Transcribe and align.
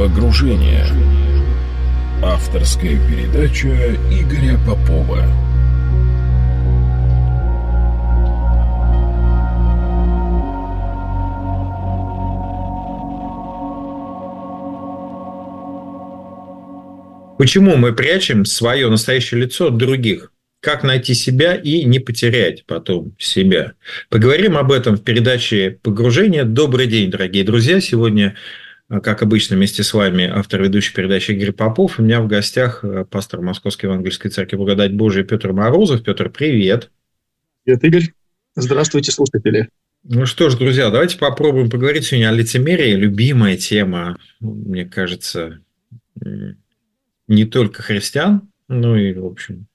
Погружение. 0.00 0.86
Авторская 2.22 2.98
передача 3.06 3.68
Игоря 4.10 4.58
Попова. 4.66 5.26
Почему 17.36 17.76
мы 17.76 17.92
прячем 17.92 18.46
свое 18.46 18.88
настоящее 18.88 19.42
лицо 19.42 19.66
от 19.66 19.76
других? 19.76 20.32
Как 20.62 20.82
найти 20.82 21.12
себя 21.12 21.54
и 21.56 21.84
не 21.84 21.98
потерять 21.98 22.64
потом 22.64 23.14
себя? 23.18 23.74
Поговорим 24.08 24.56
об 24.56 24.72
этом 24.72 24.96
в 24.96 25.04
передаче 25.04 25.78
«Погружение». 25.82 26.44
Добрый 26.44 26.86
день, 26.86 27.10
дорогие 27.10 27.44
друзья. 27.44 27.82
Сегодня 27.82 28.34
как 28.98 29.22
обычно, 29.22 29.54
вместе 29.54 29.84
с 29.84 29.94
вами 29.94 30.24
автор 30.24 30.62
ведущей 30.62 30.92
передачи 30.92 31.30
Игорь 31.30 31.52
Попов. 31.52 32.00
У 32.00 32.02
меня 32.02 32.20
в 32.20 32.26
гостях 32.26 32.82
э, 32.82 33.04
пастор 33.04 33.40
Московской 33.40 33.88
Евангельской 33.88 34.32
Церкви 34.32 34.56
Благодать 34.56 34.92
Божия 34.92 35.22
Петр 35.22 35.52
Морозов. 35.52 36.02
Петр, 36.02 36.28
привет. 36.28 36.90
Привет, 37.62 37.84
Игорь. 37.84 38.12
Здравствуйте, 38.56 39.12
слушатели. 39.12 39.68
Ну 40.02 40.26
что 40.26 40.50
ж, 40.50 40.56
друзья, 40.56 40.90
давайте 40.90 41.18
попробуем 41.18 41.70
поговорить 41.70 42.04
сегодня 42.04 42.30
о 42.30 42.32
лицемерии. 42.32 42.94
Любимая 42.94 43.56
тема, 43.56 44.18
мне 44.40 44.84
кажется, 44.86 45.60
не 47.28 47.44
только 47.44 47.82
христиан, 47.82 48.48
ну 48.66 48.96
и, 48.96 49.12
в 49.14 49.24
общем, 49.24 49.66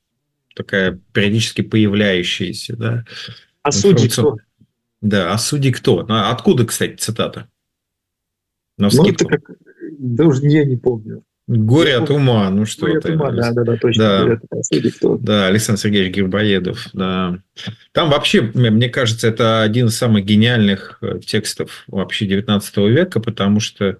такая 0.55 0.99
периодически 1.13 1.61
появляющаяся. 1.61 2.75
Да, 2.75 3.05
а 3.61 3.71
судьи 3.71 4.09
кто? 4.09 4.35
Да, 4.99 5.31
а 5.31 5.37
судьи 5.37 5.71
кто? 5.71 6.05
А 6.09 6.31
откуда, 6.31 6.65
кстати, 6.65 6.95
цитата? 6.95 7.47
На 8.77 8.89
ну, 8.91 9.07
это 9.07 9.25
как... 9.25 9.41
Да 9.97 10.25
уже 10.25 10.47
я 10.47 10.65
не 10.65 10.75
помню. 10.75 11.23
Горе 11.47 11.91
я 11.91 12.01
от 12.01 12.09
ума, 12.09 12.49
ну 12.49 12.65
что 12.65 12.87
Горе 12.87 12.97
от 12.97 13.05
ума, 13.05 13.31
да, 13.31 13.51
да, 13.51 13.63
да, 13.63 13.77
точно. 13.77 14.03
Да, 14.03 14.23
Горе 14.23 14.33
от 14.33 15.23
да 15.23 15.47
Александр 15.47 15.79
Сергеевич 15.79 16.15
Грибоедов, 16.15 16.87
да. 16.93 17.37
Там 17.91 18.09
вообще, 18.09 18.41
мне 18.41 18.89
кажется, 18.89 19.27
это 19.27 19.61
один 19.61 19.87
из 19.87 19.95
самых 19.95 20.25
гениальных 20.25 20.97
э, 21.01 21.19
текстов 21.19 21.83
вообще 21.87 22.25
19 22.25 22.77
века, 22.77 23.19
потому 23.19 23.59
что 23.59 23.97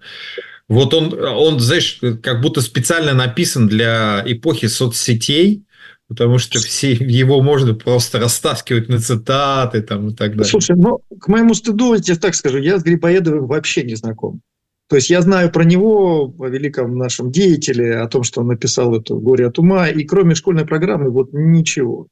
вот 0.68 0.92
он, 0.92 1.14
он, 1.22 1.60
знаешь, 1.60 2.00
как 2.20 2.40
будто 2.40 2.60
специально 2.60 3.14
написан 3.14 3.68
для 3.68 4.24
эпохи 4.26 4.66
соцсетей, 4.66 5.62
потому 6.08 6.38
что 6.38 6.58
все 6.58 6.92
его 6.94 7.42
можно 7.42 7.74
просто 7.74 8.18
растаскивать 8.18 8.88
на 8.88 8.98
цитаты 8.98 9.82
там, 9.82 10.08
и 10.08 10.14
так 10.14 10.32
далее. 10.32 10.50
Слушай, 10.50 10.74
ну, 10.76 11.00
к 11.20 11.28
моему 11.28 11.54
стыду, 11.54 11.94
я 11.94 12.00
тебе 12.00 12.16
так 12.16 12.34
скажу, 12.34 12.58
я 12.58 12.78
с 12.78 12.82
Грибоедовым 12.82 13.46
вообще 13.46 13.84
не 13.84 13.94
знаком. 13.94 14.40
То 14.88 14.96
есть 14.96 15.10
я 15.10 15.20
знаю 15.20 15.50
про 15.50 15.64
него, 15.64 16.32
о 16.38 16.46
великом 16.46 16.96
нашем 16.96 17.32
деятеле, 17.32 17.96
о 17.96 18.08
том, 18.08 18.22
что 18.22 18.40
он 18.40 18.48
написал 18.48 18.94
эту 18.94 19.18
«Горе 19.18 19.46
от 19.46 19.58
ума», 19.58 19.88
и 19.88 20.04
кроме 20.04 20.34
школьной 20.34 20.64
программы 20.64 21.10
вот 21.10 21.32
ничего. 21.32 22.06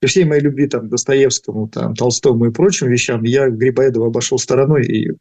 При 0.00 0.08
всей 0.08 0.24
моей 0.24 0.42
любви 0.42 0.66
там, 0.66 0.88
Достоевскому, 0.88 1.68
там, 1.68 1.94
Толстому 1.94 2.46
и 2.46 2.52
прочим 2.52 2.88
вещам, 2.88 3.22
я 3.24 3.48
Грибоедова 3.48 4.08
обошел 4.08 4.38
стороной 4.38 4.86
и 4.86 5.12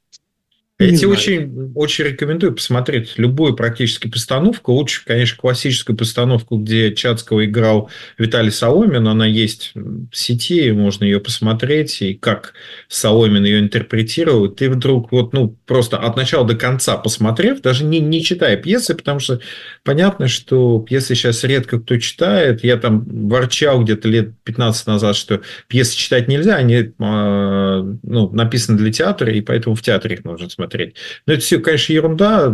я 0.80 0.96
тебе 0.96 1.08
очень, 1.08 1.72
очень 1.74 2.04
рекомендую 2.04 2.54
посмотреть 2.54 3.14
любую 3.18 3.56
практически 3.56 4.08
постановку. 4.08 4.74
Лучше, 4.74 5.04
конечно, 5.04 5.36
классическую 5.36 5.98
постановку, 5.98 6.58
где 6.58 6.94
Чацкого 6.94 7.46
играл 7.46 7.90
Виталий 8.20 8.52
Соломин. 8.52 9.08
Она 9.08 9.26
есть 9.26 9.72
в 9.74 10.16
сети, 10.16 10.72
можно 10.72 11.04
ее 11.04 11.20
посмотреть. 11.20 12.04
И 12.04 12.14
как 12.14 12.54
Соломин 12.90 13.44
ее 13.44 13.60
интерпретировал. 13.60 14.50
Ты 14.50 14.70
вдруг 14.70 15.12
вот, 15.12 15.34
ну, 15.34 15.58
просто 15.66 15.98
от 15.98 16.16
начала 16.16 16.46
до 16.46 16.56
конца 16.56 16.96
посмотрев, 16.98 17.62
даже 17.62 17.84
не, 17.84 18.00
не 18.00 18.24
читая 18.24 18.56
пьесы, 18.56 18.94
потому 18.94 19.20
что 19.20 19.40
понятно, 19.84 20.28
что 20.28 20.80
пьесы 20.88 21.16
сейчас 21.16 21.44
редко 21.44 21.80
кто 21.80 21.98
читает. 21.98 22.64
Я 22.64 22.78
там 22.78 23.04
ворчал 23.28 23.84
где-то 23.84 24.08
лет 24.08 24.38
15 24.44 24.86
назад, 24.86 25.16
что 25.16 25.42
пьесы 25.68 25.98
читать 25.98 26.28
нельзя. 26.28 26.58
Они 26.58 26.92
а, 27.00 27.82
ну, 28.04 28.30
написаны 28.30 28.78
для 28.78 28.92
театра, 28.92 29.32
и 29.32 29.42
поэтому 29.42 29.76
в 29.76 29.82
театре 29.82 30.18
их 30.18 30.24
нужно 30.24 30.48
смотреть 30.48 30.67
смотреть. 30.68 30.96
Но 31.26 31.34
это 31.34 31.42
все, 31.42 31.60
конечно, 31.60 31.94
ерунда. 31.94 32.54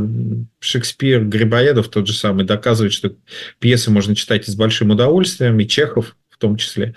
Шекспир, 0.60 1.24
Грибоедов 1.26 1.90
тот 1.90 2.08
же 2.08 2.14
самый 2.14 2.46
доказывает, 2.46 2.94
что 2.94 3.14
пьесы 3.60 3.92
можно 3.92 4.16
читать 4.16 4.48
и 4.48 4.52
с 4.52 4.56
большим 4.56 4.92
удовольствием, 4.92 5.60
и 5.60 5.68
Чехов 5.68 6.16
в 6.30 6.38
том 6.38 6.58
числе. 6.58 6.96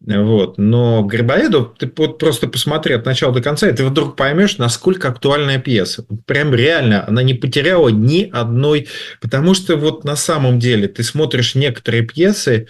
Вот. 0.00 0.58
Но 0.58 1.02
Грибоедов, 1.02 1.76
ты 1.78 1.90
вот 1.96 2.18
просто 2.18 2.46
посмотри 2.46 2.94
от 2.94 3.06
начала 3.06 3.32
до 3.32 3.40
конца, 3.40 3.68
и 3.68 3.74
ты 3.74 3.84
вдруг 3.84 4.16
поймешь, 4.16 4.58
насколько 4.58 5.08
актуальная 5.08 5.58
пьеса. 5.58 6.04
Прям 6.26 6.54
реально, 6.54 7.06
она 7.06 7.22
не 7.22 7.34
потеряла 7.34 7.88
ни 7.88 8.28
одной... 8.30 8.88
Потому 9.20 9.54
что 9.54 9.76
вот 9.76 10.04
на 10.04 10.16
самом 10.16 10.58
деле 10.58 10.88
ты 10.88 11.02
смотришь 11.02 11.54
некоторые 11.54 12.02
пьесы, 12.02 12.68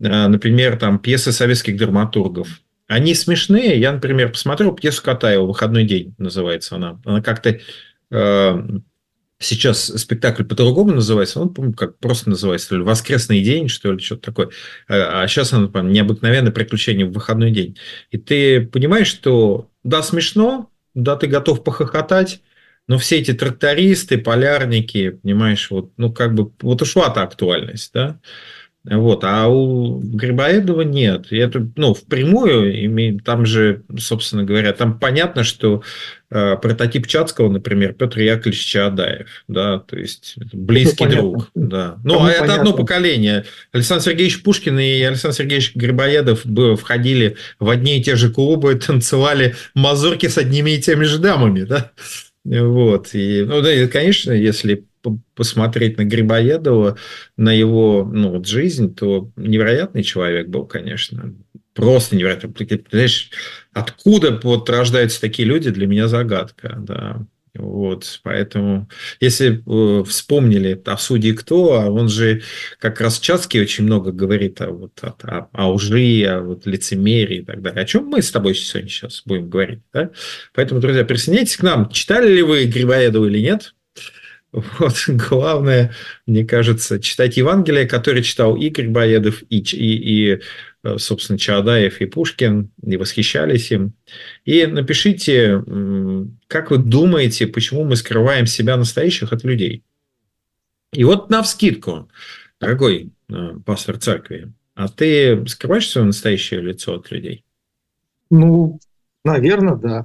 э, 0.00 0.26
например, 0.26 0.76
там 0.76 0.98
пьесы 0.98 1.30
советских 1.30 1.76
драматургов, 1.76 2.48
они 2.86 3.14
смешные. 3.14 3.78
Я, 3.78 3.92
например, 3.92 4.30
посмотрел 4.30 4.72
пьесу 4.72 5.02
Катаева 5.02 5.46
«Выходной 5.46 5.84
день» 5.84 6.14
называется 6.18 6.76
она. 6.76 7.00
Она 7.04 7.22
как-то 7.22 7.58
э, 8.10 8.62
сейчас 9.38 9.86
спектакль 9.86 10.44
по-другому 10.44 10.92
называется. 10.92 11.40
Он, 11.40 11.52
помню, 11.52 11.74
как 11.74 11.98
просто 11.98 12.30
называется. 12.30 12.70
То 12.70 12.76
ли 12.76 12.82
«Воскресный 12.82 13.42
день», 13.42 13.68
что 13.68 13.92
ли, 13.92 14.00
что-то 14.00 14.22
такое. 14.22 14.50
А, 14.88 15.22
а 15.22 15.28
сейчас 15.28 15.52
она, 15.52 15.68
по 15.68 15.78
«Необыкновенное 15.78 16.52
приключение 16.52 17.06
в 17.06 17.12
выходной 17.12 17.50
день». 17.50 17.76
И 18.10 18.18
ты 18.18 18.66
понимаешь, 18.66 19.08
что 19.08 19.70
да, 19.82 20.02
смешно, 20.02 20.70
да, 20.94 21.16
ты 21.16 21.26
готов 21.26 21.64
похохотать, 21.64 22.40
но 22.86 22.98
все 22.98 23.18
эти 23.18 23.32
трактористы, 23.32 24.18
полярники, 24.18 25.10
понимаешь, 25.10 25.70
вот, 25.70 25.92
ну, 25.96 26.12
как 26.12 26.34
бы, 26.34 26.52
вот 26.60 26.82
ушла-то 26.82 27.22
актуальность, 27.22 27.92
да. 27.94 28.20
Вот, 28.84 29.24
а 29.24 29.48
у 29.48 29.98
Грибоедова 29.98 30.82
нет. 30.82 31.28
И 31.30 31.38
это, 31.38 31.66
ну, 31.76 31.94
впрямую, 31.94 33.18
там 33.20 33.46
же, 33.46 33.82
собственно 33.98 34.44
говоря, 34.44 34.74
там 34.74 34.98
понятно, 34.98 35.42
что 35.42 35.82
э, 36.30 36.56
прототип 36.56 37.06
Чацкого, 37.06 37.48
например, 37.48 37.94
Петр 37.94 38.20
Яковлевич 38.20 38.62
Чаадаев, 38.62 39.44
да, 39.48 39.78
то 39.78 39.96
есть 39.96 40.34
близкий 40.52 41.04
это 41.04 41.16
друг, 41.16 41.50
да. 41.54 41.96
Ну, 42.04 42.16
Кому 42.16 42.26
это 42.26 42.40
понятно. 42.40 42.60
одно 42.60 42.72
поколение. 42.74 43.46
Александр 43.72 44.04
Сергеевич 44.04 44.42
Пушкин 44.42 44.78
и 44.78 45.00
Александр 45.00 45.34
Сергеевич 45.34 45.74
Грибоедов 45.74 46.44
входили 46.78 47.36
в 47.58 47.70
одни 47.70 47.98
и 47.98 48.02
те 48.02 48.16
же 48.16 48.30
клубы, 48.30 48.74
танцевали 48.86 49.54
мазурки 49.74 50.26
с 50.28 50.36
одними 50.36 50.72
и 50.72 50.80
теми 50.80 51.04
же 51.04 51.18
дамами, 51.18 51.62
да. 51.62 51.92
Вот. 52.44 53.14
И, 53.14 53.44
ну, 53.46 53.62
да, 53.62 53.72
и, 53.72 53.86
конечно, 53.86 54.32
если 54.32 54.84
посмотреть 55.34 55.98
на 55.98 56.04
Грибоедова, 56.04 56.96
на 57.36 57.52
его 57.52 58.08
ну, 58.10 58.30
вот 58.30 58.46
жизнь, 58.46 58.94
то 58.94 59.30
невероятный 59.36 60.02
человек 60.02 60.48
был, 60.48 60.66
конечно. 60.66 61.34
Просто 61.74 62.16
невероятно. 62.16 62.52
Знаешь, 62.90 63.30
откуда 63.72 64.38
вот 64.42 64.70
рождаются 64.70 65.20
такие 65.20 65.46
люди, 65.46 65.70
для 65.70 65.86
меня 65.86 66.08
загадка. 66.08 66.76
Да. 66.78 67.26
Вот, 67.56 68.18
поэтому, 68.24 68.88
если 69.20 69.62
э, 69.64 70.04
вспомнили 70.04 70.80
о 70.84 70.96
судьи 70.96 71.32
кто, 71.32 71.80
а 71.80 71.88
он 71.88 72.08
же 72.08 72.42
как 72.80 73.00
раз 73.00 73.20
Чацкий 73.20 73.60
очень 73.60 73.84
много 73.84 74.10
говорит 74.10 74.60
о, 74.60 74.70
вот, 74.70 74.98
о, 75.02 75.14
о, 75.22 75.48
о 75.52 75.72
лжи, 75.74 76.24
о 76.24 76.40
вот, 76.40 76.66
лицемерии 76.66 77.38
и 77.38 77.44
так 77.44 77.62
далее. 77.62 77.82
О 77.82 77.86
чем 77.86 78.06
мы 78.06 78.22
с 78.22 78.32
тобой 78.32 78.56
сегодня 78.56 78.88
сейчас 78.88 79.22
будем 79.24 79.48
говорить. 79.48 79.82
Да? 79.92 80.10
Поэтому, 80.52 80.80
друзья, 80.80 81.04
присоединяйтесь 81.04 81.56
к 81.56 81.62
нам. 81.62 81.88
Читали 81.90 82.32
ли 82.32 82.42
вы 82.42 82.64
Грибоедова 82.64 83.26
или 83.26 83.38
нет? 83.38 83.74
Вот, 84.78 84.94
главное, 85.08 85.92
мне 86.26 86.44
кажется, 86.44 87.00
читать 87.00 87.36
Евангелие, 87.36 87.86
которое 87.86 88.22
читал 88.22 88.56
Игорь 88.56 88.88
Боедов 88.88 89.42
и, 89.50 89.58
и, 89.58 90.34
и, 90.36 90.40
собственно, 90.96 91.38
Чаадаев 91.38 92.00
и 92.00 92.06
Пушкин, 92.06 92.70
и 92.82 92.96
восхищались 92.96 93.72
им. 93.72 93.94
И 94.44 94.64
напишите, 94.66 95.60
как 96.46 96.70
вы 96.70 96.78
думаете, 96.78 97.48
почему 97.48 97.84
мы 97.84 97.96
скрываем 97.96 98.46
себя 98.46 98.76
настоящих 98.76 99.32
от 99.32 99.42
людей. 99.42 99.82
И 100.92 101.02
вот 101.02 101.30
на 101.30 101.42
вскидку, 101.42 102.08
дорогой 102.60 103.10
э, 103.28 103.34
пастор 103.66 103.98
церкви, 103.98 104.52
а 104.76 104.86
ты 104.86 105.44
скрываешь 105.48 105.88
свое 105.88 106.06
настоящее 106.06 106.60
лицо 106.60 106.94
от 106.94 107.10
людей? 107.10 107.44
Ну, 108.30 108.78
наверное, 109.24 109.74
да 109.74 110.04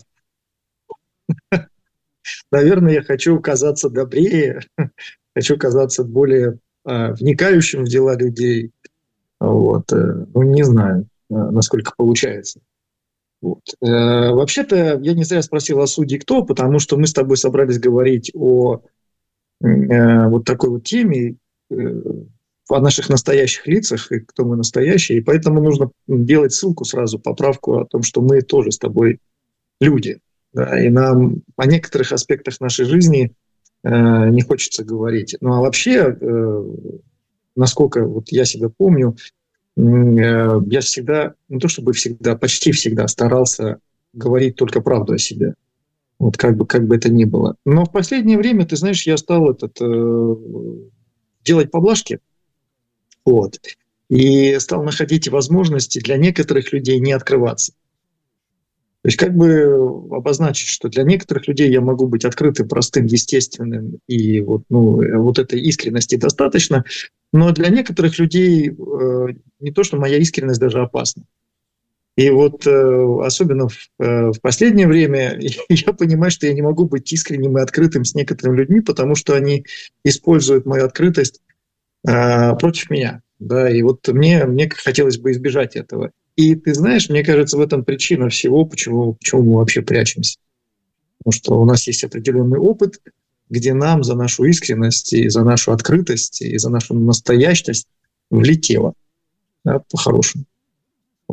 наверное, 2.52 2.94
я 2.94 3.02
хочу 3.02 3.40
казаться 3.40 3.90
добрее, 3.90 4.62
хочу 5.36 5.58
казаться 5.58 6.04
более 6.04 6.60
э, 6.86 7.14
вникающим 7.14 7.86
в 7.86 7.88
дела 7.88 8.16
людей. 8.16 8.72
Вот. 9.40 9.92
Э, 9.92 10.26
ну, 10.34 10.44
не 10.44 10.64
знаю, 10.64 11.08
э, 11.30 11.34
насколько 11.34 11.94
получается. 11.98 12.60
Вот. 13.42 13.62
Э, 13.82 14.32
вообще-то, 14.32 15.00
я 15.02 15.14
не 15.14 15.24
зря 15.24 15.42
спросил 15.42 15.80
о 15.82 15.88
судье 15.88 16.20
кто, 16.20 16.44
потому 16.44 16.80
что 16.80 16.98
мы 16.98 17.08
с 17.08 17.14
тобой 17.14 17.38
собрались 17.38 17.80
говорить 17.80 18.32
о 18.34 18.82
э, 19.62 20.28
вот 20.28 20.46
такой 20.46 20.70
вот 20.70 20.84
теме, 20.84 21.36
о 22.70 22.80
наших 22.80 23.10
настоящих 23.10 23.66
лицах 23.68 24.12
и 24.12 24.20
кто 24.20 24.46
мы 24.46 24.56
настоящие, 24.56 25.18
и 25.18 25.22
поэтому 25.22 25.62
нужно 25.62 25.92
делать 26.08 26.54
ссылку 26.54 26.86
сразу, 26.86 27.20
поправку 27.20 27.80
о 27.80 27.86
том, 27.86 28.04
что 28.04 28.22
мы 28.22 28.42
тоже 28.42 28.72
с 28.72 28.78
тобой 28.78 29.20
люди. 29.80 30.20
Да, 30.54 30.84
и 30.84 30.90
нам 30.90 31.44
о 31.58 31.66
некоторых 31.66 32.12
аспектах 32.12 32.60
нашей 32.60 32.86
жизни 32.86 33.34
не 33.84 34.42
хочется 34.42 34.84
говорить. 34.84 35.38
Ну 35.42 35.54
а 35.54 35.62
вообще, 35.62 36.18
насколько 37.56 38.04
вот 38.04 38.30
я 38.30 38.46
себя 38.46 38.70
помню, 38.70 39.16
я 39.78 40.82
всегда, 40.82 41.36
не 41.48 41.60
то 41.60 41.68
чтобы 41.68 41.94
всегда, 41.94 42.36
почти 42.36 42.72
всегда 42.72 43.08
старался 43.08 43.80
говорить 44.12 44.56
только 44.56 44.82
правду 44.82 45.14
о 45.14 45.18
себе. 45.18 45.54
Вот 46.18 46.36
как 46.36 46.58
бы, 46.58 46.66
как 46.66 46.86
бы 46.86 46.98
это 46.98 47.10
ни 47.10 47.24
было. 47.24 47.56
Но 47.66 47.86
в 47.86 47.92
последнее 47.92 48.38
время, 48.38 48.66
ты 48.66 48.76
знаешь, 48.76 49.08
я 49.08 49.16
стал 49.16 49.52
этот, 49.52 49.78
э, 49.80 50.36
делать 51.46 51.72
поблажки. 51.72 52.20
Вот. 53.24 53.58
И 54.10 54.60
стал 54.60 54.84
находить 54.84 55.30
возможности 55.30 56.00
для 56.00 56.18
некоторых 56.18 56.74
людей 56.74 57.00
не 57.00 57.14
открываться. 57.14 57.72
То 59.02 59.08
есть 59.08 59.18
как 59.18 59.34
бы 59.34 59.64
обозначить, 60.12 60.68
что 60.68 60.90
для 60.90 61.04
некоторых 61.04 61.48
людей 61.48 61.72
я 61.72 61.80
могу 61.80 62.08
быть 62.08 62.26
открытым, 62.26 62.68
простым, 62.68 63.06
естественным, 63.06 64.00
и 64.08 64.42
вот, 64.42 64.64
ну, 64.70 65.22
вот 65.22 65.40
этой 65.40 65.62
искренности 65.62 66.16
достаточно, 66.16 66.84
но 67.32 67.52
для 67.52 67.70
некоторых 67.70 68.20
людей 68.20 68.70
э, 68.70 69.28
не 69.62 69.72
то, 69.72 69.84
что 69.84 69.98
моя 69.98 70.18
искренность 70.18 70.60
даже 70.60 70.82
опасна. 70.82 71.24
И 72.18 72.30
вот 72.32 72.68
э, 72.68 73.18
особенно 73.24 73.70
в, 73.70 73.78
э, 74.00 74.32
в 74.32 74.42
последнее 74.42 74.88
время 74.88 75.40
я 75.70 75.94
понимаю, 75.94 76.32
что 76.32 76.48
я 76.48 76.54
не 76.54 76.62
могу 76.62 76.84
быть 76.84 77.14
искренним 77.14 77.58
и 77.58 77.62
открытым 77.62 78.04
с 78.04 78.14
некоторыми 78.14 78.58
людьми, 78.58 78.82
потому 78.82 79.16
что 79.16 79.34
они 79.34 79.66
используют 80.04 80.66
мою 80.66 80.84
открытость 80.84 81.40
э, 82.06 82.56
против 82.58 82.90
меня. 82.90 83.22
Да, 83.40 83.70
и 83.70 83.82
вот 83.84 84.06
мне, 84.10 84.44
мне 84.44 84.70
хотелось 84.70 85.18
бы 85.18 85.32
избежать 85.32 85.78
этого. 85.78 86.12
И 86.40 86.56
ты 86.56 86.74
знаешь, 86.74 87.10
мне 87.10 87.22
кажется, 87.22 87.58
в 87.58 87.60
этом 87.60 87.84
причина 87.84 88.30
всего, 88.30 88.64
почему, 88.64 89.16
почему 89.16 89.44
мы 89.44 89.58
вообще 89.58 89.82
прячемся. 89.82 90.38
Потому 91.18 91.34
что 91.34 91.60
у 91.60 91.66
нас 91.66 91.86
есть 91.86 92.06
определенный 92.06 92.58
опыт, 92.58 93.02
где 93.50 93.74
нам 93.74 94.06
за 94.06 94.16
нашу 94.16 94.46
искренность 94.46 95.12
и 95.12 95.28
за 95.28 95.44
нашу 95.44 95.74
открытость 95.74 96.42
и 96.42 96.58
за 96.58 96.70
нашу 96.70 96.94
настоящность 96.94 97.88
влетело. 98.30 98.94
Да, 99.66 99.82
по-хорошему. 99.92 100.46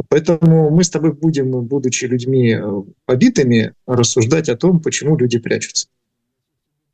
Поэтому 0.09 0.71
мы 0.71 0.83
с 0.83 0.91
тобой 0.91 1.13
будем, 1.13 1.53
будучи 1.53 2.07
людьми 2.07 2.59
э, 2.61 2.83
побитыми, 3.05 3.75
рассуждать 3.87 4.49
о 4.49 4.57
том, 4.57 4.81
почему 4.81 5.17
люди 5.17 5.39
прячутся. 5.39 5.87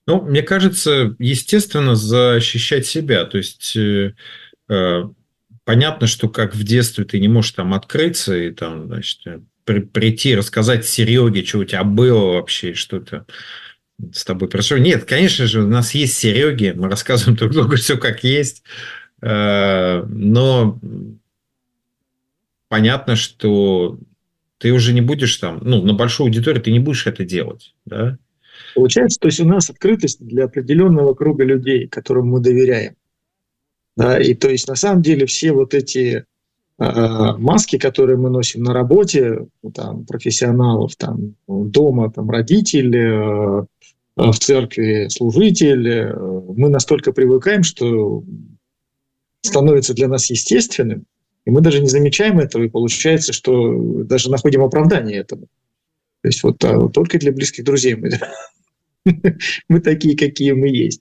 Ну, 0.07 0.21
мне 0.21 0.43
кажется, 0.43 1.17
естественно, 1.19 1.97
защищать 1.97 2.85
себя. 2.85 3.25
То 3.25 3.39
есть 3.39 3.75
э, 3.75 4.13
э, 4.69 5.03
понятно, 5.65 6.07
что 6.07 6.29
как 6.29 6.55
в 6.55 6.65
детстве 6.65 7.05
ты 7.05 7.21
не 7.21 7.29
можешь 7.29 7.53
там 7.53 7.75
открыться 7.75 8.37
и 8.37 8.51
там, 8.51 8.87
значит, 8.87 9.43
при, 9.65 9.81
прийти, 9.81 10.35
рассказать 10.35 10.87
Сереге, 10.87 11.45
что 11.45 11.59
у 11.59 11.65
тебя 11.65 11.85
было 11.85 12.35
вообще, 12.35 12.75
что-то 12.75 13.27
с 14.13 14.25
тобой 14.25 14.49
прошло. 14.49 14.79
Нет, 14.79 15.05
конечно 15.05 15.47
же, 15.47 15.63
у 15.63 15.69
нас 15.69 15.95
есть 15.95 16.17
Сереги, 16.17 16.73
мы 16.77 16.89
рассказываем 16.89 17.37
друг 17.37 17.53
другу 17.53 17.77
все 17.77 17.97
как 17.97 18.25
есть, 18.25 18.65
э, 19.21 20.05
но 20.09 20.79
понятно, 22.69 23.17
что 23.17 23.99
ты 24.59 24.73
уже 24.73 24.93
не 24.93 25.01
будешь 25.01 25.37
там, 25.37 25.61
ну, 25.63 25.83
на 25.83 25.93
большую 25.93 26.27
аудиторию 26.27 26.63
ты 26.63 26.73
не 26.73 26.79
будешь 26.81 27.07
это 27.07 27.25
делать, 27.25 27.75
да? 27.85 28.19
Получается, 28.75 29.19
то 29.21 29.27
есть 29.27 29.41
у 29.41 29.45
нас 29.45 29.69
открытость 29.71 30.25
для 30.25 30.45
определенного 30.45 31.15
круга 31.15 31.45
людей, 31.45 31.89
которым 31.89 32.29
мы 32.29 32.41
доверяем. 32.41 32.97
Да, 33.97 34.19
и 34.21 34.35
то 34.35 34.49
есть 34.49 34.69
на 34.69 34.75
самом 34.75 35.03
деле 35.03 35.27
все 35.27 35.53
вот 35.53 35.75
эти 35.75 36.25
э, 36.79 37.37
маски, 37.39 37.79
которые 37.79 38.17
мы 38.17 38.31
носим 38.31 38.63
на 38.63 38.73
работе, 38.73 39.47
там, 39.75 40.07
профессионалов, 40.07 40.97
там, 40.97 41.35
дома, 41.47 42.11
там, 42.11 42.31
родитель, 42.31 42.97
э, 42.97 43.67
в 44.17 44.39
церкви 44.39 45.09
служитель, 45.09 45.89
э, 45.89 46.15
мы 46.57 46.69
настолько 46.69 47.13
привыкаем, 47.13 47.63
что 47.63 48.23
становится 49.43 49.95
для 49.95 50.09
нас 50.09 50.31
естественным, 50.31 51.05
и 51.45 51.51
мы 51.51 51.61
даже 51.61 51.81
не 51.81 51.89
замечаем 51.89 52.39
этого, 52.39 52.63
и 52.63 52.69
получается, 52.69 53.33
что 53.33 54.03
даже 54.05 54.31
находим 54.31 54.63
оправдание 54.63 55.19
этому. 55.19 55.47
То 56.23 56.29
есть 56.29 56.43
вот 56.45 56.63
а, 56.65 56.89
только 56.89 57.19
для 57.19 57.33
близких 57.33 57.65
друзей 57.65 57.97
мы, 57.97 58.11
мы 59.69 59.81
такие, 59.81 60.17
какие 60.17 60.53
мы 60.53 60.69
есть. 60.69 61.01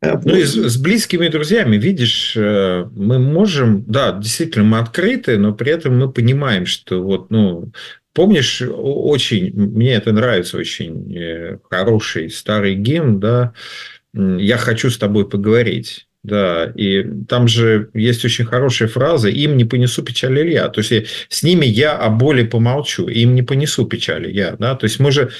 А, 0.00 0.20
ну 0.24 0.36
и 0.36 0.44
с, 0.44 0.54
с 0.54 0.76
близкими 0.76 1.28
друзьями, 1.28 1.76
видишь, 1.76 2.36
э, 2.36 2.86
мы 2.94 3.18
можем, 3.18 3.84
да, 3.86 4.12
действительно, 4.12 4.64
мы 4.64 4.78
открыты, 4.78 5.38
но 5.38 5.52
при 5.52 5.72
этом 5.72 5.98
мы 5.98 6.12
понимаем, 6.12 6.66
что 6.66 7.02
вот, 7.02 7.30
ну, 7.30 7.72
помнишь, 8.14 8.62
очень, 8.62 9.52
мне 9.54 9.94
это 9.94 10.12
нравится, 10.12 10.56
очень 10.56 11.16
э, 11.16 11.58
хороший 11.68 12.30
старый 12.30 12.74
гимн, 12.74 13.18
да, 13.18 13.54
«Я 14.14 14.56
хочу 14.56 14.90
с 14.90 14.98
тобой 14.98 15.28
поговорить». 15.28 16.06
Да, 16.24 16.72
и 16.74 17.04
там 17.28 17.46
же 17.46 17.90
есть 17.94 18.24
очень 18.24 18.44
хорошая 18.44 18.88
фраза 18.88 19.28
«им 19.28 19.56
не 19.56 19.64
понесу 19.64 20.02
печали 20.02 20.50
я». 20.50 20.68
То 20.68 20.80
есть, 20.80 21.06
с 21.28 21.42
ними 21.44 21.64
я 21.64 21.96
о 21.96 22.10
боли 22.10 22.42
помолчу, 22.42 23.06
им 23.06 23.36
не 23.36 23.42
понесу 23.42 23.86
печали 23.86 24.30
я. 24.30 24.56
Да? 24.58 24.74
То 24.74 24.84
есть, 24.84 24.98
мы 24.98 25.12
же 25.12 25.30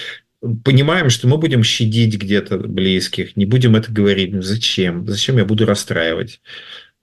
понимаем, 0.40 1.10
что 1.10 1.28
мы 1.28 1.38
будем 1.38 1.62
щадить 1.62 2.16
где-то 2.16 2.58
близких, 2.58 3.36
не 3.36 3.46
будем 3.46 3.76
это 3.76 3.92
говорить. 3.92 4.32
Ну, 4.32 4.42
зачем? 4.42 5.06
Зачем 5.06 5.38
я 5.38 5.44
буду 5.44 5.66
расстраивать? 5.66 6.40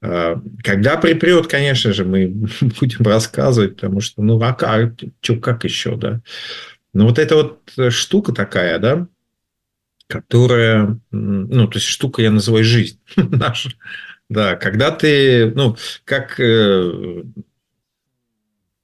А, 0.01 0.41
когда 0.63 0.97
припрет, 0.97 1.47
конечно 1.47 1.93
же, 1.93 2.05
мы 2.05 2.27
будем 2.79 3.05
рассказывать, 3.05 3.75
потому 3.75 4.01
что, 4.01 4.21
ну, 4.21 4.41
а 4.41 4.53
как, 4.53 4.93
что, 5.21 5.37
как 5.37 5.63
еще, 5.63 5.95
да? 5.95 6.21
Но 6.93 7.07
вот 7.07 7.19
эта 7.19 7.35
вот 7.35 7.73
штука 7.91 8.31
такая, 8.31 8.79
да, 8.79 9.07
которая, 10.07 10.99
ну, 11.11 11.67
то 11.67 11.77
есть 11.77 11.87
штука 11.87 12.21
я 12.21 12.31
называю 12.31 12.63
жизнь 12.63 12.99
наша. 13.15 13.71
Да, 14.29 14.55
когда 14.55 14.91
ты, 14.91 15.51
ну, 15.51 15.75
как, 16.03 16.39
э, 16.39 17.23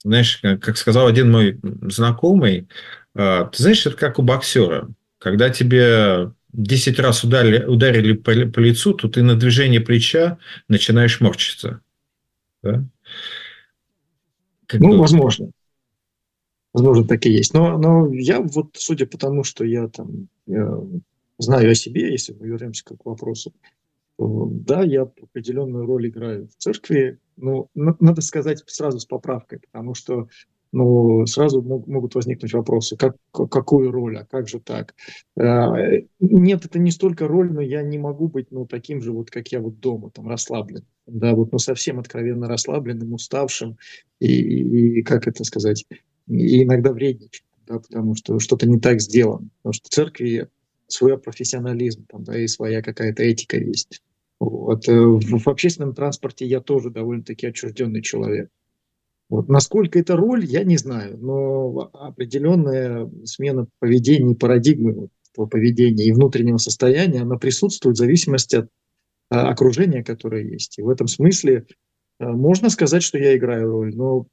знаешь, 0.04 0.40
как 0.40 0.78
сказал 0.78 1.08
один 1.08 1.32
мой 1.32 1.60
знакомый, 1.64 2.60
э, 2.60 3.01
ты 3.14 3.50
знаешь, 3.54 3.86
это 3.86 3.96
как 3.96 4.20
у 4.20 4.22
боксера. 4.22 4.90
Когда 5.18 5.50
тебе 5.50 6.32
10 6.54 7.00
раз 7.00 7.24
ударили, 7.24 7.64
ударили 7.64 8.14
по, 8.14 8.32
по 8.32 8.60
лицу, 8.60 8.94
то 8.94 9.08
ты 9.08 9.22
на 9.22 9.36
движение 9.36 9.82
плеча 9.82 10.38
начинаешь 10.68 11.22
морщиться. 11.22 11.82
Да? 12.64 12.86
Как 14.66 14.80
ну, 14.80 14.92
бы... 14.92 14.98
возможно. 14.98 15.52
Возможно, 16.74 17.06
так 17.06 17.26
и 17.26 17.32
есть. 17.32 17.54
Но, 17.54 17.78
но 17.78 18.12
я 18.14 18.40
вот, 18.40 18.76
судя 18.78 19.06
по 19.06 19.18
тому, 19.18 19.44
что 19.44 19.66
я 19.66 19.88
там 19.90 20.30
знаю 21.38 21.72
о 21.72 21.76
себе, 21.76 22.12
если 22.12 22.34
мы 22.34 22.48
вернемся 22.48 22.84
к 22.86 23.06
вопросу, 23.06 23.54
то, 24.18 24.48
да, 24.52 24.84
я 24.84 25.02
определенную 25.02 25.86
роль 25.86 26.08
играю 26.08 26.48
в 26.48 26.56
церкви, 26.56 27.20
но 27.38 27.68
надо 27.74 28.22
сказать 28.22 28.64
сразу 28.68 29.00
с 29.00 29.06
поправкой, 29.06 29.60
потому 29.60 29.96
что 29.96 30.30
ну, 30.72 31.26
сразу 31.26 31.62
могут 31.62 32.16
возникнуть 32.16 32.54
вопросы, 32.54 32.96
как, 32.96 33.16
какую 33.32 33.92
роль, 33.92 34.18
а 34.18 34.26
как 34.26 34.48
же 34.48 34.60
так? 34.60 34.96
Э, 35.36 36.02
нет, 36.20 36.66
это 36.66 36.80
не 36.80 36.92
столько 36.92 37.28
роль, 37.28 37.52
но 37.52 37.62
я 37.62 37.82
не 37.82 37.98
могу 37.98 38.28
быть 38.28 38.52
ну, 38.52 38.66
таким 38.66 39.02
же, 39.02 39.12
вот, 39.12 39.30
как 39.30 39.50
я 39.50 39.60
вот 39.60 39.80
дома, 39.80 40.12
там, 40.12 40.28
расслабленным, 40.28 40.88
да, 41.08 41.36
вот, 41.36 41.52
ну, 41.52 41.60
совсем 41.60 42.00
откровенно 42.00 42.48
расслабленным, 42.48 43.14
уставшим, 43.14 43.78
и, 44.20 44.28
и, 44.28 45.00
и 45.00 45.04
как 45.04 45.28
это 45.28 45.44
сказать, 45.44 45.86
и 46.28 46.64
иногда 46.64 46.94
вредничать, 46.94 47.44
да, 47.68 47.80
потому 47.80 48.16
что 48.16 48.40
что-то 48.40 48.68
не 48.68 48.80
так 48.80 49.02
сделано. 49.02 49.50
Потому 49.58 49.74
что 49.74 49.88
в 49.88 49.90
церкви 49.90 50.48
свой 50.88 51.18
профессионализм, 51.18 52.06
там, 52.08 52.24
да, 52.24 52.38
и 52.40 52.48
своя 52.48 52.82
какая-то 52.82 53.24
этика 53.24 53.58
есть. 53.58 54.02
Вот. 54.40 54.88
Э, 54.88 54.94
в, 54.94 55.40
в 55.40 55.48
общественном 55.48 55.94
транспорте 55.94 56.46
я 56.46 56.62
тоже 56.62 56.90
довольно-таки 56.90 57.48
отчужденный 57.48 58.02
человек. 58.02 58.50
Вот. 59.32 59.48
Насколько 59.48 59.98
это 59.98 60.18
роль, 60.18 60.44
я 60.44 60.66
не 60.66 60.76
знаю, 60.76 61.18
но 61.18 61.90
определенная 61.94 63.10
смена 63.24 63.66
поведения, 63.80 64.36
парадигмы 64.36 64.92
вот, 64.92 65.10
этого 65.32 65.46
поведения 65.46 66.04
и 66.04 66.12
внутреннего 66.12 66.58
состояния, 66.58 67.22
она 67.22 67.38
присутствует 67.38 67.96
в 67.96 68.00
зависимости 68.00 68.58
от 68.58 68.70
а, 69.30 69.50
окружения, 69.50 70.04
которое 70.04 70.44
есть. 70.44 70.78
И 70.80 70.82
в 70.82 70.90
этом 70.90 71.08
смысле 71.08 71.66
а, 72.20 72.34
можно 72.34 72.70
сказать, 72.70 73.04
что 73.04 73.18
я 73.18 73.38
играю 73.38 73.72
роль, 73.72 73.96
но 73.96 74.28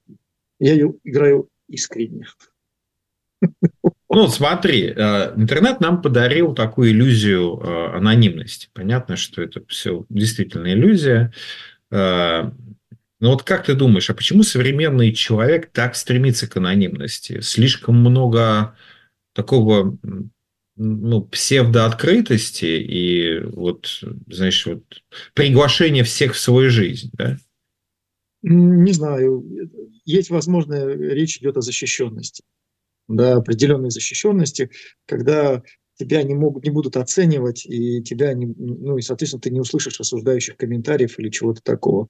я 0.59 0.73
ее 0.73 0.95
играю 1.05 1.49
искренне. 1.69 2.27
Ну, 4.11 4.27
смотри, 4.29 4.87
э, 4.87 5.35
интернет 5.37 5.81
нам 5.81 6.01
подарил 6.01 6.55
такую 6.55 6.93
иллюзию 6.93 7.61
э, 7.61 7.97
анонимности. 7.99 8.71
Понятно, 8.73 9.17
что 9.17 9.43
это 9.43 9.63
все 9.69 10.07
действительно 10.09 10.73
иллюзия. 10.73 11.31
Но 13.21 13.33
вот 13.33 13.43
как 13.43 13.67
ты 13.67 13.75
думаешь, 13.75 14.11
а 14.11 14.15
почему 14.15 14.43
современный 14.43 15.13
человек 15.13 15.71
так 15.73 15.97
стремится 15.97 16.47
к 16.49 16.57
анонимности? 16.57 17.41
Слишком 17.41 17.97
много 17.97 18.77
такого 19.35 19.99
ну, 20.77 21.23
псевдооткрытости 21.23 22.67
и 22.67 23.41
вот, 23.41 24.03
знаешь, 24.29 24.65
вот 24.67 24.85
приглашение 25.35 26.05
всех 26.05 26.35
в 26.35 26.39
свою 26.39 26.71
жизнь, 26.71 27.11
да? 27.15 27.39
Не 28.43 28.93
знаю. 28.93 29.45
Есть, 30.05 30.31
возможно, 30.31 30.87
речь 30.87 31.39
идет 31.39 31.57
о 31.57 31.61
защищенности 31.61 32.45
да, 33.09 33.37
определенной 33.37 33.91
защищенности, 33.91 34.71
когда 35.07 35.63
тебя 35.97 36.23
не, 36.23 36.35
могут, 36.35 36.65
не 36.65 36.71
будут 36.71 36.97
оценивать, 36.97 37.67
и 37.67 38.03
тебя 38.03 38.33
не, 38.35 38.47
ну 38.47 38.99
и, 38.99 39.03
соответственно, 39.03 39.41
ты 39.41 39.51
не 39.51 39.61
услышишь 39.61 39.99
осуждающих 39.99 40.57
комментариев 40.57 41.19
или 41.19 41.31
чего-то 41.31 41.61
такого. 41.63 42.07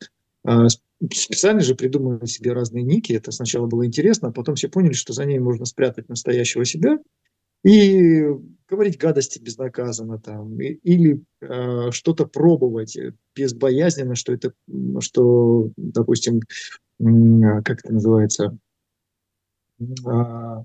А 0.49 0.67
специально 1.13 1.61
же 1.61 1.75
придумывали 1.75 2.25
себе 2.25 2.55
разные 2.55 2.83
ники. 2.83 3.13
Это 3.13 3.33
сначала 3.33 3.67
было 3.67 3.85
интересно, 3.85 4.29
а 4.29 4.33
потом 4.33 4.55
все 4.55 4.71
поняли, 4.71 4.95
что 4.95 5.13
за 5.13 5.27
ней 5.27 5.39
можно 5.39 5.67
спрятать 5.67 6.09
настоящего 6.09 6.65
себя 6.65 6.99
и 7.65 8.23
говорить 8.67 8.97
гадости 8.97 9.39
безнаказанно 9.41 10.19
там, 10.19 10.59
или 10.59 11.23
э, 11.43 11.91
что-то 11.91 12.25
пробовать 12.25 12.97
безбоязненно, 13.37 14.15
что 14.15 14.33
это, 14.33 14.55
что, 15.01 15.71
допустим, 15.77 16.41
как 16.99 17.81
это 17.85 17.93
называется, 17.93 18.57
э, 19.81 20.65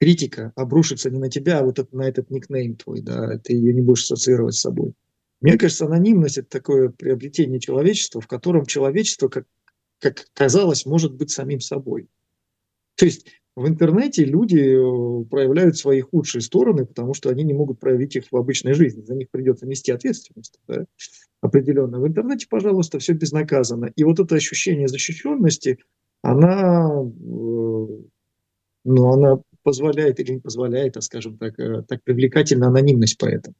критика 0.00 0.52
обрушится 0.56 1.10
не 1.10 1.20
на 1.20 1.30
тебя, 1.30 1.60
а 1.60 1.62
вот 1.64 1.92
на 1.92 2.02
этот 2.02 2.30
никнейм 2.30 2.74
твой, 2.74 3.02
да, 3.02 3.38
ты 3.38 3.52
ее 3.52 3.72
не 3.72 3.82
будешь 3.82 4.02
ассоциировать 4.02 4.56
с 4.56 4.62
собой. 4.62 4.94
Мне 5.40 5.58
кажется, 5.58 5.86
анонимность– 5.86 6.38
это 6.38 6.48
такое 6.48 6.88
приобретение 6.88 7.60
человечества, 7.60 8.20
в 8.20 8.26
котором 8.26 8.64
человечество, 8.64 9.28
как, 9.28 9.46
как 10.00 10.26
казалось, 10.32 10.86
может 10.86 11.14
быть 11.14 11.30
самим 11.30 11.60
собой. 11.60 12.08
То 12.96 13.04
есть 13.04 13.26
в 13.54 13.66
интернете 13.66 14.24
люди 14.24 14.58
э, 14.58 15.24
проявляют 15.26 15.76
свои 15.76 16.00
худшие 16.00 16.42
стороны, 16.42 16.86
потому 16.86 17.14
что 17.14 17.28
они 17.30 17.42
не 17.42 17.52
могут 17.52 17.80
проявить 17.80 18.16
их 18.16 18.24
в 18.30 18.36
обычной 18.36 18.72
жизни. 18.72 19.02
За 19.02 19.14
них 19.14 19.30
придется 19.30 19.66
нести 19.66 19.92
ответственность 19.92 20.58
да, 20.66 20.84
определенно. 21.40 22.00
В 22.00 22.06
интернете, 22.06 22.46
пожалуйста, 22.48 22.98
все 22.98 23.12
безнаказанно. 23.12 23.92
И 23.94 24.04
вот 24.04 24.20
это 24.20 24.34
ощущение 24.34 24.88
защищенности, 24.88 25.78
она, 26.22 26.90
э, 26.90 27.86
ну, 28.84 29.12
она 29.12 29.40
позволяет 29.62 30.20
или 30.20 30.32
не 30.32 30.40
позволяет, 30.40 30.96
а 30.96 31.00
скажем 31.02 31.36
так, 31.38 31.58
э, 31.58 31.82
так 31.82 32.02
привлекательна 32.04 32.68
анонимность 32.68 33.18
поэтому 33.18 33.54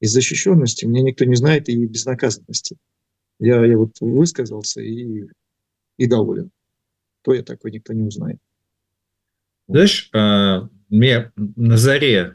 из 0.00 0.12
защищенности, 0.12 0.84
меня 0.84 1.02
никто 1.02 1.24
не 1.24 1.34
знает, 1.34 1.68
и 1.68 1.86
безнаказанности. 1.86 2.76
Я, 3.40 3.64
я 3.64 3.76
вот 3.76 3.92
высказался 4.00 4.80
и, 4.80 5.26
и 5.96 6.06
доволен. 6.06 6.50
То 7.22 7.34
я 7.34 7.42
такой 7.42 7.72
никто 7.72 7.92
не 7.92 8.02
узнает. 8.02 8.38
Знаешь, 9.68 10.08
а, 10.14 10.68
мне 10.88 11.32
на 11.36 11.76
заре 11.76 12.34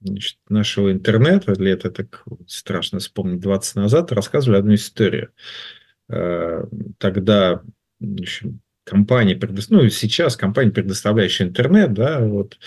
значит, 0.00 0.38
нашего 0.48 0.92
интернета, 0.92 1.52
лет 1.54 1.84
это 1.84 2.04
так 2.04 2.24
страшно 2.46 2.98
вспомнить, 2.98 3.40
20 3.40 3.76
назад, 3.76 4.12
рассказывали 4.12 4.58
одну 4.58 4.74
историю. 4.74 5.30
А, 6.08 6.68
тогда 6.98 7.62
общем, 8.00 8.60
компания, 8.84 9.38
ну, 9.68 9.88
сейчас 9.88 10.36
компания, 10.36 10.70
предоставляющая 10.70 11.46
интернет, 11.46 11.92
да, 11.92 12.20
вот, 12.20 12.58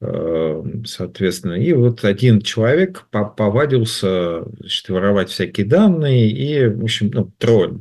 соответственно. 0.00 1.54
И 1.54 1.72
вот 1.72 2.04
один 2.04 2.42
человек 2.42 3.06
повадился 3.10 4.44
значит, 4.58 4.88
воровать 4.88 5.30
всякие 5.30 5.66
данные 5.66 6.30
и, 6.30 6.66
в 6.68 6.84
общем, 6.84 7.10
ну, 7.12 7.32
тролль 7.38 7.80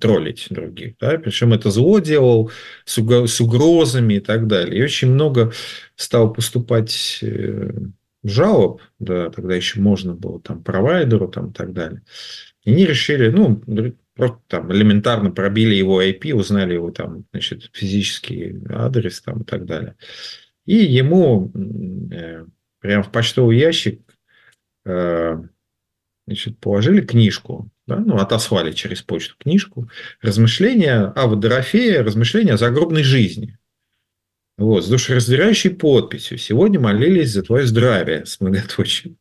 троллить 0.00 0.46
других. 0.50 0.94
Да? 1.00 1.18
Причем 1.18 1.52
это 1.52 1.70
зло 1.70 1.98
делал 1.98 2.50
с, 2.84 2.98
угрозами 2.98 4.14
и 4.14 4.20
так 4.20 4.46
далее. 4.46 4.80
И 4.80 4.82
очень 4.82 5.12
много 5.12 5.52
стало 5.94 6.28
поступать 6.28 7.20
э, 7.22 7.70
жалоб, 8.24 8.82
да, 8.98 9.30
тогда 9.30 9.54
еще 9.54 9.80
можно 9.80 10.14
было 10.14 10.40
там 10.40 10.62
провайдеру 10.62 11.28
там, 11.28 11.50
и 11.50 11.52
так 11.52 11.72
далее. 11.72 12.02
И 12.64 12.72
они 12.72 12.84
решили, 12.84 13.28
ну, 13.30 13.62
просто 14.14 14.40
там 14.48 14.72
элементарно 14.72 15.30
пробили 15.30 15.74
его 15.74 16.02
IP, 16.02 16.32
узнали 16.32 16.74
его 16.74 16.90
там, 16.90 17.24
значит, 17.32 17.70
физический 17.72 18.56
адрес 18.70 19.20
там 19.20 19.42
и 19.42 19.44
так 19.44 19.66
далее. 19.66 19.96
И 20.66 20.76
ему 20.76 21.52
э, 22.12 22.44
прямо 22.80 23.02
в 23.02 23.10
почтовый 23.10 23.58
ящик 23.58 24.00
э, 24.84 25.36
значит, 26.26 26.58
положили 26.58 27.00
книжку, 27.00 27.70
да, 27.86 27.98
ну, 27.98 28.16
отослали 28.16 28.72
через 28.72 29.02
почту 29.02 29.36
книжку, 29.38 29.88
размышления 30.20 31.04
о 31.04 31.28
Водорофее, 31.28 32.02
размышления 32.02 32.54
о 32.54 32.58
загробной 32.58 33.04
жизни. 33.04 33.58
Вот, 34.58 34.84
с 34.84 34.88
душераздирающей 34.88 35.70
подписью. 35.70 36.38
Сегодня 36.38 36.80
молились 36.80 37.32
за 37.32 37.42
твое 37.42 37.66
здравие, 37.66 38.24
с 38.24 38.40
многоточием. 38.40 39.18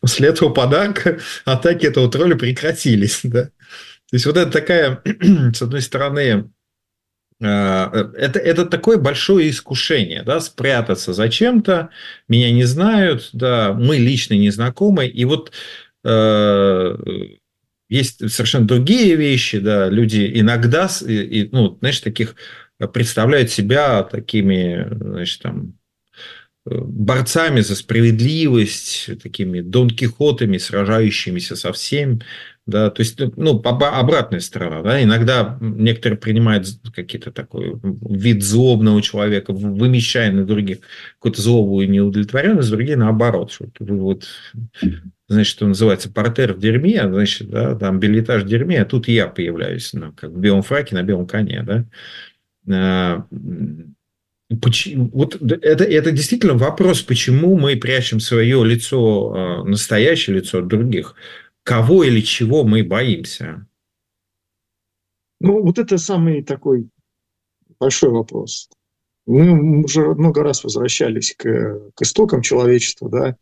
После 0.00 0.28
этого 0.28 0.50
подарка 0.50 1.18
атаки 1.44 1.86
этого 1.86 2.10
тролля 2.10 2.36
прекратились. 2.36 3.20
Да? 3.24 3.46
То 3.46 4.16
есть, 4.16 4.26
вот 4.26 4.36
это 4.36 4.50
такая, 4.50 5.02
с 5.52 5.60
одной 5.60 5.82
стороны, 5.82 6.51
это, 7.42 8.38
это 8.38 8.66
такое 8.66 8.98
большое 8.98 9.50
искушение, 9.50 10.22
да, 10.22 10.40
спрятаться 10.40 11.12
зачем-то, 11.12 11.90
меня 12.28 12.52
не 12.52 12.64
знают, 12.64 13.30
да, 13.32 13.72
мы 13.72 13.96
лично 13.96 14.34
не 14.34 14.50
знакомы, 14.50 15.06
и 15.06 15.24
вот 15.24 15.52
э, 16.04 16.96
есть 17.88 18.30
совершенно 18.30 18.66
другие 18.66 19.16
вещи, 19.16 19.58
да, 19.58 19.88
люди 19.88 20.30
иногда, 20.34 20.88
и, 21.06 21.48
ну, 21.52 21.76
знаешь, 21.80 22.00
таких 22.00 22.36
представляют 22.92 23.50
себя 23.50 24.02
такими, 24.02 24.88
значит, 24.90 25.42
там, 25.42 25.74
борцами 26.64 27.60
за 27.60 27.74
справедливость, 27.74 29.10
такими 29.22 29.60
Дон 29.60 29.90
Кихотами, 29.90 30.58
сражающимися 30.58 31.56
со 31.56 31.72
всем, 31.72 32.22
да, 32.64 32.90
то 32.90 33.00
есть, 33.00 33.18
ну, 33.36 33.60
обратная 33.60 34.38
сторона, 34.38 34.82
да, 34.82 35.02
иногда 35.02 35.58
некоторые 35.60 36.16
принимают 36.16 36.68
какие-то 36.94 37.32
такой 37.32 37.74
вид 37.82 38.44
злобного 38.44 39.02
человека, 39.02 39.52
вымещая 39.52 40.30
на 40.30 40.44
других 40.44 40.78
какую-то 41.14 41.42
злобу 41.42 41.80
и 41.80 41.88
неудовлетворенность, 41.88 42.70
другие 42.70 42.96
наоборот, 42.96 43.50
что 43.50 43.66
вот, 43.80 44.28
значит, 45.28 45.50
что 45.50 45.66
называется, 45.66 46.12
портер 46.12 46.52
в 46.52 46.60
дерьме, 46.60 47.02
значит, 47.08 47.50
да, 47.50 47.74
там 47.74 47.98
билетаж 47.98 48.44
в 48.44 48.46
дерьме, 48.46 48.82
а 48.82 48.84
тут 48.84 49.08
я 49.08 49.26
появляюсь, 49.26 49.92
ну, 49.92 50.12
как 50.12 50.30
в 50.30 50.38
белом 50.38 50.62
фраке 50.62 50.94
на 50.94 51.02
белом 51.02 51.26
коне, 51.26 51.64
да, 51.64 51.84
а, 52.72 53.26
Почему, 54.60 55.08
вот 55.14 55.40
это, 55.40 55.84
это 55.84 56.10
действительно 56.10 56.54
вопрос, 56.54 57.00
почему 57.00 57.56
мы 57.56 57.76
прячем 57.76 58.20
свое 58.20 58.62
лицо, 58.64 59.32
а, 59.34 59.64
настоящее 59.64 60.36
лицо 60.36 60.58
от 60.58 60.68
других 60.68 61.14
кого 61.62 62.04
или 62.04 62.20
чего 62.20 62.64
мы 62.64 62.82
боимся? 62.82 63.66
Ну, 65.40 65.62
вот 65.62 65.78
это 65.78 65.98
самый 65.98 66.42
такой 66.42 66.88
большой 67.80 68.10
вопрос. 68.10 68.70
Мы 69.26 69.82
уже 69.84 70.14
много 70.14 70.42
раз 70.42 70.64
возвращались 70.64 71.34
к, 71.36 71.80
к 71.94 72.02
истокам 72.02 72.42
человечества, 72.42 73.08
да, 73.08 73.36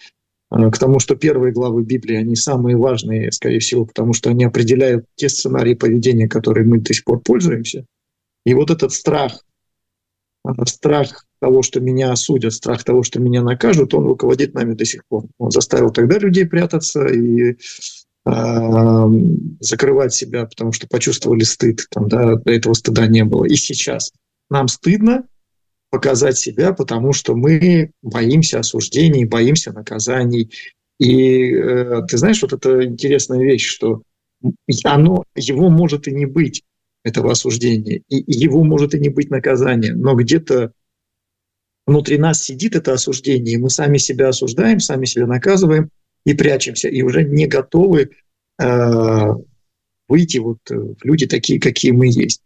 а, 0.50 0.70
к 0.70 0.78
тому, 0.78 0.98
что 0.98 1.14
первые 1.14 1.52
главы 1.52 1.84
Библии, 1.84 2.16
они 2.16 2.36
самые 2.36 2.76
важные, 2.76 3.30
скорее 3.32 3.60
всего, 3.60 3.86
потому 3.86 4.12
что 4.12 4.30
они 4.30 4.44
определяют 4.44 5.06
те 5.14 5.28
сценарии 5.28 5.74
поведения, 5.74 6.28
которые 6.28 6.66
мы 6.66 6.78
до 6.78 6.92
сих 6.92 7.04
пор 7.04 7.20
пользуемся. 7.20 7.86
И 8.44 8.54
вот 8.54 8.70
этот 8.70 8.92
страх, 8.92 9.44
а, 10.44 10.66
страх 10.66 11.26
того, 11.40 11.62
что 11.62 11.80
меня 11.80 12.12
осудят, 12.12 12.52
страх 12.52 12.82
того, 12.82 13.02
что 13.02 13.20
меня 13.20 13.42
накажут, 13.42 13.94
он 13.94 14.04
руководит 14.06 14.54
нами 14.54 14.74
до 14.74 14.84
сих 14.84 15.06
пор. 15.06 15.24
Он 15.38 15.50
заставил 15.50 15.90
тогда 15.90 16.18
людей 16.18 16.46
прятаться 16.46 17.06
и 17.06 17.56
закрывать 18.24 20.12
себя, 20.12 20.44
потому 20.44 20.72
что 20.72 20.86
почувствовали 20.88 21.42
стыд, 21.42 21.86
там, 21.90 22.08
да, 22.08 22.36
до 22.36 22.52
этого 22.52 22.74
стыда 22.74 23.06
не 23.06 23.24
было. 23.24 23.46
И 23.46 23.56
сейчас 23.56 24.12
нам 24.50 24.68
стыдно 24.68 25.24
показать 25.90 26.38
себя, 26.38 26.72
потому 26.72 27.12
что 27.12 27.34
мы 27.34 27.92
боимся 28.02 28.60
осуждений, 28.60 29.24
боимся 29.24 29.72
наказаний. 29.72 30.52
И 30.98 31.52
э, 31.52 32.02
ты 32.08 32.18
знаешь, 32.18 32.42
вот 32.42 32.52
это 32.52 32.84
интересная 32.84 33.42
вещь, 33.42 33.66
что 33.66 34.02
оно, 34.84 35.24
его 35.34 35.70
может 35.70 36.06
и 36.06 36.12
не 36.12 36.26
быть, 36.26 36.62
этого 37.02 37.32
осуждения, 37.32 38.02
и 38.08 38.24
его 38.26 38.62
может 38.62 38.94
и 38.94 39.00
не 39.00 39.08
быть 39.08 39.30
наказания, 39.30 39.94
но 39.94 40.14
где-то 40.14 40.72
внутри 41.86 42.18
нас 42.18 42.42
сидит 42.42 42.76
это 42.76 42.92
осуждение, 42.92 43.54
и 43.54 43.58
мы 43.58 43.70
сами 43.70 43.96
себя 43.96 44.28
осуждаем, 44.28 44.80
сами 44.80 45.06
себя 45.06 45.26
наказываем, 45.26 45.90
и 46.24 46.34
прячемся, 46.34 46.88
и 46.88 47.02
уже 47.02 47.24
не 47.24 47.46
готовы 47.46 48.10
э, 48.60 49.26
выйти 50.08 50.38
вот 50.38 50.58
э, 50.70 50.74
в 50.74 51.04
люди 51.04 51.26
такие, 51.26 51.60
какие 51.60 51.92
мы 51.92 52.06
есть. 52.06 52.42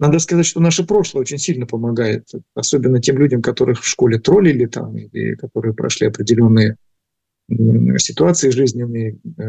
Надо 0.00 0.20
сказать, 0.20 0.46
что 0.46 0.60
наше 0.60 0.84
прошлое 0.86 1.22
очень 1.22 1.38
сильно 1.38 1.66
помогает, 1.66 2.28
особенно 2.54 3.00
тем 3.00 3.18
людям, 3.18 3.42
которых 3.42 3.82
в 3.82 3.86
школе 3.86 4.18
троллили 4.18 4.66
там, 4.66 4.96
или 4.96 5.34
которые 5.34 5.74
прошли 5.74 6.06
определенные 6.06 6.76
ситуации 7.48 8.50
жизненные, 8.50 9.18
э, 9.38 9.42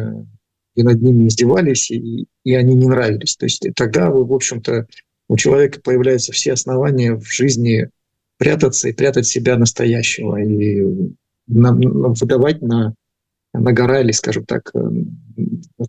и 0.76 0.84
над 0.84 1.02
ними 1.02 1.28
издевались, 1.28 1.92
и, 1.92 2.28
и 2.44 2.54
они 2.54 2.76
не 2.76 2.88
нравились. 2.88 3.36
То 3.36 3.46
есть 3.46 3.68
тогда, 3.76 4.10
в 4.10 4.34
общем-то, 4.34 4.88
у 5.28 5.38
человека 5.38 5.82
появляются 5.82 6.32
все 6.32 6.54
основания 6.54 7.16
в 7.16 7.26
жизни 7.26 7.90
прятаться 8.38 8.88
и 8.88 8.94
прятать 8.94 9.28
себя 9.28 9.58
настоящего, 9.58 10.38
и 10.38 10.82
на, 11.48 11.74
на, 11.74 12.10
выдавать 12.10 12.62
на 12.62 12.96
нагорали, 13.54 14.12
скажем 14.12 14.46
так, 14.46 14.72
э, 14.74 14.80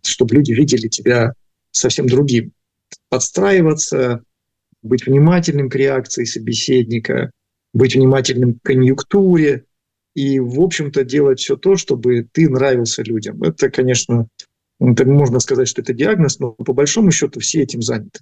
чтобы 0.03 0.35
люди 0.35 0.51
видели 0.51 0.87
тебя 0.87 1.33
совсем 1.71 2.07
другим. 2.07 2.51
Подстраиваться, 3.09 4.23
быть 4.81 5.05
внимательным 5.05 5.69
к 5.69 5.75
реакции 5.75 6.23
собеседника, 6.23 7.31
быть 7.73 7.95
внимательным 7.95 8.55
к 8.55 8.63
конъюнктуре, 8.63 9.65
и, 10.13 10.39
в 10.39 10.59
общем-то, 10.59 11.03
делать 11.03 11.39
все 11.39 11.55
то, 11.55 11.75
чтобы 11.77 12.27
ты 12.31 12.49
нравился 12.49 13.01
людям. 13.01 13.41
Это, 13.43 13.69
конечно, 13.69 14.27
это 14.79 15.05
можно 15.05 15.39
сказать, 15.39 15.67
что 15.67 15.81
это 15.81 15.93
диагноз, 15.93 16.39
но 16.39 16.51
по 16.51 16.73
большому 16.73 17.11
счету 17.11 17.39
все 17.39 17.61
этим 17.61 17.81
заняты. 17.81 18.19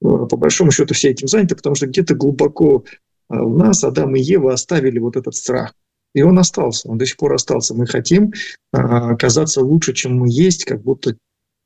По 0.00 0.36
большому 0.36 0.70
счету 0.70 0.94
все 0.94 1.10
этим 1.10 1.28
заняты, 1.28 1.56
потому 1.56 1.74
что 1.74 1.86
где-то 1.86 2.14
глубоко 2.14 2.84
а, 3.28 3.42
у 3.42 3.56
нас 3.56 3.84
Адам 3.84 4.16
и 4.16 4.20
Ева 4.20 4.52
оставили 4.52 4.98
вот 4.98 5.16
этот 5.16 5.34
страх. 5.34 5.74
И 6.14 6.22
он 6.22 6.38
остался, 6.38 6.88
он 6.88 6.98
до 6.98 7.06
сих 7.06 7.16
пор 7.16 7.34
остался. 7.34 7.74
Мы 7.74 7.86
хотим 7.86 8.32
а, 8.72 9.16
казаться 9.16 9.60
лучше, 9.60 9.92
чем 9.92 10.18
мы 10.18 10.28
есть, 10.30 10.64
как 10.64 10.82
будто 10.82 11.16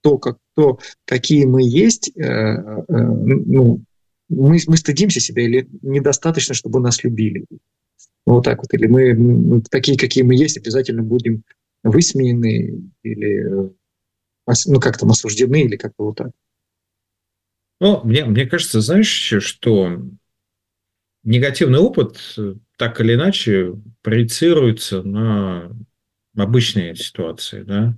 то, 0.03 0.19
как, 0.19 0.39
то 0.55 0.79
какие 1.05 1.45
мы 1.45 1.63
есть, 1.63 2.11
э, 2.17 2.23
э, 2.23 2.83
ну, 2.89 3.83
мы, 4.29 4.59
мы 4.67 4.77
стыдимся 4.77 5.21
себя 5.21 5.43
или 5.43 5.69
недостаточно, 5.83 6.55
чтобы 6.55 6.81
нас 6.81 7.03
любили. 7.03 7.45
Вот 8.25 8.45
так 8.45 8.59
вот. 8.59 8.73
Или 8.75 8.87
мы, 8.87 9.15
мы 9.15 9.63
такие, 9.63 9.99
какие 9.99 10.23
мы 10.23 10.35
есть, 10.35 10.57
обязательно 10.57 11.03
будем 11.03 11.43
высмеяны 11.83 12.81
или 13.03 13.73
ну, 14.67 14.81
как 14.81 14.99
там 14.99 15.11
осуждены 15.11 15.63
или 15.63 15.77
как-то 15.77 16.05
вот 16.05 16.17
так. 16.17 16.31
Ну, 17.81 18.03
мне, 18.05 18.25
мне 18.25 18.47
кажется, 18.47 18.81
знаешь, 18.81 19.35
что 19.41 20.03
негативный 21.23 21.79
опыт 21.79 22.37
так 22.79 23.01
или 23.01 23.15
иначе 23.15 23.75
проецируется 24.03 25.03
на 25.03 25.71
обычные 26.37 26.95
ситуации, 26.95 27.63
да. 27.63 27.95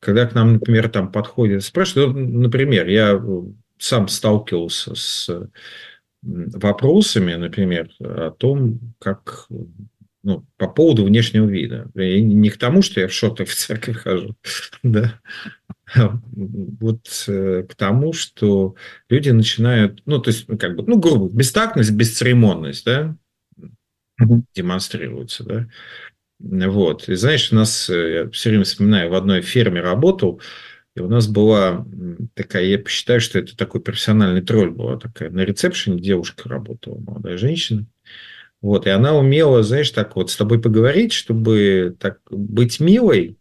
Когда 0.00 0.26
к 0.26 0.34
нам, 0.34 0.54
например, 0.54 0.88
там 0.88 1.12
подходит, 1.12 1.62
спрашивают, 1.62 2.16
ну, 2.16 2.40
например, 2.40 2.88
я 2.88 3.22
сам 3.78 4.08
сталкивался 4.08 4.94
с 4.94 5.30
вопросами, 6.22 7.34
например, 7.34 7.90
о 8.00 8.30
том, 8.30 8.80
как 8.98 9.46
ну, 10.22 10.44
по 10.56 10.68
поводу 10.68 11.04
внешнего 11.04 11.46
вида. 11.46 11.90
И 11.94 12.20
не 12.20 12.50
к 12.50 12.58
тому, 12.58 12.82
что 12.82 13.00
я 13.00 13.08
в 13.08 13.12
шортах 13.12 13.48
в 13.48 13.54
церковь 13.54 13.98
хожу, 13.98 14.36
да, 14.82 15.20
вот 16.34 17.24
э, 17.28 17.64
к 17.68 17.74
тому, 17.74 18.12
что 18.12 18.74
люди 19.08 19.30
начинают, 19.30 20.02
ну, 20.04 20.18
то 20.18 20.30
есть, 20.30 20.46
как 20.58 20.76
бы, 20.76 20.84
ну, 20.86 20.98
грубо, 20.98 21.28
бестактность, 21.34 21.92
бесцеремонность, 21.92 22.84
да, 22.84 23.16
угу. 24.20 24.44
демонстрируется, 24.54 25.44
да. 25.44 25.68
Вот. 26.40 27.08
И 27.08 27.14
знаешь, 27.14 27.52
у 27.52 27.56
нас, 27.56 27.90
э, 27.90 28.14
я 28.14 28.30
все 28.30 28.50
время 28.50 28.64
вспоминаю, 28.64 29.10
в 29.10 29.14
одной 29.14 29.42
ферме 29.42 29.80
работал, 29.80 30.40
и 30.96 31.00
у 31.00 31.08
нас 31.08 31.28
была 31.28 31.86
такая, 32.34 32.64
я 32.64 32.78
посчитаю, 32.78 33.20
что 33.20 33.38
это 33.38 33.56
такой 33.56 33.80
профессиональный 33.80 34.42
тролль 34.42 34.70
была 34.70 34.98
такая. 34.98 35.30
На 35.30 35.40
ресепшене 35.40 36.00
девушка 36.00 36.48
работала, 36.48 36.98
молодая 36.98 37.36
женщина. 37.36 37.86
Вот, 38.60 38.86
и 38.86 38.90
она 38.90 39.14
умела, 39.16 39.62
знаешь, 39.62 39.90
так 39.90 40.16
вот 40.16 40.30
с 40.30 40.36
тобой 40.36 40.60
поговорить, 40.60 41.12
чтобы 41.12 41.96
так 41.98 42.20
быть 42.30 42.80
милой, 42.80 43.38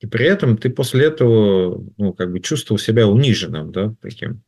и 0.00 0.06
при 0.06 0.26
этом 0.26 0.56
ты 0.56 0.70
после 0.70 1.06
этого, 1.06 1.84
ну, 1.96 2.12
как 2.12 2.32
бы 2.32 2.40
чувствовал 2.40 2.78
себя 2.78 3.06
униженным, 3.06 3.72
да, 3.72 3.94
таким. 4.02 4.42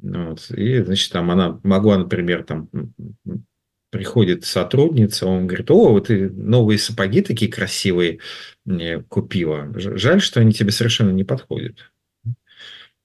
Вот. 0.00 0.50
И, 0.50 0.82
значит, 0.82 1.12
там 1.12 1.30
она 1.30 1.58
могла, 1.62 1.98
например, 1.98 2.44
там 2.44 2.68
приходит 3.90 4.44
сотрудница, 4.44 5.26
он 5.26 5.46
говорит, 5.46 5.70
о, 5.70 5.90
вот 5.90 6.08
ты 6.08 6.30
новые 6.30 6.78
сапоги 6.78 7.22
такие 7.22 7.50
красивые 7.50 8.20
купила. 9.08 9.72
Жаль, 9.74 10.20
что 10.20 10.40
они 10.40 10.52
тебе 10.52 10.70
совершенно 10.70 11.10
не 11.10 11.24
подходят. 11.24 11.78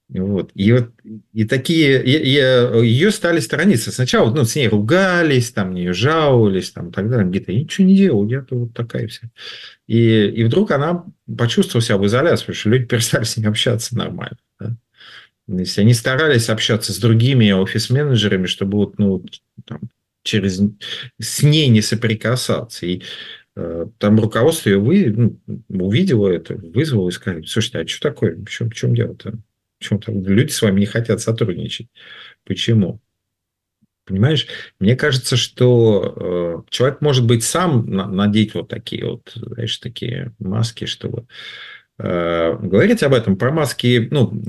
Вот. 0.09 0.51
И, 0.53 0.71
вот, 0.71 0.91
и 1.31 1.45
такие, 1.45 2.03
и, 2.03 2.11
и, 2.11 2.85
ее 2.85 3.09
стали 3.09 3.39
сторониться. 3.39 3.91
Сначала 3.91 4.31
ну, 4.31 4.43
с 4.43 4.55
ней 4.55 4.67
ругались, 4.67 5.51
там, 5.51 5.73
нее 5.73 5.93
жаловались, 5.93 6.71
там, 6.71 6.89
и 6.89 6.91
так 6.91 7.09
далее. 7.09 7.27
Где-то 7.27 7.51
я 7.51 7.61
ничего 7.61 7.87
не 7.87 7.95
делал, 7.95 8.27
я-то 8.27 8.55
вот 8.55 8.73
такая 8.73 9.07
вся. 9.07 9.29
И, 9.87 10.27
и 10.27 10.43
вдруг 10.43 10.71
она 10.71 11.05
почувствовала 11.37 11.83
себя 11.83 11.97
в 11.97 12.05
изоляции, 12.05 12.43
потому 12.43 12.55
что 12.55 12.69
люди 12.69 12.85
перестали 12.89 13.23
с 13.23 13.37
ней 13.37 13.47
общаться 13.47 13.97
нормально. 13.97 14.37
Да? 14.59 14.75
Если 15.47 15.81
они 15.81 15.93
старались 15.93 16.49
общаться 16.49 16.93
с 16.93 16.97
другими 16.99 17.51
офис-менеджерами, 17.51 18.45
чтобы 18.45 18.77
вот, 18.77 18.99
ну, 18.99 19.25
там, 19.65 19.81
через 20.23 20.61
с 21.19 21.43
ней 21.43 21.67
не 21.69 21.81
соприкасаться. 21.81 22.85
И 22.85 23.03
э, 23.55 23.87
там 23.97 24.19
руководство 24.19 24.69
ее 24.69 24.79
вы, 24.79 25.07
ну, 25.07 25.39
увидело 25.69 26.29
это, 26.29 26.55
вызвало 26.55 27.09
и 27.09 27.11
сказали, 27.11 27.45
слушайте, 27.45 27.79
а 27.79 27.87
что 27.87 28.09
такое? 28.09 28.35
В 28.35 28.49
чем, 28.49 28.69
в 28.69 28.73
чем 28.73 28.95
дело-то? 28.95 29.33
Почему-то 29.79 30.11
люди 30.11 30.51
с 30.51 30.61
вами 30.61 30.79
не 30.79 30.85
хотят 30.85 31.21
сотрудничать. 31.21 31.87
Почему? 32.45 33.01
Понимаешь, 34.05 34.47
мне 34.79 34.95
кажется, 34.95 35.37
что 35.37 36.63
э, 36.65 36.69
человек 36.69 36.99
может 37.01 37.25
быть 37.25 37.43
сам 37.43 37.85
надеть 37.85 38.53
вот 38.53 38.67
такие 38.67 39.05
вот, 39.05 39.31
знаешь, 39.35 39.77
такие 39.77 40.33
маски, 40.39 40.85
чтобы 40.85 41.25
э, 41.99 42.57
говорить 42.61 43.01
об 43.03 43.13
этом. 43.13 43.37
Про 43.37 43.51
маски, 43.51 44.09
ну, 44.11 44.41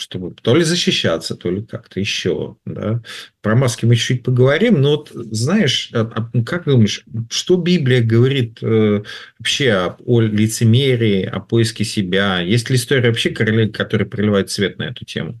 чтобы 0.00 0.34
то 0.34 0.56
ли 0.56 0.64
защищаться, 0.64 1.36
то 1.36 1.50
ли 1.50 1.62
как-то 1.62 2.00
еще. 2.00 2.56
Да? 2.64 3.02
Про 3.42 3.54
маски 3.54 3.84
мы 3.84 3.96
чуть-чуть 3.96 4.22
поговорим, 4.22 4.80
но 4.80 4.96
вот 4.96 5.10
знаешь, 5.12 5.90
а, 5.92 6.10
а, 6.14 6.42
как 6.42 6.64
думаешь, 6.64 7.04
что 7.30 7.56
Библия 7.56 8.02
говорит 8.02 8.58
э, 8.62 9.02
вообще 9.38 9.72
о, 9.72 9.96
о 10.04 10.20
лицемерии, 10.20 11.24
о 11.24 11.40
поиске 11.40 11.84
себя? 11.84 12.40
Есть 12.40 12.70
ли 12.70 12.76
история 12.76 13.08
вообще, 13.08 13.30
которая 13.30 14.06
проливает 14.06 14.50
свет 14.50 14.78
на 14.78 14.84
эту 14.84 15.04
тему? 15.04 15.40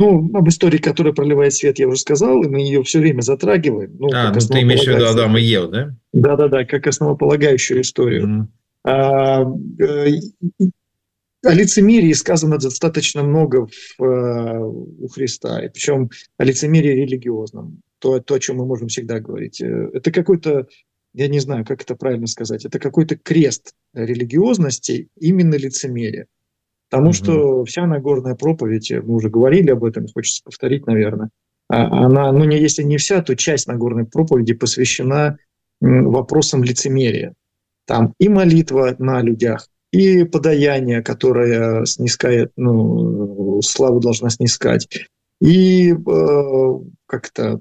Ну, 0.00 0.30
об 0.32 0.48
истории, 0.48 0.78
которая 0.78 1.12
проливает 1.12 1.54
свет, 1.54 1.80
я 1.80 1.88
уже 1.88 1.98
сказал, 1.98 2.44
и 2.44 2.48
мы 2.48 2.60
ее 2.60 2.84
все 2.84 3.00
время 3.00 3.20
затрагиваем. 3.20 3.96
Ну, 3.98 4.08
а, 4.14 4.32
ну 4.32 4.38
ты 4.38 4.62
имеешь 4.62 4.84
в 4.84 4.86
виду 4.86 5.06
Адам 5.06 5.36
и 5.36 5.42
Ев, 5.42 5.70
да? 5.70 5.94
Да-да-да, 6.12 6.64
как 6.64 6.86
основополагающую 6.86 7.80
историю. 7.80 8.24
Mm-hmm. 8.24 8.46
А, 8.84 9.42
э, 9.80 10.06
о 11.44 11.52
лицемерии 11.52 12.12
сказано 12.12 12.58
достаточно 12.58 13.22
много 13.22 13.66
в, 13.66 14.02
э, 14.02 14.58
у 14.60 15.08
Христа, 15.08 15.64
и 15.64 15.68
причем 15.68 16.10
о 16.36 16.44
лицемерии 16.44 17.02
религиозном, 17.02 17.80
то, 17.98 18.20
то, 18.20 18.34
о 18.34 18.40
чем 18.40 18.56
мы 18.56 18.66
можем 18.66 18.88
всегда 18.88 19.20
говорить. 19.20 19.60
Э, 19.60 19.90
это 19.92 20.10
какой-то, 20.10 20.66
я 21.14 21.28
не 21.28 21.38
знаю, 21.38 21.64
как 21.64 21.82
это 21.82 21.94
правильно 21.94 22.26
сказать, 22.26 22.64
это 22.64 22.78
какой-то 22.78 23.16
крест 23.16 23.74
религиозности, 23.94 25.08
именно 25.16 25.54
лицемерия. 25.54 26.26
Потому 26.90 27.10
mm-hmm. 27.10 27.14
что 27.14 27.64
вся 27.64 27.86
Нагорная 27.86 28.34
проповедь, 28.34 28.90
мы 28.90 29.14
уже 29.14 29.28
говорили 29.28 29.70
об 29.70 29.84
этом, 29.84 30.08
хочется 30.08 30.42
повторить, 30.42 30.86
наверное, 30.86 31.30
а, 31.68 32.06
она, 32.06 32.32
ну, 32.32 32.44
не, 32.44 32.58
если 32.58 32.82
не 32.82 32.96
вся, 32.96 33.22
то 33.22 33.36
часть 33.36 33.68
Нагорной 33.68 34.06
проповеди 34.06 34.54
посвящена 34.54 35.38
вопросам 35.80 36.64
лицемерия. 36.64 37.34
Там 37.86 38.14
и 38.18 38.28
молитва 38.28 38.96
на 38.98 39.22
людях, 39.22 39.68
и 39.92 40.24
подаяние, 40.24 41.02
которое 41.02 41.84
снискает, 41.86 42.52
ну, 42.56 43.60
славу 43.62 44.00
должна 44.00 44.30
снискать, 44.30 44.88
и 45.40 45.92
э, 45.92 45.96
как-то 47.06 47.60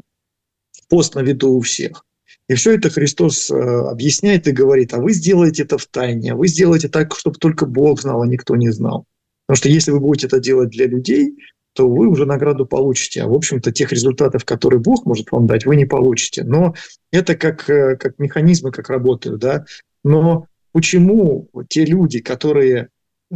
пост 0.89 1.15
на 1.15 1.21
виду 1.21 1.53
у 1.53 1.61
всех. 1.61 2.03
И 2.49 2.55
все 2.55 2.75
это 2.75 2.89
Христос 2.89 3.49
э, 3.49 3.55
объясняет 3.55 4.47
и 4.47 4.51
говорит, 4.51 4.93
а 4.93 4.99
вы 4.99 5.13
сделаете 5.13 5.63
это 5.63 5.77
в 5.77 5.85
тайне, 5.85 6.33
а 6.33 6.35
вы 6.35 6.47
сделаете 6.47 6.87
так, 6.87 7.15
чтобы 7.15 7.37
только 7.37 7.65
Бог 7.65 8.01
знал, 8.01 8.21
а 8.21 8.27
никто 8.27 8.55
не 8.55 8.71
знал. 8.71 9.05
Потому 9.45 9.57
что 9.57 9.69
если 9.69 9.91
вы 9.91 9.99
будете 9.99 10.27
это 10.27 10.39
делать 10.39 10.69
для 10.69 10.87
людей, 10.87 11.35
то 11.73 11.89
вы 11.89 12.07
уже 12.07 12.25
награду 12.25 12.65
получите. 12.65 13.21
А 13.21 13.27
в 13.27 13.33
общем-то 13.33 13.71
тех 13.71 13.91
результатов, 13.91 14.45
которые 14.45 14.79
Бог 14.79 15.05
может 15.05 15.31
вам 15.31 15.45
дать, 15.45 15.65
вы 15.65 15.75
не 15.75 15.85
получите. 15.85 16.43
Но 16.43 16.73
это 17.11 17.35
как, 17.35 17.69
э, 17.69 17.97
как 17.97 18.17
механизмы, 18.17 18.71
как 18.71 18.89
работают. 18.89 19.39
Да? 19.39 19.65
Но 20.03 20.47
почему 20.71 21.49
те 21.69 21.85
люди, 21.85 22.19
которые 22.19 22.89
э, 23.31 23.35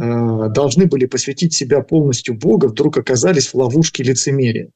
должны 0.50 0.86
были 0.86 1.06
посвятить 1.06 1.54
себя 1.54 1.82
полностью 1.82 2.34
Богу, 2.34 2.68
вдруг 2.68 2.98
оказались 2.98 3.48
в 3.48 3.54
ловушке 3.54 4.02
лицемерия? 4.02 4.70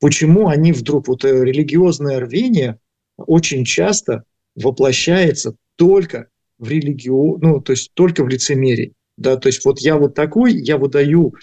Почему 0.00 0.48
они 0.48 0.72
вдруг, 0.72 1.08
вот 1.08 1.24
э, 1.24 1.44
религиозное 1.44 2.20
рвение 2.20 2.78
очень 3.16 3.64
часто 3.64 4.24
воплощается 4.54 5.54
только 5.76 6.28
в 6.58 6.68
религию, 6.68 7.38
ну, 7.40 7.60
то 7.60 7.72
есть 7.72 7.90
только 7.94 8.24
в 8.24 8.28
лицемерии. 8.28 8.94
Да, 9.16 9.36
то 9.36 9.48
есть 9.48 9.64
вот 9.64 9.80
я 9.80 9.96
вот 9.96 10.14
такой, 10.14 10.54
я 10.54 10.78
выдаю 10.78 11.34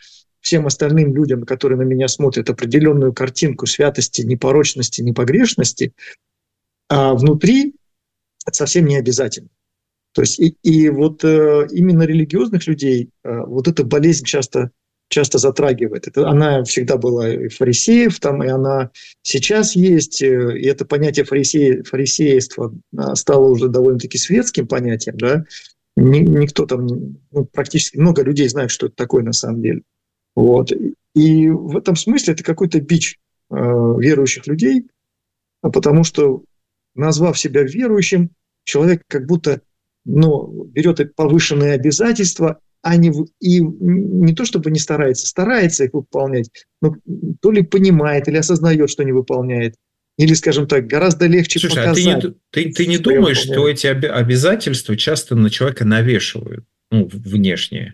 всем 0.41 0.65
остальным 0.65 1.13
людям, 1.13 1.43
которые 1.43 1.77
на 1.77 1.83
меня 1.83 2.07
смотрят, 2.07 2.49
определенную 2.49 3.13
картинку 3.13 3.65
святости, 3.65 4.21
непорочности, 4.21 5.01
непогрешности, 5.01 5.93
а 6.87 7.13
внутри 7.13 7.75
это 8.45 8.55
совсем 8.55 8.85
не 8.85 8.97
обязательно. 8.97 9.49
То 10.19 10.23
есть 10.23 10.37
и, 10.37 10.57
и 10.63 10.89
вот 10.89 11.23
э, 11.23 11.67
именно 11.71 12.03
религиозных 12.03 12.67
людей 12.67 13.09
э, 13.23 13.39
вот 13.45 13.69
эта 13.69 13.85
болезнь 13.85 14.25
часто 14.25 14.71
часто 15.07 15.37
затрагивает. 15.37 16.09
Это, 16.09 16.27
она 16.27 16.65
всегда 16.65 16.97
была 16.97 17.29
и 17.29 17.47
фарисеев, 17.47 18.19
там, 18.19 18.43
и 18.43 18.49
она 18.49 18.91
сейчас 19.21 19.77
есть, 19.77 20.21
э, 20.21 20.59
и 20.59 20.65
это 20.65 20.83
понятие 20.83 21.23
фарисеи, 21.23 21.83
фарисеевства 21.83 22.73
а, 22.97 23.15
стало 23.15 23.47
уже 23.47 23.69
довольно-таки 23.69 24.17
светским 24.17 24.67
понятием, 24.67 25.15
да, 25.15 25.45
Ни, 25.95 26.19
никто 26.19 26.65
там, 26.65 26.85
ну, 27.31 27.45
практически 27.45 27.97
много 27.97 28.21
людей 28.21 28.49
знают, 28.49 28.71
что 28.71 28.87
это 28.87 28.95
такое 28.97 29.23
на 29.23 29.31
самом 29.31 29.61
деле. 29.61 29.83
Вот. 30.35 30.73
И 31.15 31.49
в 31.49 31.77
этом 31.77 31.95
смысле 31.95 32.33
это 32.33 32.43
какой-то 32.43 32.81
бич 32.81 33.19
э, 33.51 33.55
верующих 33.55 34.47
людей, 34.47 34.83
потому 35.61 36.03
что 36.03 36.43
назвав 36.93 37.39
себя 37.39 37.63
верующим, 37.63 38.31
человек 38.65 39.03
как 39.07 39.25
будто 39.25 39.61
ну, 40.05 40.65
берет 40.65 41.15
повышенные 41.15 41.73
обязательства, 41.73 42.59
а 42.81 42.95
не, 42.95 43.11
и 43.39 43.59
не 43.59 44.33
то 44.33 44.45
чтобы 44.45 44.71
не 44.71 44.79
старается, 44.79 45.27
старается 45.27 45.85
их 45.85 45.93
выполнять, 45.93 46.49
но 46.81 46.95
то 47.41 47.51
ли 47.51 47.61
понимает 47.61 48.27
или 48.27 48.37
осознает, 48.37 48.89
что 48.89 49.03
не 49.03 49.11
выполняет. 49.11 49.75
Или, 50.17 50.33
скажем 50.33 50.67
так, 50.67 50.85
гораздо 50.85 51.27
легче 51.27 51.59
Слушай, 51.59 51.75
показать. 51.75 52.07
А 52.07 52.19
ты, 52.19 52.27
не, 52.27 52.33
ты, 52.51 52.71
ты 52.73 52.85
не 52.87 52.97
думаешь, 52.97 53.37
что 53.37 53.69
эти 53.69 53.87
обязательства 53.87 54.97
часто 54.97 55.35
на 55.35 55.49
человека 55.49 55.85
навешивают, 55.85 56.65
ну, 56.91 57.09
внешние? 57.11 57.93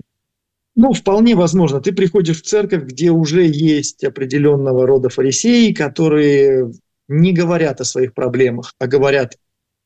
Ну, 0.75 0.93
вполне 0.93 1.35
возможно. 1.35 1.81
Ты 1.81 1.93
приходишь 1.93 2.41
в 2.41 2.45
церковь, 2.45 2.83
где 2.83 3.11
уже 3.11 3.45
есть 3.45 4.03
определенного 4.03 4.85
рода 4.87 5.09
фарисеи, 5.09 5.71
которые 5.71 6.71
не 7.07 7.31
говорят 7.31 7.79
о 7.79 7.85
своих 7.85 8.13
проблемах, 8.13 8.73
а 8.79 8.87
говорят 8.87 9.37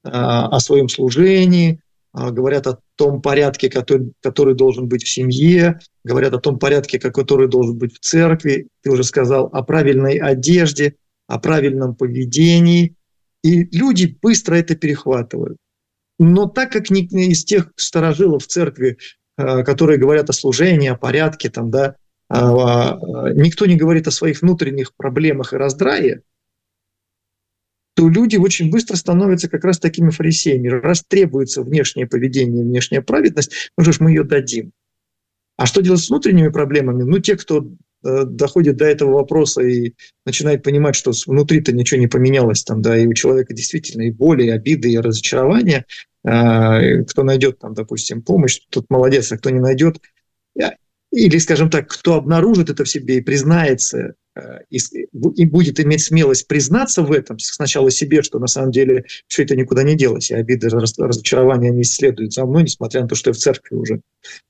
а, 0.03 0.47
о 0.47 0.59
своем 0.61 0.87
служении, 0.87 1.81
говорят 2.13 2.67
о 2.67 2.79
том 2.95 3.21
порядке, 3.21 3.69
который, 3.69 4.13
который 4.21 4.55
должен 4.55 4.87
быть 4.87 5.03
в 5.03 5.09
семье, 5.09 5.79
говорят 6.03 6.33
о 6.33 6.39
том 6.39 6.57
порядке, 6.57 6.99
который 6.99 7.47
должен 7.47 7.77
быть 7.77 7.95
в 7.95 7.99
церкви. 7.99 8.67
Ты 8.81 8.91
уже 8.91 9.03
сказал 9.03 9.49
о 9.53 9.63
правильной 9.63 10.17
одежде, 10.17 10.95
о 11.27 11.39
правильном 11.39 11.95
поведении. 11.95 12.95
И 13.43 13.63
люди 13.75 14.17
быстро 14.21 14.55
это 14.55 14.75
перехватывают. 14.75 15.57
Но 16.17 16.47
так 16.47 16.71
как 16.71 16.89
не 16.89 17.03
из 17.03 17.45
тех 17.45 17.71
старожилов 17.77 18.43
в 18.43 18.47
церкви 18.47 18.97
Э, 19.39 19.63
которые 19.63 19.97
говорят 19.97 20.29
о 20.29 20.33
служении, 20.33 20.89
о 20.89 20.97
порядке, 20.97 21.49
там, 21.49 21.71
да, 21.71 21.95
а, 22.27 22.91
а, 22.91 23.29
никто 23.33 23.65
не 23.67 23.77
говорит 23.77 24.05
о 24.05 24.11
своих 24.11 24.41
внутренних 24.41 24.93
проблемах 24.95 25.53
и 25.53 25.57
раздрае, 25.57 26.23
то 27.99 28.07
люди 28.07 28.37
очень 28.37 28.71
быстро 28.71 28.95
становятся 28.95 29.49
как 29.49 29.65
раз 29.65 29.77
такими 29.77 30.09
фарисеями. 30.09 30.69
Раз 30.69 31.03
требуется 31.05 31.63
внешнее 31.63 32.07
поведение, 32.07 32.63
внешняя 32.63 33.01
праведность, 33.01 33.71
ну 33.77 33.83
что 33.83 33.91
ж, 33.91 33.99
мы 33.99 34.11
ее 34.11 34.23
дадим. 34.23 34.71
А 35.57 35.65
что 35.65 35.81
делать 35.81 35.99
с 35.99 36.07
внутренними 36.07 36.47
проблемами? 36.47 37.03
Ну, 37.03 37.19
те, 37.19 37.35
кто 37.35 37.67
э, 38.05 38.23
доходит 38.23 38.77
до 38.77 38.85
этого 38.85 39.15
вопроса 39.15 39.63
и 39.63 39.95
начинает 40.25 40.63
понимать, 40.63 40.95
что 40.95 41.11
внутри-то 41.27 41.73
ничего 41.73 41.99
не 41.99 42.07
поменялось, 42.07 42.63
там, 42.63 42.81
да, 42.81 42.97
и 42.97 43.05
у 43.05 43.13
человека 43.13 43.53
действительно 43.53 44.03
и 44.03 44.11
боли, 44.11 44.43
и 44.45 44.49
обиды, 44.49 44.89
и 44.93 44.97
разочарования, 44.97 45.85
а, 46.23 46.79
кто 47.03 47.23
найдет 47.23 47.59
там, 47.59 47.73
допустим, 47.73 48.21
помощь, 48.21 48.61
тот 48.69 48.85
молодец, 48.89 49.29
а 49.33 49.37
кто 49.37 49.49
не 49.49 49.59
найдет, 49.59 49.99
или, 51.11 51.37
скажем 51.37 51.69
так, 51.69 51.89
кто 51.89 52.13
обнаружит 52.13 52.69
это 52.69 52.85
в 52.85 52.89
себе 52.89 53.17
и 53.17 53.21
признается, 53.21 54.13
и, 54.69 54.77
и 54.77 55.45
будет 55.45 55.79
иметь 55.79 56.03
смелость 56.03 56.47
признаться 56.47 57.01
в 57.03 57.11
этом 57.11 57.39
сначала 57.39 57.91
себе, 57.91 58.21
что 58.21 58.39
на 58.39 58.47
самом 58.47 58.71
деле 58.71 59.05
все 59.27 59.43
это 59.43 59.55
никуда 59.55 59.83
не 59.83 59.95
делось, 59.95 60.31
и 60.31 60.35
обиды, 60.35 60.69
разочарования, 60.69 61.69
они 61.69 61.83
следуют 61.83 62.33
за 62.33 62.45
мной, 62.45 62.63
несмотря 62.63 63.01
на 63.01 63.07
то, 63.07 63.15
что 63.15 63.29
я 63.29 63.33
в 63.33 63.37
церкви 63.37 63.75
уже. 63.75 64.01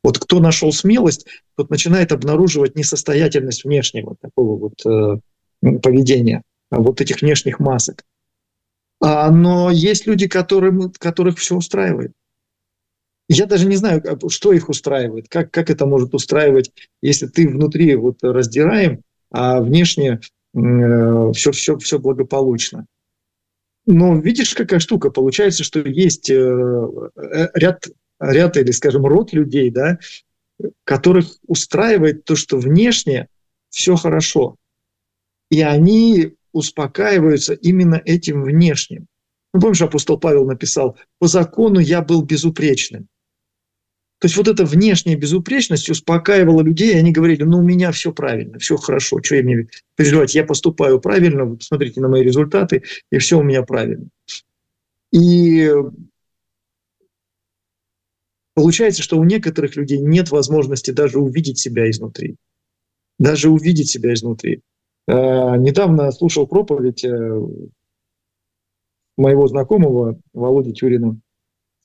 Вот 0.04 0.18
кто 0.20 0.40
нашел 0.40 0.72
смелость, 0.72 1.26
тот 1.56 1.70
начинает 1.70 2.12
обнаруживать 2.12 2.76
несостоятельность 2.76 3.64
внешнего 3.64 4.16
такого 4.22 4.58
вот 4.58 4.86
э, 4.86 5.20
поведения, 5.80 6.44
вот 6.72 7.02
этих 7.02 7.22
внешних 7.22 7.60
масок. 7.60 8.04
А, 9.02 9.32
но 9.32 9.72
есть 9.72 10.08
люди, 10.08 10.28
которым, 10.28 10.92
которых 10.92 11.38
все 11.38 11.56
устраивает. 11.56 12.12
Я 13.30 13.46
даже 13.46 13.68
не 13.68 13.76
знаю, 13.76 14.02
что 14.30 14.54
их 14.54 14.70
устраивает, 14.70 15.30
как, 15.30 15.52
как 15.52 15.70
это 15.70 15.86
может 15.86 16.16
устраивать, 16.16 16.72
если 17.02 17.28
ты 17.28 17.48
внутри 17.48 17.96
вот 17.96 18.24
раздираем, 18.24 19.04
а 19.32 19.62
внешне 19.62 20.20
все, 20.54 21.52
все, 21.52 21.78
все 21.78 22.00
благополучно. 22.00 22.86
Но 23.86 24.20
видишь, 24.20 24.54
какая 24.54 24.80
штука? 24.80 25.10
Получается, 25.10 25.64
что 25.64 25.80
есть 25.80 26.30
э, 26.30 26.36
э, 26.36 27.48
ряд, 27.56 27.88
ряд 28.20 28.58
или, 28.58 28.72
скажем, 28.72 29.06
род 29.06 29.34
людей, 29.34 29.72
да, 29.72 29.98
которых 30.84 31.38
устраивает 31.48 32.26
то, 32.26 32.36
что 32.36 32.58
внешне 32.58 33.28
все 33.70 33.96
хорошо. 33.96 34.58
И 35.50 35.62
они 35.62 36.36
успокаиваются 36.52 37.54
именно 37.54 38.02
этим 38.06 38.44
внешним. 38.44 39.08
Ну, 39.54 39.62
помнишь, 39.62 39.82
апостол 39.82 40.20
Павел 40.20 40.46
написал, 40.46 40.98
по 41.18 41.28
закону 41.28 41.80
я 41.80 42.02
был 42.02 42.22
безупречным. 42.22 43.08
То 44.20 44.26
есть 44.26 44.36
вот 44.36 44.50
эта 44.50 44.66
внешняя 44.66 45.16
безупречность 45.16 45.90
успокаивала 45.90 46.62
людей, 46.62 46.94
и 46.94 46.98
они 46.98 47.14
говорили, 47.14 47.44
ну 47.44 47.60
у 47.60 47.64
меня 47.64 47.92
все 47.94 48.12
правильно, 48.12 48.60
все 48.60 48.76
хорошо, 48.76 49.22
что 49.24 49.36
я 49.36 49.44
мне 49.44 49.70
переживать, 49.96 50.36
я 50.36 50.44
поступаю 50.44 51.00
правильно, 51.00 51.56
посмотрите 51.56 52.02
на 52.02 52.10
мои 52.10 52.22
результаты, 52.22 52.84
и 53.12 53.18
все 53.18 53.40
у 53.40 53.44
меня 53.44 53.64
правильно. 53.64 54.10
И 55.14 55.72
получается, 58.54 59.02
что 59.04 59.18
у 59.18 59.24
некоторых 59.24 59.78
людей 59.78 60.00
нет 60.00 60.32
возможности 60.32 60.92
даже 60.92 61.18
увидеть 61.18 61.58
себя 61.58 61.90
изнутри. 61.90 62.36
Даже 63.20 63.50
увидеть 63.50 63.90
себя 63.90 64.14
изнутри. 64.14 64.62
Э, 65.08 65.56
недавно 65.58 66.12
слушал 66.12 66.46
проповедь 66.46 67.06
э, 67.06 67.42
моего 69.18 69.48
знакомого 69.48 70.20
Володи 70.34 70.74
Тюрина 70.74 71.18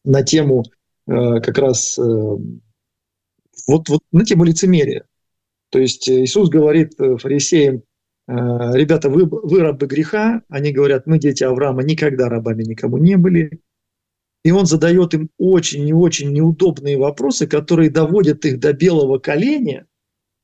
на 0.04 0.22
тему 0.22 0.64
как 1.06 1.58
раз 1.58 1.98
вот, 1.98 3.88
вот 3.88 4.00
на 4.12 4.24
тему 4.24 4.44
лицемерия. 4.44 5.06
То 5.70 5.78
есть 5.78 6.08
Иисус 6.08 6.48
говорит 6.48 6.94
фарисеям, 6.96 7.82
ребята, 8.26 9.10
вы, 9.10 9.26
вы 9.26 9.60
рабы 9.60 9.86
греха, 9.86 10.42
они 10.48 10.72
говорят, 10.72 11.06
мы 11.06 11.18
дети 11.18 11.44
Авраама, 11.44 11.82
никогда 11.82 12.28
рабами 12.28 12.62
никому 12.62 12.98
не 12.98 13.16
были. 13.16 13.60
И 14.44 14.50
он 14.50 14.66
задает 14.66 15.14
им 15.14 15.30
очень 15.38 15.88
и 15.88 15.92
очень 15.92 16.32
неудобные 16.32 16.98
вопросы, 16.98 17.46
которые 17.46 17.90
доводят 17.90 18.44
их 18.44 18.60
до 18.60 18.72
белого 18.74 19.18
коленя, 19.18 19.86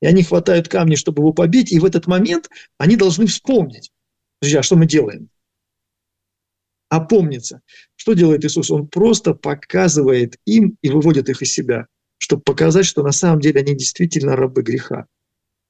и 0.00 0.06
они 0.06 0.22
хватают 0.22 0.68
камни, 0.68 0.94
чтобы 0.94 1.20
его 1.20 1.34
побить, 1.34 1.70
и 1.70 1.78
в 1.78 1.84
этот 1.84 2.06
момент 2.06 2.48
они 2.78 2.96
должны 2.96 3.26
вспомнить. 3.26 3.90
Друзья, 4.40 4.62
что 4.62 4.76
мы 4.76 4.86
делаем? 4.86 5.28
Опомниться. 6.90 7.62
Что 7.94 8.14
делает 8.14 8.44
Иисус? 8.44 8.70
Он 8.70 8.88
просто 8.88 9.32
показывает 9.32 10.36
им 10.44 10.76
и 10.82 10.90
выводит 10.90 11.28
их 11.28 11.40
из 11.40 11.52
себя, 11.52 11.86
чтобы 12.18 12.42
показать, 12.42 12.84
что 12.84 13.02
на 13.02 13.12
самом 13.12 13.40
деле 13.40 13.60
они 13.60 13.76
действительно 13.76 14.34
рабы 14.36 14.62
греха. 14.62 15.06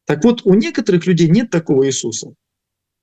Так 0.06 0.24
вот, 0.24 0.40
у 0.44 0.54
некоторых 0.54 1.06
людей 1.06 1.28
нет 1.28 1.50
такого 1.50 1.86
Иисуса. 1.86 2.32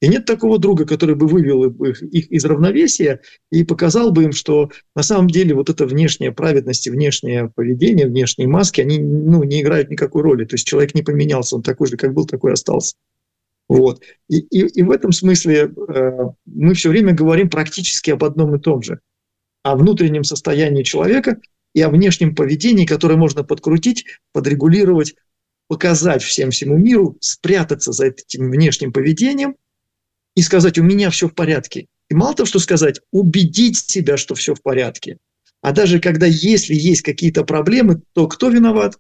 И 0.02 0.08
нет 0.08 0.26
такого 0.26 0.60
друга, 0.60 0.86
который 0.86 1.16
бы 1.16 1.28
вывел 1.28 1.64
их, 1.84 2.02
из 2.04 2.46
равновесия 2.46 3.22
и 3.52 3.64
показал 3.64 4.12
бы 4.12 4.26
им, 4.26 4.32
что 4.32 4.72
на 4.96 5.02
самом 5.04 5.28
деле 5.28 5.56
вот 5.56 5.70
эта 5.70 5.86
внешняя 5.86 6.32
праведность 6.32 6.86
и 6.86 6.92
внешнее 6.92 7.52
поведение, 7.56 8.08
внешние 8.08 8.48
маски, 8.48 8.82
они 8.82 9.00
ну, 9.00 9.44
не 9.44 9.62
играют 9.62 9.90
никакой 9.90 10.22
роли. 10.24 10.46
То 10.46 10.56
есть 10.56 10.68
человек 10.68 10.94
не 10.94 11.02
поменялся, 11.02 11.56
он 11.56 11.64
такой 11.64 11.88
же, 11.88 11.98
как 11.98 12.14
был, 12.14 12.26
такой 12.26 12.54
остался. 12.54 12.96
Вот. 13.70 14.02
И, 14.30 14.40
и, 14.40 14.80
и 14.80 14.84
в 14.84 14.92
этом 14.92 15.12
смысле 15.12 15.72
э, 15.90 16.12
мы 16.46 16.74
все 16.74 16.90
время 16.90 17.14
говорим 17.14 17.50
практически 17.50 18.12
об 18.12 18.24
одном 18.24 18.56
и 18.56 18.60
том 18.60 18.82
же. 18.82 19.00
О 19.64 19.76
внутреннем 19.76 20.24
состоянии 20.24 20.84
человека 20.84 21.40
и 21.74 21.82
о 21.82 21.90
внешнем 21.90 22.34
поведении, 22.34 22.86
которое 22.86 23.18
можно 23.18 23.44
подкрутить, 23.44 24.06
подрегулировать, 24.32 25.16
показать 25.68 26.24
всем 26.24 26.52
всему 26.52 26.78
миру, 26.78 27.18
спрятаться 27.20 27.92
за 27.92 28.08
этим 28.08 28.50
внешним 28.50 28.94
поведением– 28.94 29.56
и 30.38 30.42
сказать, 30.44 30.78
у 30.78 30.84
меня 30.84 31.10
все 31.10 31.28
в 31.28 31.34
порядке. 31.34 31.88
И 32.12 32.14
мало 32.14 32.36
того, 32.36 32.46
что 32.46 32.60
сказать, 32.60 33.02
убедить 33.12 33.78
себя, 33.78 34.18
что 34.18 34.36
все 34.36 34.54
в 34.54 34.62
порядке. 34.62 35.18
А 35.64 35.72
даже 35.72 36.00
когда, 36.00 36.28
если 36.28 36.76
есть 36.76 37.02
какие-то 37.02 37.44
проблемы, 37.44 38.04
то 38.14 38.28
кто 38.28 38.50
виноват? 38.50 39.00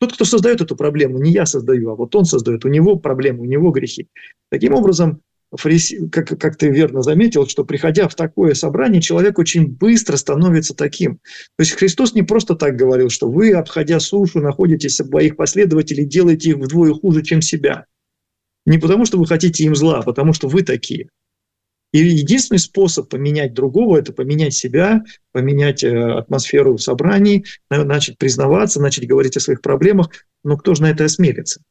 Тот, 0.00 0.14
кто 0.14 0.24
создает 0.24 0.62
эту 0.62 0.76
проблему, 0.76 1.18
не 1.18 1.30
я 1.30 1.44
создаю, 1.44 1.90
а 1.90 1.94
вот 1.94 2.14
он 2.16 2.24
создает, 2.24 2.64
у 2.64 2.68
него 2.68 2.96
проблемы, 2.96 3.42
у 3.42 3.44
него 3.44 3.70
грехи. 3.70 4.08
Таким 4.50 4.74
образом, 4.74 5.20
фариси, 5.54 6.08
как, 6.08 6.26
как 6.38 6.56
ты 6.56 6.70
верно 6.70 7.02
заметил, 7.02 7.46
что 7.46 7.66
приходя 7.66 8.08
в 8.08 8.14
такое 8.14 8.54
собрание, 8.54 9.02
человек 9.02 9.38
очень 9.38 9.66
быстро 9.66 10.16
становится 10.16 10.74
таким. 10.74 11.16
То 11.56 11.64
есть 11.64 11.72
Христос 11.72 12.14
не 12.14 12.22
просто 12.22 12.54
так 12.54 12.76
говорил, 12.76 13.10
что 13.10 13.30
вы, 13.30 13.52
обходя 13.52 14.00
сушу, 14.00 14.40
находитесь 14.40 14.96
своих 14.96 15.36
последователей, 15.36 16.06
делаете 16.06 16.50
их 16.50 16.56
вдвое 16.56 16.94
хуже, 16.94 17.22
чем 17.22 17.42
себя. 17.42 17.84
Не 18.64 18.78
потому, 18.78 19.04
что 19.04 19.18
вы 19.18 19.26
хотите 19.26 19.64
им 19.64 19.74
зла, 19.74 19.98
а 19.98 20.02
потому 20.02 20.32
что 20.32 20.48
вы 20.48 20.62
такие. 20.62 21.10
И 21.92 21.98
единственный 21.98 22.58
способ 22.58 23.08
поменять 23.08 23.52
другого– 23.52 23.98
это 23.98 24.12
поменять 24.12 24.54
себя, 24.54 25.02
поменять 25.32 25.82
э, 25.82 26.12
атмосферу 26.12 26.76
в 26.76 26.82
собрании, 26.82 27.44
начать 27.68 28.16
признаваться, 28.16 28.80
начать 28.80 29.08
говорить 29.08 29.36
о 29.36 29.40
своих 29.40 29.60
проблемах. 29.60 30.10
Но 30.44 30.56
кто 30.56 30.74
же 30.74 30.82
на 30.82 30.90
это 30.90 31.04
осмелится? 31.04 31.62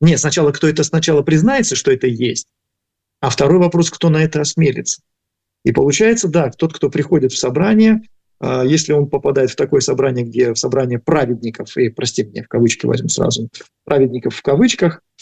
Нет, 0.00 0.20
сначала 0.20 0.52
кто 0.52 0.68
это 0.68 0.84
сначала 0.84 1.22
признается, 1.22 1.76
что 1.76 1.90
это 1.90 2.06
есть, 2.06 2.46
а 3.20 3.30
второй 3.30 3.58
вопрос, 3.58 3.90
кто 3.90 4.10
на 4.10 4.22
это 4.22 4.42
осмелится. 4.42 5.00
И 5.64 5.72
получается, 5.72 6.28
да, 6.28 6.50
тот, 6.50 6.74
кто 6.74 6.90
приходит 6.90 7.32
в 7.32 7.38
собрание, 7.38 8.02
а, 8.38 8.64
если 8.64 8.92
он 8.92 9.08
попадает 9.08 9.50
в 9.50 9.56
такое 9.56 9.80
собрание, 9.80 10.26
где 10.26 10.52
в 10.52 10.58
собрание 10.58 10.98
праведников, 10.98 11.74
и, 11.78 11.88
прости 11.88 12.22
меня, 12.22 12.42
в 12.42 12.48
кавычки 12.48 12.84
возьму 12.84 13.08
сразу, 13.08 13.48
праведников 13.84 14.34
в 14.34 14.42
кавычках– 14.42 15.00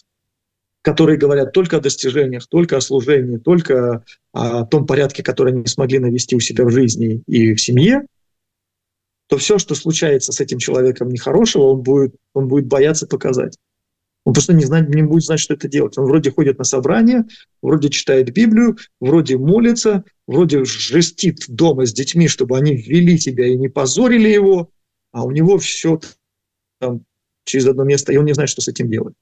которые 0.83 1.17
говорят 1.17 1.53
только 1.53 1.77
о 1.77 1.81
достижениях, 1.81 2.47
только 2.49 2.77
о 2.77 2.81
служении, 2.81 3.39
только 3.39 4.05
о 4.33 4.67
том 4.67 4.85
порядке, 4.85 5.23
который 5.23 5.53
они 5.53 5.67
смогли 5.67 6.01
навести 6.01 6.35
у 6.35 6.41
себя 6.41 6.65
в 6.65 6.71
жизни 6.71 7.23
и 7.27 7.55
в 7.55 7.61
семье, 7.61 8.03
то 9.29 9.39
все, 9.39 9.59
что 9.59 9.75
случается 9.75 10.33
с 10.33 10.41
этим 10.41 10.59
человеком 10.59 11.09
нехорошего, 11.09 11.63
он 11.73 11.83
будет, 11.83 12.15
он 12.35 12.49
будет 12.49 12.67
бояться 12.67 13.07
показать. 13.07 13.57
Он 14.25 14.35
просто 14.35 14.53
не, 14.53 14.65
знает, 14.65 14.89
не 14.89 15.03
будет 15.03 15.25
знать, 15.25 15.41
что 15.41 15.55
это 15.55 15.69
делать. 15.69 15.97
Он 15.99 16.05
вроде 16.05 16.31
ходит 16.31 16.59
на 16.59 16.65
собрание, 16.65 17.25
вроде 17.61 17.89
читает 17.89 18.33
Библию, 18.33 18.77
вроде 19.01 19.37
молится, 19.37 20.05
вроде 20.27 20.65
жестит 20.65 21.45
дома 21.49 21.87
с 21.87 21.93
детьми, 21.93 22.29
чтобы 22.29 22.57
они 22.57 22.77
ввели 22.77 23.19
тебя 23.19 23.47
и 23.47 23.57
не 23.57 23.69
позорили 23.69 24.29
его, 24.29 24.71
а 25.13 25.25
у 25.25 25.31
него 25.31 25.59
все 25.59 26.01
там 26.79 27.05
через 27.45 27.67
одно 27.67 27.85
место, 27.85 28.13
и 28.13 28.17
он 28.17 28.25
не 28.25 28.35
знает, 28.35 28.51
что 28.51 28.61
с 28.61 28.69
этим 28.69 28.89
делать. 28.89 29.15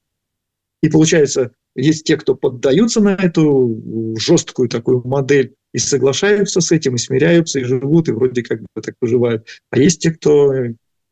И 0.81 0.89
получается, 0.89 1.51
есть 1.75 2.05
те, 2.05 2.17
кто 2.17 2.35
поддаются 2.35 3.01
на 3.01 3.13
эту 3.13 4.15
жесткую 4.17 4.67
такую 4.67 5.05
модель 5.07 5.53
и 5.73 5.77
соглашаются 5.77 6.59
с 6.59 6.71
этим, 6.71 6.95
и 6.95 6.97
смиряются, 6.99 7.59
и 7.59 7.63
живут, 7.63 8.09
и 8.09 8.11
вроде 8.11 8.43
как 8.43 8.61
бы 8.61 8.81
так 8.81 8.95
выживают. 8.99 9.47
А 9.69 9.79
есть 9.79 10.01
те, 10.01 10.11
кто 10.11 10.51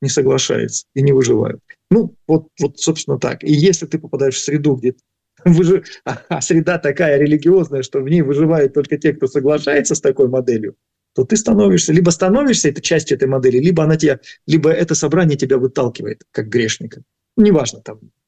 не 0.01 0.09
соглашается 0.09 0.85
и 0.95 1.01
не 1.01 1.11
выживают. 1.11 1.61
Ну, 1.91 2.15
вот, 2.27 2.47
вот 2.59 2.79
собственно 2.79 3.19
так. 3.19 3.43
И 3.43 3.51
если 3.51 3.85
ты 3.85 3.99
попадаешь 3.99 4.35
в 4.35 4.43
среду, 4.43 4.75
где 4.75 4.95
выжив... 5.45 5.87
а 6.03 6.41
среда 6.41 6.77
такая 6.77 7.17
религиозная, 7.17 7.83
что 7.83 7.99
в 7.99 8.09
ней 8.09 8.21
выживают 8.21 8.73
только 8.73 8.97
те, 8.97 9.13
кто 9.13 9.27
соглашается 9.27 9.95
с 9.95 10.01
такой 10.01 10.27
моделью, 10.27 10.75
то 11.15 11.23
ты 11.23 11.37
становишься, 11.37 11.93
либо 11.93 12.11
становишься 12.11 12.69
этой 12.69 12.81
частью 12.81 13.17
этой 13.17 13.27
модели, 13.27 13.57
либо 13.57 13.83
она 13.83 13.97
тебя, 13.97 14.19
либо 14.45 14.69
это 14.69 14.95
собрание 14.95 15.37
тебя 15.37 15.57
выталкивает, 15.57 16.23
как 16.31 16.49
грешника. 16.49 17.01
Неважно 17.35 17.81
там, 17.81 17.99
а, 17.99 18.18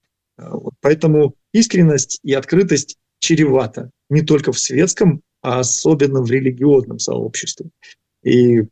вот, 0.50 0.74
поэтому 0.82 1.36
искренность 1.54 2.20
и 2.24 2.34
открытость 2.34 2.98
чревата 3.20 3.92
не 4.10 4.22
только 4.22 4.52
в 4.52 4.60
светском, 4.60 5.22
а 5.42 5.60
особенно 5.60 6.22
в 6.22 6.32
религиозном 6.32 7.00
сообществе. 7.00 7.68
И 8.24 8.64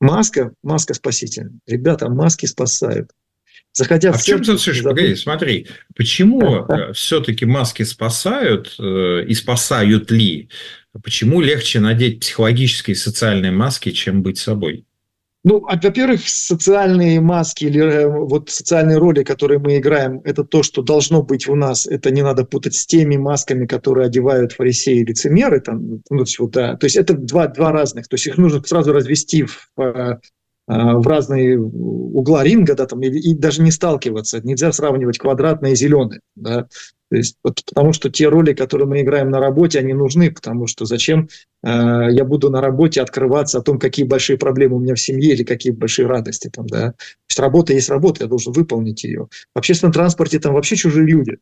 маска, 0.00 0.52
маска 0.62 0.94
спасительная. 0.94 1.58
Ребята, 1.66 2.08
маски 2.08 2.46
спасают. 2.46 3.10
Заходя 3.72 4.10
а 4.10 4.12
в, 4.14 4.22
в 4.22 4.24
чем 4.24 4.42
тут, 4.42 4.60
слушай, 4.60 4.82
погоди, 4.82 5.14
смотри, 5.16 5.66
почему 5.94 6.64
э, 6.64 6.94
все-таки 6.94 7.44
маски 7.44 7.82
спасают 7.82 8.74
э, 8.78 9.24
и 9.26 9.34
спасают 9.34 10.10
ли? 10.10 10.48
Почему 11.02 11.42
легче 11.42 11.80
надеть 11.80 12.20
психологические 12.20 12.94
и 12.94 12.98
социальные 12.98 13.52
маски, 13.52 13.90
чем 13.90 14.22
быть 14.22 14.38
собой? 14.38 14.86
Ну, 15.48 15.64
а, 15.68 15.78
во-первых, 15.80 16.28
социальные 16.28 17.20
маски 17.20 17.66
или 17.66 17.80
э, 17.80 18.08
вот 18.08 18.50
социальные 18.50 18.98
роли, 18.98 19.22
которые 19.22 19.60
мы 19.60 19.78
играем, 19.78 20.20
это 20.24 20.42
то, 20.42 20.64
что 20.64 20.82
должно 20.82 21.22
быть 21.22 21.48
у 21.48 21.54
нас. 21.54 21.86
Это 21.86 22.10
не 22.10 22.22
надо 22.22 22.44
путать 22.44 22.74
с 22.74 22.84
теми 22.84 23.16
масками, 23.16 23.64
которые 23.64 24.06
одевают 24.06 24.54
фарисеи 24.54 25.02
и 25.02 25.04
лицемеры. 25.04 25.60
Там, 25.60 26.02
ну, 26.10 26.24
вот, 26.40 26.50
да. 26.50 26.76
То 26.76 26.86
есть 26.86 26.96
это 26.96 27.14
два, 27.14 27.46
два 27.46 27.70
разных. 27.70 28.08
То 28.08 28.14
есть 28.14 28.26
их 28.26 28.38
нужно 28.38 28.60
сразу 28.64 28.92
развести 28.92 29.44
в, 29.44 29.70
э, 29.80 30.18
а, 30.66 30.98
в 30.98 31.06
разные 31.06 31.60
угла 31.60 32.42
ринга, 32.42 32.74
да, 32.74 32.86
там, 32.86 33.00
и, 33.02 33.08
и 33.08 33.36
даже 33.36 33.62
не 33.62 33.70
сталкиваться. 33.70 34.40
Нельзя 34.42 34.72
сравнивать 34.72 35.18
квадратное 35.18 35.72
и 35.72 35.76
зеленое. 35.76 36.22
Да. 36.34 36.66
То 37.08 37.16
есть, 37.16 37.36
вот, 37.44 37.62
потому 37.72 37.92
что 37.92 38.10
те 38.10 38.28
роли, 38.28 38.52
которые 38.52 38.88
мы 38.88 39.00
играем 39.00 39.30
на 39.30 39.38
работе, 39.38 39.78
они 39.78 39.94
нужны, 39.94 40.32
потому 40.32 40.66
что 40.66 40.86
зачем 40.86 41.28
э, 41.55 41.55
я 41.68 42.24
буду 42.24 42.50
на 42.50 42.60
работе 42.60 43.00
открываться 43.00 43.58
о 43.58 43.62
том, 43.62 43.78
какие 43.78 44.06
большие 44.06 44.38
проблемы 44.38 44.76
у 44.76 44.80
меня 44.80 44.94
в 44.94 45.00
семье 45.00 45.32
или 45.32 45.42
какие 45.42 45.72
большие 45.72 46.06
радости 46.06 46.48
там, 46.48 46.66
да. 46.66 46.92
То 46.92 47.04
есть 47.28 47.40
работа 47.40 47.72
есть 47.72 47.88
работа, 47.88 48.24
я 48.24 48.28
должен 48.28 48.52
выполнить 48.52 49.02
ее. 49.04 49.28
В 49.54 49.58
общественном 49.58 49.92
транспорте 49.92 50.38
там 50.38 50.54
вообще 50.54 50.76
чужие 50.76 51.06
люди. 51.06 51.38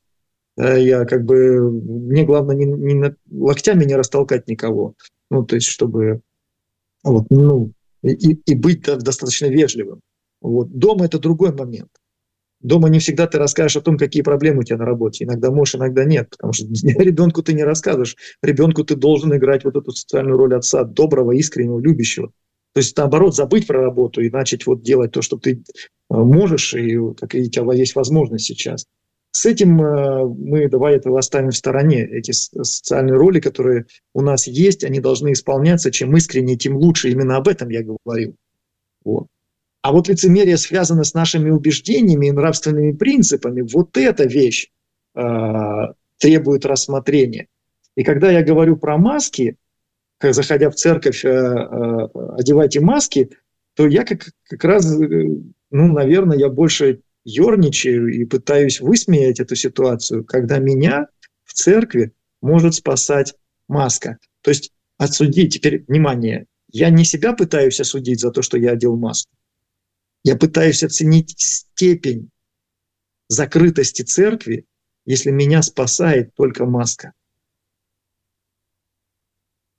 Да, 0.57 0.77
я 0.77 1.05
как 1.05 1.25
бы, 1.25 1.71
мне 1.71 2.25
главное 2.25 2.55
не, 2.57 2.65
не 2.65 3.15
локтями 3.31 3.85
не 3.85 3.97
растолкать 3.97 4.49
никого. 4.49 4.95
Ну, 5.31 5.45
то 5.45 5.57
есть, 5.57 5.67
чтобы 5.67 6.21
вот, 7.03 7.27
ну, 7.31 7.73
и, 8.03 8.35
и 8.35 8.55
быть 8.55 8.83
достаточно 8.83 9.47
вежливым. 9.47 10.01
Вот. 10.41 10.71
Дома 10.71 11.07
это 11.07 11.19
другой 11.19 11.53
момент. 11.53 11.91
Дома 12.65 12.89
не 12.89 12.99
всегда 12.99 13.27
ты 13.27 13.39
расскажешь 13.39 13.77
о 13.77 13.83
том, 13.83 13.99
какие 13.99 14.23
проблемы 14.23 14.61
у 14.61 14.63
тебя 14.63 14.79
на 14.79 14.87
работе. 14.87 15.25
Иногда 15.25 15.51
можешь, 15.51 15.75
иногда 15.75 16.05
нет, 16.05 16.31
потому 16.31 16.55
что 16.55 16.65
ребенку 16.83 17.43
ты 17.43 17.53
не 17.53 17.63
расскажешь. 17.63 18.17
Ребенку 18.43 18.85
ты 18.85 18.97
должен 18.97 19.37
играть 19.37 19.65
вот 19.65 19.77
эту 19.77 19.91
социальную 19.93 20.39
роль 20.39 20.55
отца, 20.55 20.83
доброго, 20.83 21.33
искреннего, 21.33 21.79
любящего. 21.79 22.29
То 22.73 22.81
есть, 22.81 22.97
наоборот, 22.97 23.37
забыть 23.37 23.67
про 23.67 23.83
работу 23.83 24.23
и 24.23 24.31
начать 24.31 24.67
вот 24.67 24.83
делать 24.83 25.13
то, 25.13 25.21
что 25.21 25.37
ты 25.37 25.53
э, 25.53 25.59
можешь, 26.09 26.75
и 26.75 26.99
как 27.21 27.35
и 27.35 27.43
у 27.43 27.51
тебя 27.51 27.75
есть 27.75 27.95
возможность 27.95 28.47
сейчас. 28.47 28.87
С 29.33 29.45
этим 29.45 29.83
э, 29.83 30.25
мы 30.25 30.69
давай 30.71 30.97
этого 30.97 31.19
оставим 31.19 31.51
в 31.51 31.57
стороне. 31.57 32.03
Эти 32.03 32.31
социальные 32.33 33.17
роли, 33.17 33.41
которые 33.41 33.85
у 34.15 34.23
нас 34.23 34.47
есть, 34.47 34.85
они 34.85 35.01
должны 35.01 35.33
исполняться. 35.33 35.93
Чем 35.93 36.17
искреннее, 36.17 36.57
тем 36.57 36.77
лучше. 36.77 37.11
Именно 37.11 37.37
об 37.37 37.47
этом 37.47 37.69
я 37.69 37.83
говорил. 37.83 38.37
Вот. 39.05 39.27
А 39.85 39.93
вот 39.93 40.09
лицемерие 40.09 40.57
связано 40.57 41.05
с 41.05 41.13
нашими 41.13 41.51
убеждениями 41.51 42.29
и 42.29 42.33
нравственными 42.33 42.93
принципами. 42.93 43.61
Вот 43.61 43.99
эта 43.99 44.25
вещь 44.25 44.71
э, 45.15 45.21
требует 46.17 46.65
рассмотрения. 46.65 47.49
И 47.95 48.03
когда 48.03 48.31
я 48.31 48.43
говорю 48.43 48.79
про 48.79 48.97
маски, 48.97 49.59
заходя 50.23 50.71
в 50.71 50.75
церковь, 50.75 51.23
э, 51.23 51.29
э, 51.29 52.09
одевайте 52.39 52.81
маски, 52.81 53.29
то 53.75 53.87
я 53.87 54.05
как, 54.05 54.31
как 54.49 54.65
раз, 54.65 54.91
э, 54.91 55.05
ну, 55.71 55.93
наверное, 55.93 56.39
я 56.39 56.49
больше 56.49 57.03
ерничаю 57.25 58.09
и 58.09 58.25
пытаюсь 58.25 58.81
высмеять 58.81 59.39
эту 59.39 59.55
ситуацию, 59.55 60.25
когда 60.25 60.61
меня 60.61 61.09
в 61.45 61.53
церкви 61.53 62.13
может 62.41 62.75
спасать 62.75 63.35
маска. 63.69 64.17
То 64.41 64.49
есть 64.49 64.73
отсудить, 64.97 65.53
теперь, 65.53 65.85
внимание, 65.87 66.47
я 66.73 66.89
не 66.89 67.05
себя 67.05 67.35
пытаюсь 67.35 67.81
осудить 67.81 68.21
за 68.21 68.31
то, 68.31 68.41
что 68.41 68.57
я 68.57 68.71
одел 68.71 68.97
маску. 68.97 69.31
Я 70.25 70.37
пытаюсь 70.37 70.83
оценить 70.83 71.39
степень 71.39 72.31
закрытости 73.29 74.03
церкви, 74.03 74.67
если 75.05 75.31
меня 75.31 75.63
спасает 75.63 76.35
только 76.35 76.65
маска. 76.65 77.13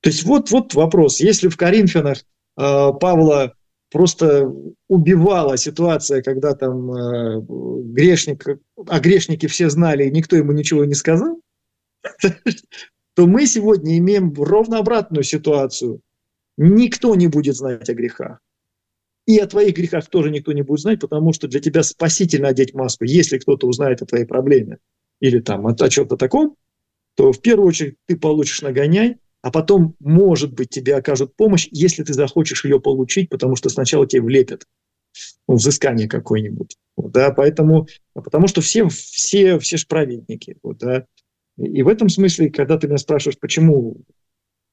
То 0.02 0.10
есть 0.10 0.24
вот, 0.24 0.52
вот 0.52 0.76
вопрос. 0.76 1.20
Если 1.20 1.48
в 1.48 1.58
Коринфянах 1.58 2.20
э, 2.20 2.24
Павла 2.58 3.56
просто 3.90 4.54
убивала 4.88 5.58
ситуация, 5.58 6.22
когда 6.22 6.54
там 6.54 6.92
э, 6.92 7.42
грешник, 7.42 8.46
а 8.88 9.00
грешники 9.00 9.48
все 9.48 9.70
знали, 9.72 10.06
и 10.06 10.12
никто 10.12 10.36
ему 10.36 10.52
ничего 10.52 10.86
не 10.86 10.94
сказал, 10.94 11.42
то 13.16 13.26
мы 13.26 13.48
сегодня 13.48 13.98
имеем 13.98 14.32
ровно 14.34 14.78
обратную 14.78 15.24
ситуацию. 15.24 16.02
Никто 16.58 17.16
не 17.16 17.28
будет 17.28 17.56
знать 17.56 17.90
о 17.90 17.94
грехах. 17.96 18.40
И 19.26 19.38
о 19.40 19.48
твоих 19.48 19.76
грехах 19.76 20.08
тоже 20.08 20.30
никто 20.30 20.52
не 20.52 20.62
будет 20.62 20.82
знать, 20.82 21.00
потому 21.00 21.34
что 21.34 21.48
для 21.48 21.60
тебя 21.60 21.82
спасительно 21.84 22.50
одеть 22.50 22.74
маску. 22.74 23.06
Если 23.06 23.40
кто-то 23.40 23.68
узнает 23.68 24.02
о 24.02 24.06
твоей 24.06 24.26
проблеме 24.26 24.78
или 25.20 25.40
там 25.40 25.66
о, 25.66 25.72
о 25.72 25.90
чем-то 25.90 26.16
таком, 26.16 26.56
то 27.16 27.32
в 27.32 27.42
первую 27.42 27.68
очередь 27.68 27.96
ты 28.06 28.18
получишь 28.18 28.62
нагоняй, 28.62 29.18
а 29.42 29.52
потом, 29.52 29.96
может 30.00 30.54
быть, 30.54 30.70
тебе 30.70 30.96
окажут 30.96 31.36
помощь, 31.36 31.68
если 31.72 32.04
ты 32.04 32.14
захочешь 32.14 32.66
ее 32.66 32.80
получить, 32.80 33.30
потому 33.30 33.56
что 33.56 33.70
сначала 33.70 34.08
тебе 34.08 34.22
влепят 34.22 34.66
ну, 35.48 35.56
взыскание 35.56 36.08
какое-нибудь. 36.08 36.78
Вот, 36.96 37.12
да, 37.12 37.32
поэтому, 37.32 37.88
потому 38.14 38.48
что 38.48 38.62
все, 38.62 38.88
все, 38.90 39.60
все 39.60 39.78
ж 39.78 39.88
праведники. 39.88 40.58
Вот, 40.64 40.78
да. 40.80 41.06
И 41.58 41.84
в 41.84 41.88
этом 41.88 42.10
смысле, 42.10 42.50
когда 42.50 42.78
ты 42.78 42.88
меня 42.88 42.98
спрашиваешь, 42.98 43.40
почему 43.40 43.98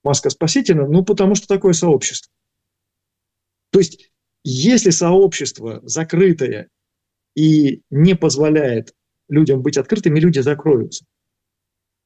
маска 0.03 0.31
спасительна, 0.31 0.87
ну, 0.87 1.05
потому 1.05 1.35
что 1.35 1.47
такое 1.47 1.75
сообщество. 1.75 2.33
То 3.71 3.79
есть, 3.79 4.12
если 4.45 4.91
сообщество 4.91 5.81
закрытое 5.85 6.69
и 7.35 7.83
не 7.91 8.15
позволяет 8.15 8.95
людям 9.29 9.63
быть 9.63 9.77
открытыми, 9.77 10.21
люди 10.21 10.41
закроются. 10.41 11.05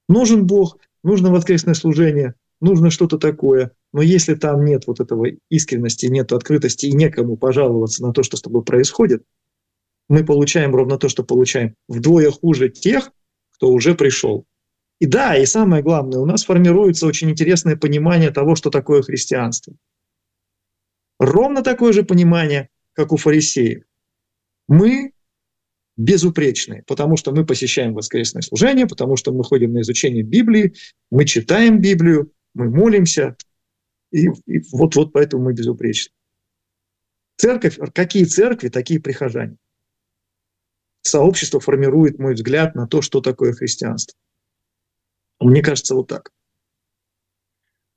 Нужен 0.08 0.46
Бог, 0.46 0.78
нужно 1.02 1.30
воскресное 1.30 1.74
служение– 1.74 2.34
нужно 2.60 2.90
что-то 2.90 3.18
такое. 3.18 3.72
Но 3.92 4.02
если 4.02 4.34
там 4.34 4.64
нет 4.64 4.86
вот 4.86 5.00
этого 5.00 5.26
искренности, 5.50 6.06
нет 6.06 6.32
открытости 6.32 6.86
и 6.86 6.92
некому 6.92 7.36
пожаловаться 7.36 8.02
на 8.02 8.12
то, 8.12 8.22
что 8.22 8.36
с 8.36 8.42
тобой 8.42 8.64
происходит, 8.64 9.22
мы 10.08 10.24
получаем 10.24 10.74
ровно 10.74 10.98
то, 10.98 11.08
что 11.08 11.24
получаем. 11.24 11.74
Вдвое 11.88 12.30
хуже 12.30 12.68
тех, 12.68 13.10
кто 13.52 13.70
уже 13.70 13.94
пришел. 13.94 14.44
И 14.98 15.06
да, 15.06 15.36
и 15.36 15.44
самое 15.46 15.82
главное, 15.82 16.20
у 16.20 16.26
нас 16.26 16.44
формируется 16.44 17.06
очень 17.06 17.30
интересное 17.30 17.76
понимание 17.76 18.30
того, 18.30 18.54
что 18.54 18.70
такое 18.70 19.02
христианство. 19.02 19.74
Ровно 21.18 21.62
такое 21.62 21.92
же 21.92 22.02
понимание, 22.02 22.68
как 22.92 23.12
у 23.12 23.16
фарисеев. 23.16 23.84
Мы 24.68 25.12
безупречные, 25.96 26.82
потому 26.86 27.16
что 27.16 27.32
мы 27.32 27.46
посещаем 27.46 27.94
воскресное 27.94 28.42
служение, 28.42 28.86
потому 28.86 29.16
что 29.16 29.32
мы 29.32 29.44
ходим 29.44 29.72
на 29.72 29.80
изучение 29.80 30.22
Библии, 30.22 30.74
мы 31.10 31.24
читаем 31.24 31.80
Библию, 31.80 32.32
мы 32.54 32.68
молимся, 32.68 33.36
и, 34.10 34.26
и 34.46 34.60
вот, 34.72 34.94
вот 34.94 35.12
поэтому 35.12 35.44
мы 35.44 35.54
безупречны. 35.54 36.12
Церковь, 37.36 37.78
какие 37.94 38.24
церкви, 38.24 38.68
такие 38.68 39.00
прихожане. 39.00 39.56
Сообщество 41.02 41.60
формирует 41.60 42.18
мой 42.18 42.34
взгляд 42.34 42.74
на 42.74 42.86
то, 42.86 43.00
что 43.00 43.20
такое 43.20 43.52
христианство. 43.52 44.18
Мне 45.40 45.62
кажется, 45.62 45.94
вот 45.94 46.08
так. 46.08 46.30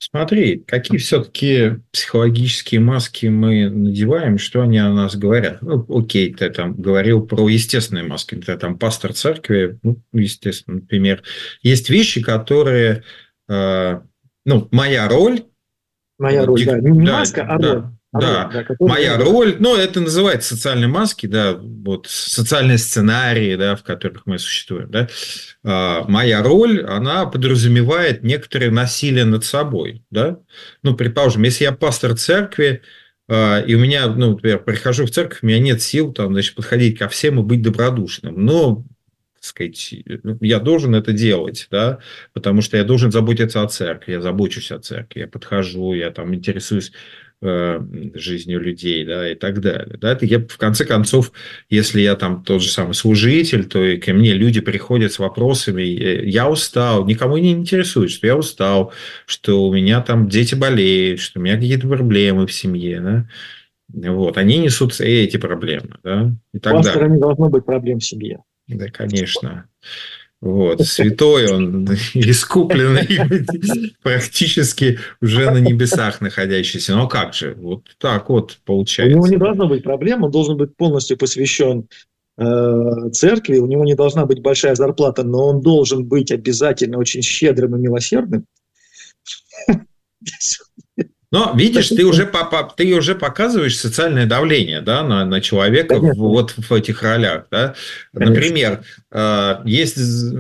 Смотри, 0.02 0.64
какие 0.66 0.98
все-таки 0.98 1.82
психологические 1.92 2.80
маски 2.80 3.26
мы 3.26 3.70
надеваем, 3.70 4.38
что 4.38 4.62
они 4.62 4.78
о 4.78 4.94
нас 4.94 5.18
говорят. 5.18 5.62
Ну, 5.62 5.86
окей, 5.90 6.34
ты 6.34 6.50
там 6.50 6.74
говорил 6.74 7.28
про 7.28 7.50
естественные 7.50 8.06
маски, 8.06 8.36
ты 8.36 8.58
там 8.58 8.80
пастор 8.80 9.12
церкви, 9.12 9.78
ну, 9.84 10.02
естественно, 10.14 10.78
например. 10.78 11.24
Есть 11.64 11.90
вещи, 11.90 12.22
которые, 12.22 13.04
э, 13.50 14.00
ну, 14.46 14.70
моя 14.72 15.10
роль. 15.10 15.44
Моя 16.18 16.46
роль, 16.46 16.64
да, 16.64 16.80
не 16.80 17.06
да, 17.06 17.20
маска, 17.20 17.44
а 17.44 17.58
роль. 17.58 17.84
Да, 18.12 18.50
да, 18.52 18.66
моя 18.80 19.18
роль, 19.18 19.58
ну, 19.60 19.76
это 19.76 20.00
называется 20.00 20.56
социальные 20.56 20.88
маски, 20.88 21.28
да, 21.28 21.54
вот 21.54 22.08
социальные 22.08 22.80
сценарии, 22.80 23.56
да, 23.56 23.76
в 23.76 23.84
которых 23.84 24.26
мы 24.26 24.40
существуем, 24.40 24.90
да. 24.90 25.08
А, 25.64 26.06
моя 26.08 26.42
роль, 26.42 26.84
она 26.84 27.28
подразумевает 27.28 28.24
некоторое 28.24 28.72
насилие 28.72 29.26
над 29.26 29.46
собой, 29.46 30.04
да. 30.10 30.40
Ну, 30.82 30.96
предположим, 30.96 31.44
если 31.44 31.66
я 31.66 31.72
пастор 31.72 32.16
церкви, 32.16 32.82
а, 33.28 33.60
и 33.60 33.76
у 33.76 33.80
меня, 33.80 34.08
ну, 34.08 34.32
например, 34.32 34.64
прихожу 34.64 35.06
в 35.06 35.12
церковь, 35.12 35.40
у 35.44 35.46
меня 35.46 35.60
нет 35.60 35.80
сил, 35.80 36.12
там, 36.12 36.34
значит, 36.34 36.56
подходить 36.56 36.98
ко 36.98 37.10
всем 37.10 37.40
и 37.40 37.44
быть 37.44 37.62
добродушным, 37.62 38.44
но 38.44 38.86
сказать, 39.40 39.94
я 40.42 40.60
должен 40.60 40.96
это 40.96 41.14
делать, 41.14 41.68
да, 41.72 42.00
потому 42.34 42.62
что 42.62 42.76
я 42.76 42.84
должен 42.84 43.12
заботиться 43.12 43.62
о 43.62 43.68
церкви, 43.68 44.14
я 44.14 44.22
забочусь 44.22 44.72
о 44.72 44.80
церкви, 44.80 45.22
я 45.22 45.28
подхожу, 45.28 45.94
я 45.94 46.12
там 46.12 46.34
интересуюсь 46.34 46.92
жизнью 47.42 48.60
людей, 48.60 49.06
да, 49.06 49.32
и 49.32 49.36
так 49.36 49.62
далее. 49.62 49.98
Да, 50.00 50.12
это 50.12 50.26
я, 50.26 50.40
в 50.40 50.58
конце 50.58 50.84
концов, 50.86 51.32
если 51.70 52.02
я 52.02 52.16
там 52.16 52.44
тот 52.44 52.62
же 52.62 52.70
самый 52.70 52.94
служитель, 52.94 53.66
то 53.66 53.82
и 53.82 53.98
ко 53.98 54.14
мне 54.14 54.34
люди 54.34 54.60
приходят 54.60 55.14
с 55.14 55.20
вопросами, 55.20 55.82
я 55.82 56.50
устал, 56.50 57.06
никому 57.06 57.38
не 57.38 57.52
интересует, 57.52 58.12
что 58.12 58.28
я 58.28 58.36
устал, 58.36 58.92
что 59.26 59.64
у 59.68 59.74
меня 59.74 60.02
там 60.02 60.28
дети 60.28 60.56
болеют, 60.56 61.22
что 61.22 61.40
у 61.40 61.44
меня 61.44 61.56
какие-то 61.56 61.88
проблемы 61.88 62.46
в 62.46 62.52
семье, 62.52 63.00
да, 63.00 64.12
вот, 64.12 64.38
они 64.38 64.58
несут 64.58 65.00
эти 65.00 65.38
проблемы, 65.38 65.98
да, 66.04 66.32
и 66.54 66.60
так 66.60 66.84
далее. 66.84 67.10
не 67.10 67.20
должно 67.20 67.50
быть 67.50 67.66
проблем 67.66 68.00
в 68.00 68.06
семье. 68.06 68.44
Да, 68.68 68.88
конечно. 68.88 69.50
Вот, 69.50 70.19
святой 70.42 71.52
он, 71.52 71.86
искупленный, 72.14 73.08
практически 74.04 75.00
уже 75.22 75.52
на 75.52 75.58
небесах 75.58 76.22
находящийся. 76.22 76.96
Но 76.96 77.08
как 77.08 77.34
же? 77.34 77.56
Вот 77.56 77.84
так 77.98 78.30
вот 78.30 78.60
получается. 78.66 79.18
У 79.18 79.18
него 79.18 79.28
не 79.28 79.38
должно 79.38 79.68
быть 79.68 79.84
проблем, 79.84 80.24
он 80.24 80.32
должен 80.32 80.58
быть 80.58 80.76
полностью 80.76 81.18
посвящен 81.18 81.88
э, 82.38 83.10
церкви, 83.12 83.58
у 83.58 83.66
него 83.66 83.84
не 83.84 83.96
должна 83.96 84.26
быть 84.26 84.42
большая 84.42 84.76
зарплата, 84.76 85.24
но 85.24 85.48
он 85.50 85.62
должен 85.62 86.06
быть 86.06 86.32
обязательно 86.32 86.98
очень 86.98 87.22
щедрым 87.22 87.76
и 87.76 87.80
милосердным. 87.80 88.46
Но 91.32 91.54
видишь, 91.56 91.90
ты 91.90 92.06
уже, 92.06 92.28
ты 92.76 92.96
уже 92.96 93.14
показываешь 93.14 93.78
социальное 93.78 94.26
давление 94.26 94.82
да, 94.82 95.04
на, 95.04 95.26
на 95.26 95.42
человека 95.42 96.00
в, 96.00 96.16
вот 96.16 96.56
в 96.58 96.74
этих 96.74 97.04
ролях. 97.04 97.46
Да? 97.52 97.76
Например, 98.14 98.84
э, 99.12 99.56
есть 99.64 99.98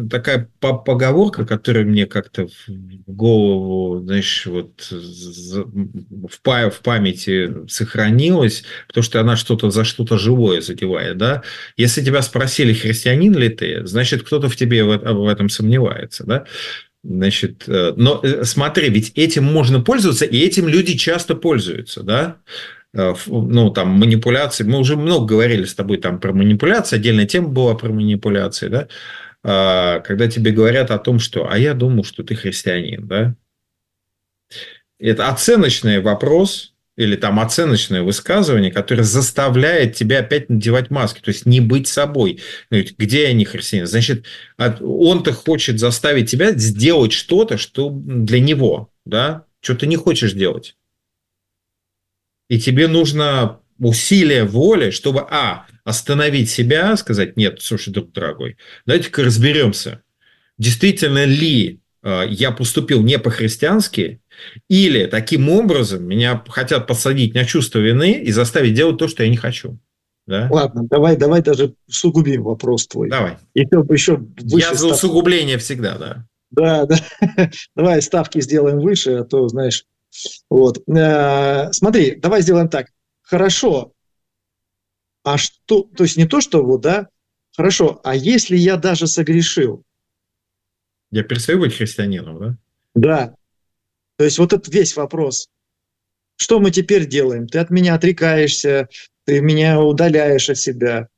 такая 0.10 0.50
поговорка, 0.60 1.46
которая 1.46 1.86
мне 1.86 2.08
как-то 2.08 2.48
в 2.48 2.72
голову, 3.06 4.02
знаешь, 4.02 4.48
вот 4.48 4.90
в, 4.90 6.40
в 6.42 6.82
памяти 6.82 7.68
сохранилась, 7.68 8.64
потому 8.88 9.04
что 9.04 9.20
она 9.20 9.36
что-то 9.36 9.70
за 9.70 9.84
что-то 9.84 10.18
живое 10.18 10.62
задевает. 10.62 11.18
Да? 11.18 11.44
Если 11.78 12.04
тебя 12.04 12.24
спросили, 12.24 12.74
христианин 12.74 13.36
ли 13.36 13.50
ты, 13.50 13.86
значит, 13.86 14.24
кто-то 14.24 14.50
в 14.50 14.56
тебе 14.56 14.84
в, 14.84 14.98
в 14.98 15.28
этом 15.28 15.50
сомневается. 15.50 16.24
Да? 16.26 16.46
Значит, 17.04 17.64
э, 17.68 17.94
но 17.96 18.20
э, 18.22 18.44
смотри, 18.44 18.90
ведь 18.90 19.14
этим 19.16 19.46
можно 19.46 19.82
пользоваться, 19.82 20.26
и 20.26 20.38
этим 20.38 20.68
люди 20.68 20.98
часто 20.98 21.36
пользуются, 21.36 22.04
да? 22.04 22.38
Э, 22.94 23.14
ну, 23.28 23.70
там, 23.70 23.90
манипуляции. 23.90 24.64
Мы 24.66 24.80
уже 24.80 24.98
много 24.98 25.26
говорили 25.26 25.64
с 25.64 25.76
тобой 25.76 25.98
там 25.98 26.20
про 26.20 26.34
манипуляции, 26.34 26.98
отдельная 26.98 27.26
тема 27.26 27.50
была 27.50 27.76
про 27.76 27.90
манипуляции, 27.90 28.68
да? 28.68 28.88
А, 29.42 30.00
когда 30.02 30.28
тебе 30.28 30.52
говорят 30.52 30.92
о 30.92 31.00
том, 31.00 31.20
что, 31.20 31.50
а 31.50 31.58
я 31.58 31.74
думаю, 31.74 32.04
что 32.04 32.24
ты 32.24 32.36
христианин, 32.36 33.08
да? 33.08 33.36
Это 35.00 35.30
оценочный 35.30 36.02
вопрос, 36.02 36.74
или 37.00 37.16
там 37.16 37.40
оценочное 37.40 38.02
высказывание, 38.02 38.74
которое 38.74 39.04
заставляет 39.04 39.96
тебя 39.96 40.20
опять 40.20 40.50
надевать 40.50 40.90
маски, 40.90 41.22
то 41.22 41.30
есть 41.30 41.46
не 41.46 41.62
быть 41.62 41.88
собой. 41.88 42.42
Ну, 42.70 42.84
где 42.98 43.28
они 43.28 43.46
христиане? 43.46 43.88
Значит, 43.88 44.26
он-то 44.58 45.32
хочет 45.32 45.80
заставить 45.80 46.30
тебя 46.30 46.52
сделать 46.52 47.14
что-то, 47.14 47.58
что 47.58 47.90
для 47.90 48.42
него, 48.42 48.92
да, 49.06 49.46
что 49.62 49.76
ты 49.76 49.88
не 49.88 49.96
хочешь 49.96 50.34
делать. 50.34 50.76
И 52.50 52.60
тебе 52.60 52.90
нужно 52.90 53.62
усилие 53.80 54.44
воли, 54.44 54.90
чтобы, 54.92 55.22
а, 55.22 55.68
остановить 55.86 56.50
себя, 56.50 56.98
сказать, 56.98 57.38
нет, 57.38 57.62
слушай, 57.62 57.94
друг 57.94 58.12
дорогой, 58.12 58.58
давайте-ка 58.86 59.24
разберемся, 59.24 60.04
действительно 60.58 61.24
ли 61.24 61.80
я 62.04 62.52
поступил 62.52 63.02
не 63.02 63.20
по-христиански, 63.20 64.22
или 64.70 65.06
таким 65.06 65.50
образом 65.50 66.06
меня 66.06 66.44
хотят 66.48 66.88
посадить 66.88 67.34
на 67.34 67.46
чувство 67.46 67.80
вины 67.80 68.14
и 68.14 68.32
заставить 68.32 68.74
делать 68.74 68.98
то, 68.98 69.08
что 69.08 69.24
я 69.24 69.30
не 69.30 69.38
хочу. 69.38 69.80
Да? 70.26 70.48
Ладно, 70.52 70.84
давай, 70.88 71.18
давай 71.18 71.42
даже 71.42 71.74
усугубим 71.88 72.44
вопрос 72.44 72.88
твой. 72.88 73.10
Давай. 73.10 73.38
Еще, 73.56 73.84
еще 73.90 74.22
я 74.38 74.74
за 74.76 74.88
усугубление 74.88 75.58
всегда, 75.58 75.98
да. 75.98 76.26
Да, 76.52 76.86
да. 76.86 76.98
давай 77.76 78.02
ставки 78.02 78.40
сделаем 78.40 78.80
выше, 78.80 79.12
а 79.14 79.24
то, 79.24 79.48
знаешь, 79.48 79.86
вот. 80.50 80.88
Э, 80.88 81.72
смотри, 81.72 82.16
давай 82.16 82.42
сделаем 82.42 82.70
так. 82.70 82.88
Хорошо. 83.22 83.94
А 85.24 85.38
что, 85.38 85.84
то 85.84 86.04
есть 86.04 86.18
не 86.18 86.26
то, 86.26 86.42
что 86.42 86.64
вот, 86.64 86.82
да, 86.82 87.10
хорошо, 87.56 88.00
а 88.04 88.16
если 88.16 88.56
я 88.56 88.78
даже 88.78 89.08
согрешил? 89.08 89.84
Я 91.12 91.24
перестаю 91.24 91.60
быть 91.60 91.76
христианином, 91.76 92.40
да? 92.40 92.58
Да. 92.96 93.36
То 94.18 94.26
есть 94.26 94.38
вот 94.38 94.54
это 94.54 94.70
весь 94.72 94.96
вопрос. 94.96 95.50
Что 96.36 96.60
мы 96.60 96.72
теперь 96.72 97.08
делаем? 97.08 97.48
Ты 97.48 97.60
от 97.60 97.70
меня 97.70 97.96
отрекаешься, 97.96 98.90
ты 99.26 99.42
меня 99.42 99.80
удаляешь 99.82 100.50
от 100.50 100.58
себя. 100.58 101.10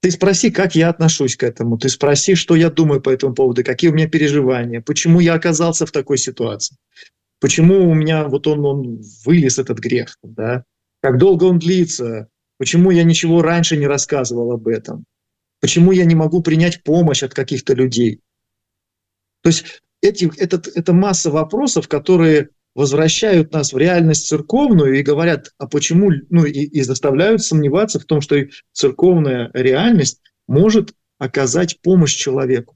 Ты 0.00 0.10
спроси, 0.10 0.50
как 0.50 0.74
я 0.74 0.90
отношусь 0.90 1.36
к 1.36 1.42
этому. 1.42 1.78
Ты 1.78 1.88
спроси, 1.88 2.34
что 2.34 2.54
я 2.54 2.70
думаю 2.70 3.00
по 3.00 3.10
этому 3.10 3.34
поводу, 3.34 3.64
какие 3.64 3.90
у 3.90 3.94
меня 3.94 4.08
переживания, 4.08 4.82
почему 4.82 5.20
я 5.20 5.34
оказался 5.34 5.86
в 5.86 5.92
такой 5.92 6.18
ситуации, 6.18 6.76
почему 7.40 7.88
у 7.88 7.94
меня 7.94 8.28
вот 8.28 8.46
он, 8.46 8.64
он 8.66 9.02
вылез 9.24 9.58
этот 9.58 9.78
грех, 9.78 10.18
да? 10.22 10.64
как 11.04 11.18
долго 11.18 11.44
он 11.44 11.58
длится, 11.58 12.28
почему 12.56 12.90
я 12.90 13.04
ничего 13.04 13.42
раньше 13.42 13.76
не 13.76 13.86
рассказывал 13.86 14.52
об 14.52 14.68
этом, 14.68 15.04
почему 15.60 15.92
я 15.92 16.06
не 16.06 16.14
могу 16.14 16.42
принять 16.42 16.82
помощь 16.82 17.22
от 17.22 17.34
каких-то 17.34 17.74
людей. 17.74 18.20
То 19.44 19.48
есть 19.48 19.82
эти, 20.00 20.30
этот, 20.38 20.68
это 20.68 20.94
масса 20.94 21.30
вопросов, 21.30 21.86
которые 21.86 22.48
возвращают 22.74 23.52
нас 23.52 23.74
в 23.74 23.78
реальность 23.78 24.26
церковную 24.26 24.98
и 24.98 25.02
говорят, 25.02 25.52
а 25.58 25.68
почему, 25.68 26.10
ну 26.30 26.46
и, 26.46 26.50
и 26.50 26.82
заставляют 26.82 27.42
сомневаться 27.42 28.00
в 28.00 28.06
том, 28.06 28.22
что 28.22 28.36
церковная 28.72 29.50
реальность 29.52 30.22
может 30.48 30.94
оказать 31.18 31.78
помощь 31.82 32.14
человеку. 32.14 32.74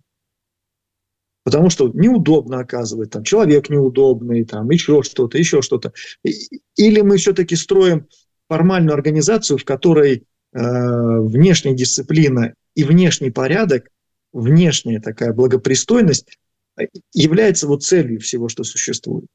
Потому 1.43 1.71
что 1.71 1.91
неудобно 1.95 2.61
оказывать, 2.61 3.11
там, 3.11 3.25
человек 3.25 3.71
неудобный, 3.71 4.45
там, 4.45 4.69
еще 4.69 5.03
что-то, 5.03 5.39
еще 5.39 5.63
что-то. 5.63 5.95
Или 6.77 7.01
мы 7.01 7.17
все-таки 7.17 7.57
строим 7.57 8.07
формальную 8.47 8.93
организацию, 8.93 9.57
в 9.57 9.65
которой 9.65 10.17
э, 10.17 10.21
внешняя 10.53 11.75
дисциплина 11.75 12.53
и 12.75 12.85
внешний 12.85 13.31
порядок, 13.31 13.89
внешняя 14.35 15.01
такая 15.01 15.33
благопристойность 15.33 16.39
является 17.13 17.67
вот 17.67 17.83
целью 17.83 18.21
всего, 18.21 18.49
что 18.49 18.65
существует. 18.65 19.27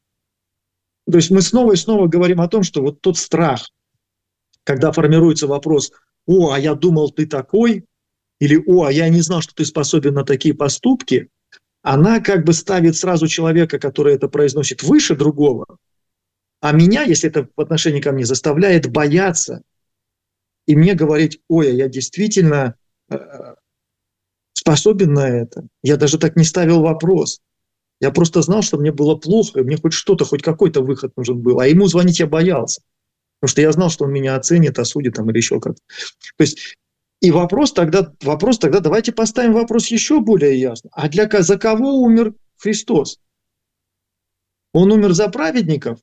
То 1.09 1.17
есть 1.17 1.31
мы 1.31 1.41
снова 1.41 1.73
и 1.73 1.77
снова 1.77 2.07
говорим 2.07 2.41
о 2.41 2.47
том, 2.47 2.63
что 2.63 2.81
вот 2.81 3.01
тот 3.01 3.17
страх, 3.17 3.69
когда 4.63 4.91
формируется 4.91 5.47
вопрос, 5.47 5.91
о, 6.25 6.51
а 6.51 6.59
я 6.59 6.75
думал, 6.75 7.11
ты 7.11 7.25
такой, 7.25 7.85
или 8.39 8.61
о, 8.65 8.85
а 8.85 8.91
я 8.91 9.09
не 9.09 9.21
знал, 9.21 9.41
что 9.41 9.53
ты 9.53 9.65
способен 9.65 10.13
на 10.13 10.23
такие 10.23 10.53
поступки, 10.53 11.29
она 11.81 12.21
как 12.21 12.45
бы 12.45 12.53
ставит 12.53 12.95
сразу 12.95 13.27
человека, 13.27 13.77
который 13.77 14.15
это 14.15 14.29
произносит, 14.29 14.83
выше 14.83 15.15
другого. 15.15 15.77
А 16.61 16.71
меня, 16.71 17.03
если 17.03 17.29
это 17.29 17.49
в 17.55 17.59
отношении 17.59 17.99
ко 17.99 18.13
мне, 18.13 18.25
заставляет 18.25 18.89
бояться 18.89 19.63
и 20.65 20.75
мне 20.75 20.93
говорить, 20.93 21.41
ой, 21.49 21.69
а 21.69 21.73
я 21.73 21.89
действительно 21.89 22.75
э, 23.09 23.17
способен 24.63 25.13
на 25.13 25.27
это. 25.27 25.67
Я 25.81 25.97
даже 25.97 26.17
так 26.17 26.37
не 26.37 26.45
ставил 26.45 26.81
вопрос. 26.81 27.41
Я 27.99 28.11
просто 28.11 28.41
знал, 28.41 28.61
что 28.61 28.77
мне 28.77 28.91
было 28.93 29.15
плохо, 29.15 29.59
и 29.59 29.63
мне 29.63 29.77
хоть 29.77 29.93
что-то, 29.93 30.23
хоть 30.23 30.41
какой-то 30.41 30.81
выход 30.81 31.11
нужен 31.17 31.41
был. 31.41 31.59
А 31.59 31.67
ему 31.67 31.87
звонить 31.87 32.19
я 32.19 32.27
боялся. 32.27 32.81
Потому 33.39 33.51
что 33.51 33.61
я 33.61 33.71
знал, 33.73 33.89
что 33.89 34.05
он 34.05 34.13
меня 34.13 34.37
оценит, 34.37 34.79
осудит 34.79 35.15
там, 35.15 35.29
или 35.29 35.37
еще 35.37 35.59
как-то. 35.59 35.81
То 36.37 36.43
есть 36.43 36.77
и 37.19 37.31
вопрос 37.31 37.73
тогда, 37.73 38.13
вопрос 38.21 38.57
тогда, 38.57 38.79
давайте 38.79 39.11
поставим 39.11 39.53
вопрос 39.53 39.87
еще 39.87 40.21
более 40.21 40.59
ясно. 40.59 40.89
А 40.93 41.09
для, 41.09 41.29
за 41.29 41.57
кого 41.57 42.01
умер 42.01 42.33
Христос? 42.57 43.19
Он 44.71 44.91
умер 44.91 45.11
за 45.11 45.27
праведников 45.27 45.99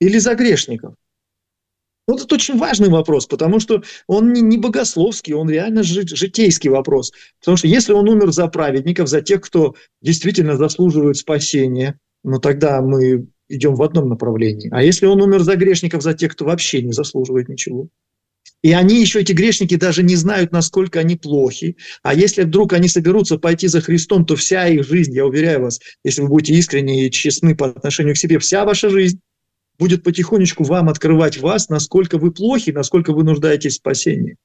или 0.00 0.18
за 0.18 0.34
грешников? 0.34 0.94
Вот 2.06 2.20
это 2.20 2.34
очень 2.34 2.58
важный 2.58 2.90
вопрос, 2.90 3.26
потому 3.26 3.60
что 3.60 3.82
он 4.06 4.32
не, 4.32 4.42
не 4.42 4.58
богословский, 4.58 5.32
он 5.32 5.48
реально 5.48 5.82
житейский 5.82 6.68
вопрос. 6.68 7.12
Потому 7.40 7.56
что 7.56 7.66
если 7.66 7.92
он 7.92 8.08
умер 8.08 8.30
за 8.30 8.46
праведников, 8.48 9.08
за 9.08 9.22
тех, 9.22 9.40
кто 9.40 9.74
действительно 10.02 10.56
заслуживает 10.56 11.16
спасения, 11.16 11.98
ну 12.22 12.38
тогда 12.38 12.82
мы 12.82 13.26
идем 13.48 13.74
в 13.74 13.82
одном 13.82 14.08
направлении. 14.08 14.68
А 14.70 14.82
если 14.82 15.06
он 15.06 15.22
умер 15.22 15.42
за 15.42 15.56
грешников, 15.56 16.02
за 16.02 16.14
тех, 16.14 16.32
кто 16.32 16.44
вообще 16.44 16.82
не 16.82 16.92
заслуживает 16.92 17.48
ничего? 17.48 17.88
И 18.62 18.72
они 18.72 19.00
еще, 19.00 19.20
эти 19.20 19.32
грешники, 19.32 19.76
даже 19.76 20.02
не 20.02 20.16
знают, 20.16 20.52
насколько 20.52 20.98
они 20.98 21.16
плохи. 21.16 21.76
А 22.02 22.14
если 22.14 22.42
вдруг 22.42 22.72
они 22.72 22.88
соберутся 22.88 23.38
пойти 23.38 23.66
за 23.66 23.82
Христом, 23.82 24.24
то 24.24 24.36
вся 24.36 24.66
их 24.68 24.86
жизнь, 24.86 25.14
я 25.14 25.26
уверяю 25.26 25.62
вас, 25.62 25.80
если 26.02 26.22
вы 26.22 26.28
будете 26.28 26.54
искренне 26.54 27.06
и 27.06 27.10
честны 27.10 27.54
по 27.54 27.66
отношению 27.66 28.14
к 28.14 28.18
себе, 28.18 28.38
вся 28.38 28.64
ваша 28.64 28.88
жизнь 28.88 29.20
будет 29.78 30.02
потихонечку 30.02 30.64
вам 30.64 30.88
открывать 30.88 31.38
вас, 31.38 31.68
насколько 31.68 32.18
вы 32.18 32.32
плохи, 32.32 32.70
насколько 32.70 33.12
вы 33.12 33.24
нуждаетесь 33.24 33.74
в 33.74 33.76
спасении. 33.76 34.36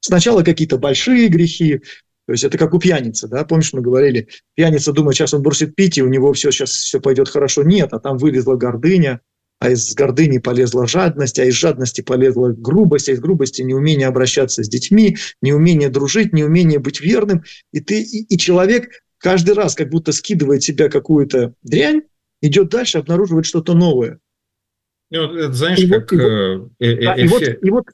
Сначала 0.00 0.42
какие-то 0.42 0.78
большие 0.78 1.28
грехи, 1.28 1.80
то 2.26 2.32
есть 2.32 2.44
это 2.44 2.58
как 2.58 2.74
у 2.74 2.78
пьяницы, 2.78 3.26
да, 3.26 3.44
помнишь, 3.44 3.72
мы 3.72 3.80
говорили, 3.80 4.28
пьяница 4.54 4.92
думает, 4.92 5.16
сейчас 5.16 5.34
он 5.34 5.42
бросит 5.42 5.74
пить, 5.74 5.98
и 5.98 6.02
у 6.02 6.08
него 6.08 6.32
все, 6.32 6.50
сейчас 6.50 6.70
все 6.70 7.00
пойдет 7.00 7.28
хорошо. 7.28 7.62
Нет, 7.62 7.92
а 7.92 7.98
там 7.98 8.18
вылезла 8.18 8.54
гордыня, 8.54 9.20
а 9.60 9.70
из 9.70 9.92
гордыни 9.94 10.38
полезла 10.38 10.86
жадность, 10.86 11.38
а 11.38 11.44
из 11.44 11.54
жадности 11.54 12.00
полезла 12.00 12.50
грубость, 12.50 13.08
а 13.08 13.12
из 13.12 13.20
грубости 13.20 13.62
неумение 13.62 14.06
обращаться 14.06 14.62
с 14.62 14.68
детьми, 14.68 15.16
неумение 15.42 15.88
дружить, 15.88 16.32
неумение 16.32 16.78
быть 16.78 17.00
верным. 17.00 17.42
И, 17.72 17.80
ты, 17.80 18.02
и, 18.02 18.24
и 18.24 18.38
человек 18.38 18.90
каждый 19.18 19.54
раз 19.54 19.74
как 19.74 19.88
будто 19.88 20.12
скидывает 20.12 20.62
себя 20.62 20.88
какую-то 20.88 21.54
дрянь, 21.62 22.02
идет 22.40 22.68
дальше, 22.68 22.98
обнаруживает 22.98 23.46
что-то 23.46 23.74
новое. 23.74 24.20
Ну, 25.10 25.34
это, 25.34 25.52
знаешь, 25.52 25.78
и 25.78 25.88
как... 25.88 26.12
Вот, 26.12 26.20
э, 26.20 26.68
э, 26.80 26.86
э, 26.86 27.20
и, 27.22 27.28
вот, 27.28 27.42
и 27.42 27.70
вот, 27.70 27.84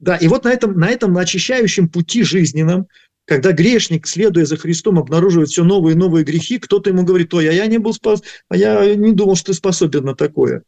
да, 0.00 0.16
и 0.16 0.28
вот 0.28 0.44
на 0.44 0.52
этом, 0.52 0.78
на 0.78 0.90
этом 0.90 1.16
очищающем 1.16 1.88
пути 1.88 2.22
жизненном 2.22 2.88
когда 3.26 3.52
грешник, 3.52 4.06
следуя 4.06 4.44
за 4.44 4.56
Христом, 4.56 4.98
обнаруживает 4.98 5.48
все 5.48 5.64
новые 5.64 5.94
и 5.94 5.98
новые 5.98 6.24
грехи, 6.24 6.58
кто-то 6.58 6.90
ему 6.90 7.04
говорит, 7.04 7.32
ой, 7.32 7.48
а 7.48 7.52
я 7.52 7.66
не 7.66 7.78
был 7.78 7.94
спас, 7.94 8.22
а 8.48 8.56
я 8.56 8.94
не 8.94 9.12
думал, 9.12 9.34
что 9.34 9.46
ты 9.46 9.54
способен 9.54 10.04
на 10.04 10.14
такое. 10.14 10.62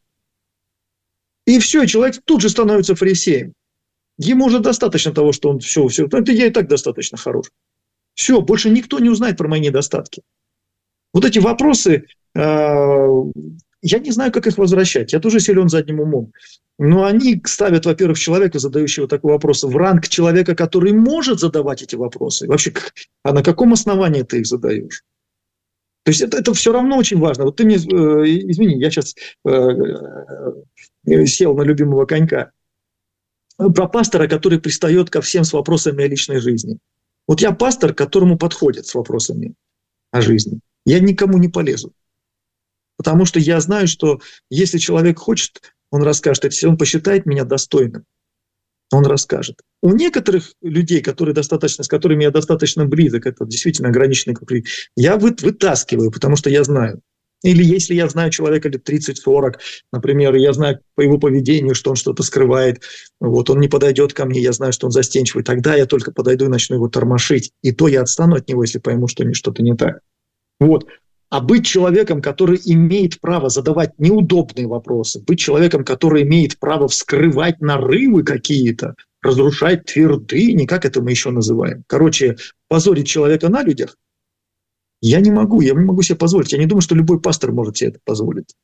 И 1.46 1.58
все, 1.58 1.84
человек 1.86 2.22
тут 2.24 2.40
же 2.40 2.48
становится 2.48 2.94
фарисеем. 2.94 3.52
Ему 4.18 4.46
уже 4.46 4.60
достаточно 4.60 5.12
того, 5.12 5.32
что 5.32 5.50
он 5.50 5.60
все, 5.60 5.86
все, 5.88 6.06
это 6.06 6.32
я 6.32 6.46
и 6.46 6.50
так 6.50 6.68
достаточно 6.68 7.18
хорош. 7.18 7.52
Все, 8.14 8.40
больше 8.40 8.70
никто 8.70 8.98
не 8.98 9.10
узнает 9.10 9.36
про 9.36 9.46
мои 9.46 9.60
недостатки. 9.60 10.22
Вот 11.12 11.24
эти 11.26 11.38
вопросы, 11.38 12.06
э, 12.34 13.06
я 13.86 13.98
не 13.98 14.10
знаю, 14.10 14.32
как 14.32 14.46
их 14.46 14.58
возвращать. 14.58 15.12
Я 15.12 15.20
тоже 15.20 15.40
силен 15.40 15.68
задним 15.68 16.00
умом. 16.00 16.32
Но 16.78 17.04
они 17.04 17.40
ставят, 17.46 17.86
во-первых, 17.86 18.18
человека, 18.18 18.58
задающего 18.58 19.08
такой 19.08 19.32
вопрос, 19.32 19.62
в 19.62 19.76
ранг 19.76 20.08
человека, 20.08 20.54
который 20.54 20.92
может 20.92 21.40
задавать 21.40 21.82
эти 21.82 21.96
вопросы. 21.96 22.46
Вообще, 22.46 22.72
а 23.22 23.32
на 23.32 23.42
каком 23.42 23.72
основании 23.72 24.22
ты 24.22 24.40
их 24.40 24.46
задаешь? 24.46 25.02
То 26.04 26.10
есть 26.10 26.20
это, 26.20 26.38
это 26.38 26.54
все 26.54 26.72
равно 26.72 26.98
очень 26.98 27.18
важно. 27.18 27.44
Вот 27.44 27.56
ты 27.56 27.64
мне, 27.64 27.76
э, 27.76 27.78
извини, 27.78 28.78
я 28.78 28.90
сейчас 28.90 29.14
э, 29.44 29.50
э, 29.50 31.26
сел 31.26 31.56
на 31.56 31.62
любимого 31.62 32.06
конька. 32.06 32.52
Про 33.56 33.88
пастора, 33.88 34.28
который 34.28 34.60
пристает 34.60 35.10
ко 35.10 35.20
всем 35.20 35.44
с 35.44 35.52
вопросами 35.52 36.04
о 36.04 36.08
личной 36.08 36.40
жизни. 36.40 36.78
Вот 37.26 37.40
я 37.40 37.52
пастор, 37.52 37.94
которому 37.94 38.38
подходит 38.38 38.86
с 38.86 38.94
вопросами 38.94 39.54
о 40.12 40.20
жизни. 40.20 40.60
Я 40.84 41.00
никому 41.00 41.38
не 41.38 41.48
полезу. 41.48 41.92
Потому 42.96 43.24
что 43.24 43.38
я 43.38 43.60
знаю, 43.60 43.88
что 43.88 44.20
если 44.50 44.78
человек 44.78 45.18
хочет 45.18 45.60
он 45.90 46.02
расскажет, 46.02 46.44
если 46.44 46.66
он 46.66 46.76
посчитает 46.76 47.26
меня 47.26 47.44
достойным, 47.44 48.04
он 48.92 49.04
расскажет. 49.06 49.60
У 49.82 49.90
некоторых 49.90 50.52
людей, 50.62 51.00
которые 51.00 51.34
достаточно, 51.34 51.84
с 51.84 51.88
которыми 51.88 52.24
я 52.24 52.30
достаточно 52.30 52.84
близок, 52.84 53.26
это 53.26 53.44
действительно 53.44 53.88
ограниченный 53.88 54.34
круг, 54.34 54.50
я 54.96 55.16
вы, 55.16 55.34
вытаскиваю, 55.40 56.10
потому 56.10 56.36
что 56.36 56.50
я 56.50 56.62
знаю. 56.64 57.00
Или 57.42 57.62
если 57.62 57.94
я 57.94 58.08
знаю 58.08 58.30
человека 58.30 58.68
лет 58.68 58.88
30-40, 58.88 59.54
например, 59.92 60.34
я 60.36 60.52
знаю 60.52 60.80
по 60.94 61.02
его 61.02 61.18
поведению, 61.18 61.74
что 61.74 61.90
он 61.90 61.96
что-то 61.96 62.22
скрывает, 62.22 62.82
вот 63.20 63.50
он 63.50 63.60
не 63.60 63.68
подойдет 63.68 64.14
ко 64.14 64.24
мне, 64.24 64.40
я 64.40 64.52
знаю, 64.52 64.72
что 64.72 64.86
он 64.86 64.92
застенчивый, 64.92 65.44
тогда 65.44 65.76
я 65.76 65.86
только 65.86 66.12
подойду 66.12 66.46
и 66.46 66.48
начну 66.48 66.76
его 66.76 66.88
тормошить. 66.88 67.52
И 67.62 67.72
то 67.72 67.88
я 67.88 68.02
отстану 68.02 68.36
от 68.36 68.48
него, 68.48 68.62
если 68.62 68.78
пойму, 68.78 69.06
что 69.06 69.30
что-то 69.34 69.62
не 69.62 69.76
так. 69.76 70.00
Вот 70.58 70.86
а 71.28 71.40
быть 71.40 71.66
человеком, 71.66 72.22
который 72.22 72.60
имеет 72.64 73.20
право 73.20 73.48
задавать 73.48 73.98
неудобные 73.98 74.66
вопросы, 74.66 75.20
быть 75.22 75.38
человеком, 75.38 75.84
который 75.84 76.22
имеет 76.22 76.58
право 76.58 76.88
вскрывать 76.88 77.60
нарывы 77.60 78.22
какие-то, 78.22 78.94
разрушать 79.22 79.84
твердыни, 79.86 80.66
как 80.66 80.84
это 80.84 81.02
мы 81.02 81.10
еще 81.10 81.30
называем. 81.30 81.84
Короче, 81.86 82.36
позорить 82.68 83.08
человека 83.08 83.48
на 83.48 83.62
людях, 83.62 83.96
я 85.00 85.20
не 85.20 85.30
могу, 85.30 85.60
я 85.60 85.74
не 85.74 85.84
могу 85.84 86.02
себе 86.02 86.16
позволить. 86.16 86.52
Я 86.52 86.58
не 86.58 86.66
думаю, 86.66 86.82
что 86.82 86.94
любой 86.94 87.20
пастор 87.20 87.52
может 87.52 87.76
себе 87.76 87.90
это 87.90 88.00
позволить. 88.04 88.54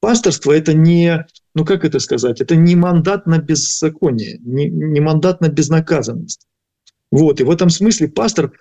Пасторство– 0.00 0.52
это 0.52 0.74
не, 0.74 1.26
ну 1.54 1.64
как 1.64 1.84
это 1.84 1.98
сказать, 2.00 2.40
это 2.40 2.54
не 2.54 2.76
мандат 2.76 3.26
на 3.26 3.38
беззаконие, 3.38 4.38
не, 4.42 4.68
не 4.68 5.00
мандат 5.00 5.40
на 5.40 5.48
безнаказанность. 5.48 6.46
Вот, 7.10 7.40
и 7.40 7.44
в 7.44 7.50
этом 7.50 7.70
смысле 7.70 8.08
пастор 8.08 8.52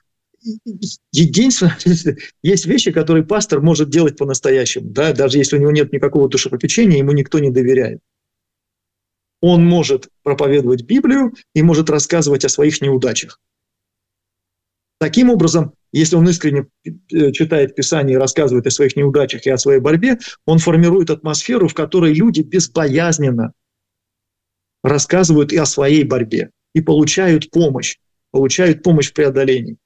единственное, 1.11 1.77
есть 2.43 2.65
вещи, 2.65 2.91
которые 2.91 3.25
пастор 3.25 3.61
может 3.61 3.89
делать 3.89 4.17
по-настоящему, 4.17 4.89
да, 4.89 5.13
даже 5.13 5.37
если 5.37 5.57
у 5.57 5.61
него 5.61 5.71
нет 5.71 5.91
никакого 5.91 6.29
душепопечения, 6.29 6.99
ему 6.99 7.11
никто 7.11 7.39
не 7.39 7.49
доверяет. 7.49 7.99
Он 9.41 9.65
может 9.65 10.09
проповедовать 10.23 10.83
Библию 10.83 11.33
и 11.53 11.61
может 11.61 11.89
рассказывать 11.89 12.45
о 12.45 12.49
своих 12.49 12.81
неудачах. 12.81 13.39
Таким 14.97 15.29
образом, 15.29 15.73
если 15.91 16.15
он 16.15 16.27
искренне 16.29 16.67
э, 16.85 17.31
читает 17.31 17.75
Писание 17.75 18.15
и 18.15 18.19
рассказывает 18.19 18.65
о 18.65 18.71
своих 18.71 18.95
неудачах 18.95 19.45
и 19.45 19.49
о 19.49 19.57
своей 19.57 19.79
борьбе, 19.79 20.19
он 20.45 20.59
формирует 20.59 21.09
атмосферу, 21.09 21.67
в 21.67 21.73
которой 21.73 22.13
люди 22.13 22.41
безбоязненно 22.41 23.51
рассказывают 24.83 25.51
и 25.51 25.57
о 25.57 25.65
своей 25.65 26.03
борьбе, 26.03 26.51
и 26.73 26.81
получают 26.81 27.49
помощь, 27.51 27.97
получают 28.31 28.83
помощь 28.83 29.09
в 29.09 29.13
преодолении. 29.13 29.77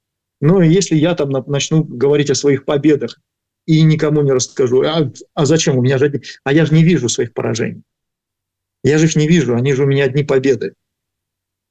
Но 0.41 0.61
если 0.61 0.95
я 0.95 1.15
там 1.15 1.29
начну 1.47 1.83
говорить 1.83 2.29
о 2.29 2.35
своих 2.35 2.65
победах 2.65 3.19
и 3.65 3.81
никому 3.81 4.21
не 4.21 4.31
расскажу, 4.31 4.81
а, 4.83 5.11
а 5.33 5.45
зачем 5.45 5.77
у 5.77 5.81
меня 5.81 5.97
же, 5.97 6.21
а 6.43 6.53
я 6.53 6.65
же 6.65 6.73
не 6.73 6.83
вижу 6.83 7.09
своих 7.09 7.33
поражений. 7.33 7.83
Я 8.83 8.97
же 8.97 9.05
их 9.05 9.15
не 9.15 9.27
вижу, 9.27 9.55
они 9.55 9.73
же 9.73 9.83
у 9.83 9.87
меня 9.87 10.05
одни 10.05 10.23
победы. 10.23 10.73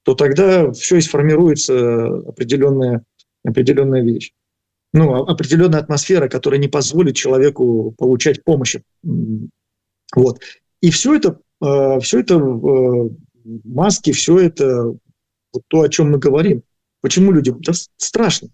То 0.03 0.15
тогда 0.15 0.71
все 0.73 0.97
и 0.97 1.01
сформируется 1.01 2.07
определенная, 2.07 3.03
определенная 3.45 4.03
вещь. 4.03 4.33
Ну, 4.93 5.15
а, 5.15 5.31
определенная 5.31 5.81
атмосфера, 5.81 6.29
которая 6.29 6.61
не 6.61 6.69
позволит 6.69 7.17
человеку 7.17 7.95
получать 7.97 8.45
помощь. 8.45 8.77
Вот. 10.15 10.41
И 10.81 10.91
все 10.91 11.15
это, 11.15 11.41
э, 11.63 12.01
все 12.01 12.21
это 12.21 12.35
э, 12.37 13.11
маски, 13.65 14.13
все 14.13 14.39
это 14.39 14.95
то, 15.69 15.83
о 15.83 15.89
чем 15.89 16.13
мы 16.13 16.19
говорим. 16.19 16.63
Почему 17.01 17.33
людям? 17.33 17.61
Да 17.61 17.73
страшно. 17.97 18.49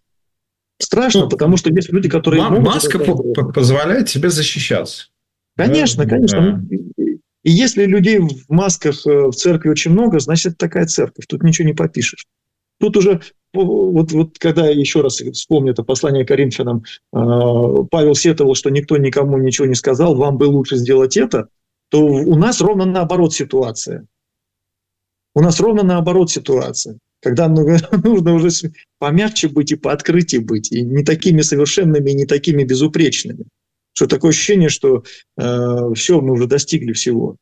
Страшно, 0.78 1.22
ну, 1.22 1.28
потому 1.28 1.56
что 1.56 1.70
есть 1.70 1.90
люди, 1.90 2.08
которые... 2.08 2.42
М- 2.42 2.52
могут 2.54 2.66
маска 2.66 2.98
по- 2.98 3.52
позволяет 3.52 4.08
тебе 4.08 4.30
защищаться. 4.30 5.08
Конечно, 5.56 6.04
да? 6.04 6.10
конечно. 6.10 6.62
Да. 6.62 7.04
И 7.44 7.50
если 7.50 7.84
людей 7.84 8.18
в 8.18 8.48
масках 8.48 9.06
э, 9.06 9.28
в 9.28 9.32
церкви 9.32 9.68
очень 9.68 9.92
много, 9.92 10.18
значит, 10.18 10.52
это 10.52 10.56
такая 10.56 10.86
церковь. 10.86 11.26
Тут 11.26 11.42
ничего 11.42 11.68
не 11.68 11.74
попишешь. 11.74 12.26
Тут 12.80 12.96
уже, 12.96 13.20
вот, 13.52 14.10
вот 14.12 14.38
когда 14.38 14.66
еще 14.66 15.02
раз 15.02 15.20
вспомню 15.20 15.72
это 15.72 15.84
послание 15.84 16.24
Коринфянам, 16.24 16.82
э, 17.12 17.18
Павел 17.90 18.14
сетовал, 18.14 18.54
что 18.54 18.70
никто 18.70 18.96
никому 18.96 19.38
ничего 19.38 19.66
не 19.66 19.74
сказал, 19.74 20.16
вам 20.16 20.38
бы 20.38 20.44
лучше 20.44 20.76
сделать 20.76 21.16
это, 21.16 21.48
то 21.90 22.04
у 22.04 22.36
нас 22.36 22.60
ровно 22.60 22.84
наоборот 22.84 23.32
ситуация. 23.32 24.06
У 25.34 25.40
нас 25.40 25.60
ровно 25.60 25.82
наоборот 25.82 26.30
ситуация 26.30 26.98
когда 27.24 27.48
нужно 28.04 28.34
уже 28.34 28.50
помягче 28.98 29.48
быть 29.48 29.72
и 29.72 29.76
пооткрытие 29.76 30.42
быть, 30.42 30.70
и 30.70 30.82
не 30.82 31.02
такими 31.02 31.40
совершенными, 31.40 32.10
и 32.10 32.14
не 32.14 32.26
такими 32.26 32.62
безупречными. 32.64 33.46
Что 33.94 34.06
такое 34.06 34.30
ощущение, 34.30 34.68
что 34.68 35.04
э, 35.38 35.94
все, 35.94 36.20
мы 36.20 36.32
уже 36.32 36.46
достигли 36.46 36.92
всего. 36.92 37.36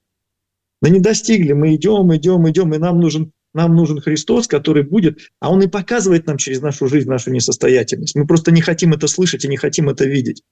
Да 0.81 0.89
не 0.89 1.01
достигли, 1.01 1.53
мы 1.53 1.75
идем, 1.75 2.15
идем, 2.15 2.49
идем, 2.49 2.75
и 2.75 2.79
нам 2.79 3.01
нужен, 3.01 3.33
нам 3.55 3.75
нужен 3.75 4.01
Христос, 4.01 4.47
который 4.47 4.85
будет, 4.85 5.19
а 5.41 5.51
Он 5.51 5.63
и 5.63 5.67
показывает 5.67 6.27
нам 6.27 6.39
через 6.39 6.61
нашу 6.61 6.87
жизнь 6.87 7.09
нашу 7.09 7.33
несостоятельность. 7.33 8.15
Мы 8.15 8.27
просто 8.27 8.53
не 8.53 8.61
хотим 8.61 8.93
это 8.93 9.09
слышать 9.09 9.45
и 9.45 9.49
не 9.49 9.57
хотим 9.57 9.89
это 9.89 10.05
видеть. 10.05 10.43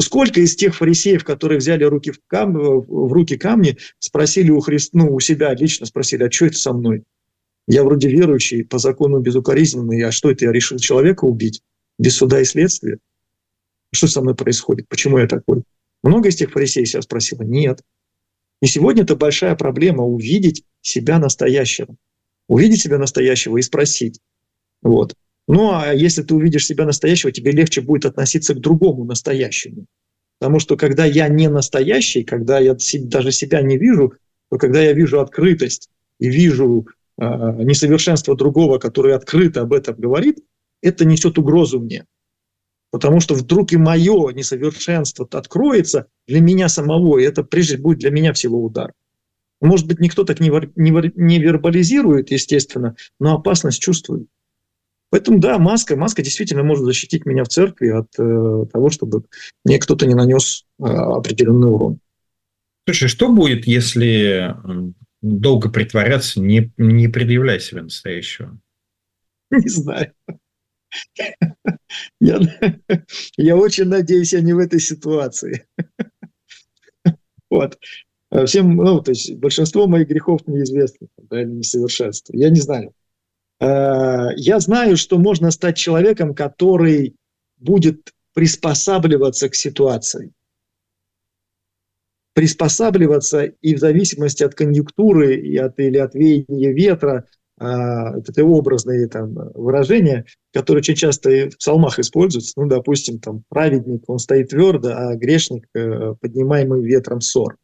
Сколько 0.00 0.40
из 0.40 0.56
тех 0.56 0.74
фарисеев, 0.74 1.24
которые 1.24 1.58
взяли 1.58 1.84
руки 1.84 2.12
в, 2.12 2.20
кам... 2.26 2.54
в 2.54 3.12
руки 3.12 3.36
камни, 3.36 3.76
спросили 3.98 4.50
у, 4.50 4.60
Христа, 4.60 4.96
ну, 4.98 5.14
у 5.14 5.20
себя 5.20 5.52
лично 5.54 5.84
спросили, 5.84 6.22
а 6.22 6.30
что 6.30 6.46
это 6.46 6.56
со 6.56 6.72
мной? 6.72 7.02
Я 7.68 7.84
вроде 7.84 8.08
верующий, 8.08 8.64
по 8.64 8.78
закону 8.78 9.20
безукоризненный, 9.20 10.02
а 10.02 10.12
что 10.12 10.30
это, 10.30 10.46
я 10.46 10.52
решил 10.52 10.78
человека 10.78 11.24
убить 11.24 11.62
без 11.98 12.16
суда 12.16 12.40
и 12.40 12.44
следствия? 12.44 12.98
Что 13.92 14.08
со 14.08 14.20
мной 14.20 14.34
происходит? 14.34 14.88
Почему 14.88 15.18
я 15.18 15.26
такой? 15.26 15.62
Много 16.02 16.28
из 16.28 16.36
тех 16.36 16.50
фарисеев 16.50 16.88
себя 16.88 17.02
спросила? 17.02 17.42
Нет. 17.42 17.82
И 18.60 18.66
сегодня 18.66 19.02
это 19.02 19.16
большая 19.16 19.54
проблема 19.54 20.04
увидеть 20.04 20.64
себя 20.80 21.18
настоящего. 21.18 21.94
Увидеть 22.48 22.82
себя 22.82 22.98
настоящего 22.98 23.56
и 23.58 23.62
спросить. 23.62 24.20
Вот. 24.82 25.14
Ну, 25.46 25.72
а 25.72 25.92
если 25.92 26.22
ты 26.22 26.34
увидишь 26.34 26.66
себя 26.66 26.84
настоящего, 26.84 27.32
тебе 27.32 27.52
легче 27.52 27.80
будет 27.80 28.06
относиться 28.06 28.54
к 28.54 28.60
другому 28.60 29.04
настоящему. 29.04 29.86
Потому 30.38 30.58
что 30.58 30.76
когда 30.76 31.04
я 31.04 31.28
не 31.28 31.48
настоящий, 31.48 32.24
когда 32.24 32.58
я 32.58 32.76
даже 33.04 33.30
себя 33.30 33.62
не 33.62 33.78
вижу, 33.78 34.14
то 34.50 34.58
когда 34.58 34.82
я 34.82 34.92
вижу 34.92 35.20
открытость 35.20 35.88
и 36.18 36.28
вижу 36.28 36.86
несовершенство 37.18 38.36
другого, 38.36 38.78
который 38.78 39.14
открыто 39.14 39.62
об 39.62 39.72
этом 39.72 39.96
говорит, 39.96 40.38
это 40.80 41.04
несет 41.04 41.38
угрозу 41.38 41.80
мне. 41.80 42.06
Потому 42.90 43.20
что 43.20 43.34
вдруг 43.34 43.72
и 43.72 43.76
мое 43.76 44.32
несовершенство 44.32 45.26
откроется 45.30 46.06
для 46.26 46.40
меня 46.40 46.68
самого, 46.68 47.18
и 47.18 47.24
это 47.24 47.42
прежде 47.42 47.78
будет 47.78 47.98
для 47.98 48.10
меня 48.10 48.32
всего 48.32 48.62
удар. 48.62 48.92
Может 49.60 49.86
быть, 49.86 50.00
никто 50.00 50.24
так 50.24 50.40
не, 50.40 50.50
не 50.76 51.38
вербализирует, 51.38 52.30
естественно, 52.30 52.96
но 53.20 53.36
опасность 53.36 53.80
чувствует. 53.80 54.26
Поэтому, 55.12 55.38
да, 55.38 55.58
маска, 55.58 55.94
маска 55.94 56.22
действительно 56.22 56.62
может 56.64 56.84
защитить 56.84 57.26
меня 57.26 57.44
в 57.44 57.48
церкви 57.48 57.88
от 57.88 58.08
э, 58.18 58.66
того, 58.72 58.88
чтобы 58.90 59.24
мне 59.62 59.78
кто-то 59.78 60.06
не 60.06 60.14
нанес 60.14 60.64
э, 60.80 60.84
определенный 60.84 61.70
урон. 61.70 61.98
Слушай, 62.86 63.08
что 63.08 63.28
будет, 63.28 63.66
если 63.66 64.56
долго 65.22 65.70
притворяться, 65.70 66.40
не, 66.40 66.72
не 66.76 67.08
предъявляя 67.08 67.58
себя 67.58 67.82
настоящего? 67.82 68.58
Не 69.50 69.68
знаю. 69.68 70.12
Я, 72.20 72.40
я 73.36 73.56
очень 73.56 73.84
надеюсь, 73.84 74.32
я 74.32 74.40
не 74.40 74.52
в 74.52 74.58
этой 74.58 74.80
ситуации. 74.80 75.66
Вот. 77.50 77.78
Всем, 78.46 78.76
ну, 78.76 79.00
то 79.02 79.10
есть 79.10 79.34
большинство 79.36 79.86
моих 79.86 80.08
грехов 80.08 80.46
неизвестны, 80.46 81.08
да, 81.18 81.42
или 81.42 81.50
несовершенства. 81.50 82.34
Я 82.34 82.48
не 82.48 82.60
знаю. 82.60 82.94
Э, 83.60 84.28
я 84.36 84.58
знаю, 84.58 84.96
что 84.96 85.18
можно 85.18 85.50
стать 85.50 85.76
человеком, 85.76 86.34
который 86.34 87.14
будет 87.58 88.12
приспосабливаться 88.32 89.50
к 89.50 89.54
ситуации. 89.54 90.32
Приспосабливаться 92.34 93.44
и 93.44 93.74
в 93.74 93.78
зависимости 93.78 94.42
от 94.42 94.54
конъюнктуры 94.54 95.36
и 95.36 95.56
от, 95.56 95.78
или 95.78 95.98
от 95.98 96.14
веяния 96.14 96.72
ветра, 96.72 97.26
а, 97.58 98.16
это 98.16 98.44
образные 98.44 99.06
там, 99.08 99.34
выражения, 99.54 100.24
которые 100.52 100.80
очень 100.80 100.94
часто 100.94 101.50
в 101.50 101.58
псалмах 101.58 101.98
используются. 101.98 102.54
Ну, 102.56 102.66
допустим, 102.66 103.18
там 103.18 103.44
праведник, 103.48 104.02
он 104.08 104.18
стоит 104.18 104.48
твердо, 104.48 104.94
а 104.96 105.14
грешник, 105.14 105.66
э, 105.74 106.14
поднимаемый 106.20 106.82
ветром 106.82 107.20
ссор. 107.20 107.56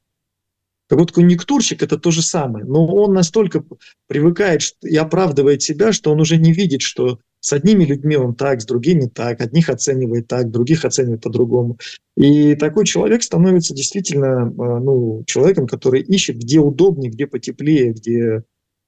Так 0.89 0.99
вот, 0.99 1.13
конъюнктурщик– 1.13 1.83
это 1.85 1.99
то 1.99 2.11
же 2.11 2.23
самое. 2.23 2.65
Но 2.65 2.87
он 2.87 3.13
настолько 3.13 3.63
привыкает 4.07 4.63
и 4.83 4.97
оправдывает 4.97 5.63
себя, 5.63 5.93
что 5.93 6.13
он 6.13 6.21
уже 6.21 6.37
не 6.39 6.53
видит, 6.53 6.83
что 6.83 7.19
с 7.41 7.53
одними 7.53 7.85
людьми 7.85 8.17
он 8.17 8.35
так, 8.35 8.61
с 8.61 8.67
другими 8.67 9.07
так, 9.07 9.41
одних 9.41 9.69
оценивает 9.69 10.29
так, 10.29 10.51
других 10.51 10.85
оценивает 10.85 11.23
по-другому. 11.23 11.79
И 12.17 12.55
такой 12.57 12.85
человек 12.85 13.23
становится 13.23 13.75
действительно 13.75 14.49
э, 14.49 14.79
ну, 14.81 15.23
человеком, 15.27 15.67
который 15.67 16.03
ищет, 16.03 16.37
где 16.37 16.59
удобнее, 16.59 17.11
где 17.11 17.27
потеплее, 17.27 17.93
где, 17.93 18.43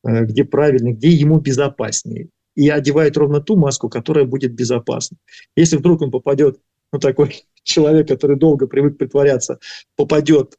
э, 0.05 0.25
где 0.25 0.45
правильнее, 0.45 0.95
где 0.95 1.09
ему 1.09 1.39
безопаснее. 1.39 2.29
И 2.57 2.69
одевает 2.69 3.17
ровно 3.17 3.41
ту 3.41 3.57
маску, 3.57 3.89
которая 3.89 4.25
будет 4.25 4.53
безопасна. 4.53 5.17
Если 5.57 5.77
вдруг 5.77 6.03
он 6.03 6.11
попадет, 6.11 6.59
ну 6.93 6.99
такой 6.99 7.45
человек, 7.63 8.09
который 8.09 8.37
долго 8.37 8.67
привык 8.67 8.99
притворяться, 8.99 9.59
попадет 9.97 10.57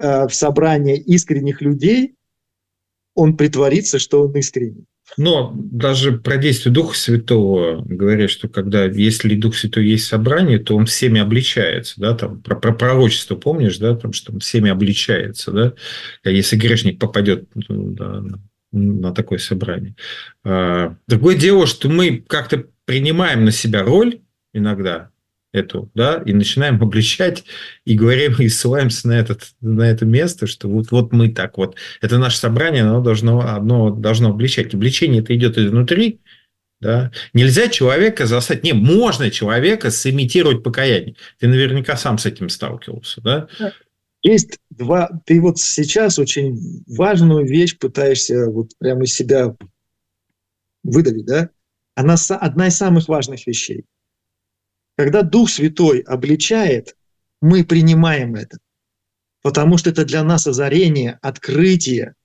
Э, 0.00 0.26
в 0.26 0.34
собрание 0.34 0.96
искренних 0.96 1.60
людей, 1.60 2.16
он 3.14 3.36
притворится, 3.36 3.98
что 3.98 4.22
он 4.22 4.34
искренний. 4.34 4.86
Но 5.16 5.52
даже 5.54 6.12
про 6.12 6.36
действие 6.36 6.72
Духа 6.72 6.96
Святого 6.96 7.82
говорят, 7.84 8.30
что 8.30 8.48
когда, 8.48 8.84
если 8.84 9.34
Дух 9.34 9.56
Святой 9.56 9.86
есть 9.86 10.06
собрание, 10.06 10.58
то 10.58 10.76
он 10.76 10.86
всеми 10.86 11.20
обличается, 11.20 11.94
да, 12.00 12.14
там, 12.14 12.40
про, 12.40 12.56
про 12.56 12.72
пророчество 12.72 13.36
помнишь, 13.36 13.78
да, 13.78 13.96
там, 13.96 14.12
что 14.12 14.32
он 14.32 14.40
всеми 14.40 14.70
обличается, 14.70 15.52
да, 15.52 15.74
а 16.24 16.30
если 16.30 16.56
грешник 16.56 16.98
попадет 16.98 17.48
ну, 17.54 17.92
да, 17.92 18.22
на 18.72 19.12
такое 19.12 19.38
собрание. 19.38 19.94
А, 20.44 20.96
другое 21.06 21.36
дело, 21.36 21.66
что 21.66 21.88
мы 21.88 22.24
как-то 22.26 22.64
принимаем 22.84 23.44
на 23.44 23.50
себя 23.50 23.82
роль 23.82 24.20
иногда, 24.52 25.10
эту, 25.52 25.90
да, 25.94 26.22
и 26.24 26.32
начинаем 26.32 26.82
обличать, 26.82 27.44
и 27.84 27.94
говорим, 27.94 28.36
и 28.38 28.48
ссылаемся 28.48 29.08
на, 29.08 29.12
этот, 29.12 29.52
на 29.60 29.82
это 29.82 30.04
место, 30.04 30.46
что 30.46 30.68
вот, 30.68 30.90
вот 30.90 31.12
мы 31.12 31.30
так 31.30 31.58
вот, 31.58 31.76
это 32.00 32.18
наше 32.18 32.38
собрание, 32.38 32.82
оно 32.82 33.00
должно, 33.00 33.40
одно 33.40 33.90
должно 33.90 34.30
обличать. 34.30 34.74
Обличение 34.74 35.22
это 35.22 35.34
идет 35.34 35.58
изнутри, 35.58 36.20
да. 36.80 37.10
Нельзя 37.34 37.68
человека 37.68 38.26
заставить, 38.26 38.64
не, 38.64 38.72
можно 38.72 39.30
человека 39.30 39.90
сымитировать 39.90 40.62
покаяние. 40.62 41.16
Ты 41.38 41.48
наверняка 41.48 41.96
сам 41.96 42.16
с 42.16 42.26
этим 42.26 42.48
сталкивался, 42.48 43.20
да? 43.20 43.48
Есть 44.22 44.58
два, 44.70 45.10
ты 45.24 45.40
вот 45.40 45.58
сейчас 45.58 46.18
очень 46.18 46.84
важную 46.86 47.46
вещь 47.46 47.78
пытаешься 47.78 48.46
вот 48.46 48.70
прямо 48.78 49.04
из 49.04 49.14
себя 49.14 49.56
выдавить, 50.82 51.26
да? 51.26 51.50
Она 51.94 52.16
одна 52.28 52.68
из 52.68 52.76
самых 52.76 53.08
важных 53.08 53.46
вещей– 53.46 53.84
когда 55.00 55.22
Дух 55.22 55.48
Святой 55.48 56.00
обличает, 56.00 56.94
мы 57.40 57.64
принимаем 57.64 58.34
это, 58.34 58.58
потому 59.40 59.78
что 59.78 59.88
это 59.88 60.04
для 60.04 60.22
нас 60.22 60.46
озарение, 60.46 61.18
открытие. 61.22 62.16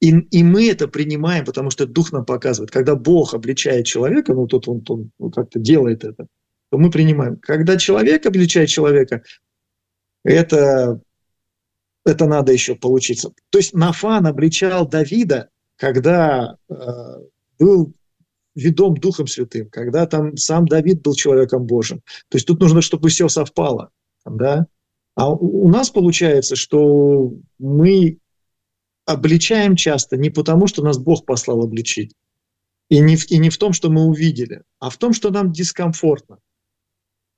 И, 0.00 0.10
и 0.10 0.42
мы 0.42 0.68
это 0.68 0.88
принимаем, 0.88 1.44
потому 1.44 1.70
что 1.70 1.86
Дух 1.86 2.10
нам 2.10 2.24
показывает. 2.24 2.72
Когда 2.72 2.96
Бог 2.96 3.34
обличает 3.34 3.86
человека, 3.86 4.34
ну 4.34 4.48
тут 4.48 4.66
он, 4.66 4.82
он, 4.88 5.12
он 5.18 5.30
как-то 5.30 5.60
делает 5.60 6.02
это, 6.02 6.26
то 6.72 6.76
мы 6.76 6.90
принимаем. 6.90 7.36
Когда 7.36 7.76
человек 7.76 8.26
обличает 8.26 8.68
человека, 8.68 9.22
это, 10.24 11.00
это 12.04 12.26
надо 12.26 12.52
еще 12.52 12.74
получиться. 12.74 13.30
То 13.50 13.58
есть 13.58 13.74
Нафан 13.74 14.26
обличал 14.26 14.88
Давида, 14.88 15.50
когда 15.76 16.56
э, 16.68 16.74
был 17.60 17.94
ведом 18.54 18.94
Духом 18.94 19.26
Святым, 19.26 19.68
когда 19.70 20.06
там 20.06 20.36
сам 20.36 20.66
Давид 20.66 21.02
был 21.02 21.14
человеком 21.14 21.64
Божьим. 21.64 22.02
То 22.28 22.36
есть 22.36 22.46
тут 22.46 22.60
нужно, 22.60 22.82
чтобы 22.82 23.08
все 23.08 23.28
совпало. 23.28 23.90
Да? 24.24 24.66
А 25.14 25.30
у 25.30 25.68
нас 25.68 25.90
получается, 25.90 26.56
что 26.56 27.32
мы 27.58 28.18
обличаем 29.04 29.76
часто 29.76 30.16
не 30.16 30.30
потому, 30.30 30.66
что 30.66 30.82
нас 30.82 30.98
Бог 30.98 31.26
послал 31.26 31.62
обличить, 31.62 32.14
и 32.88 33.00
не, 33.00 33.16
в, 33.16 33.30
и 33.30 33.38
не 33.38 33.50
в 33.50 33.58
том, 33.58 33.72
что 33.72 33.90
мы 33.90 34.04
увидели, 34.04 34.62
а 34.78 34.90
в 34.90 34.96
том, 34.96 35.12
что 35.12 35.30
нам 35.30 35.52
дискомфортно. 35.52 36.38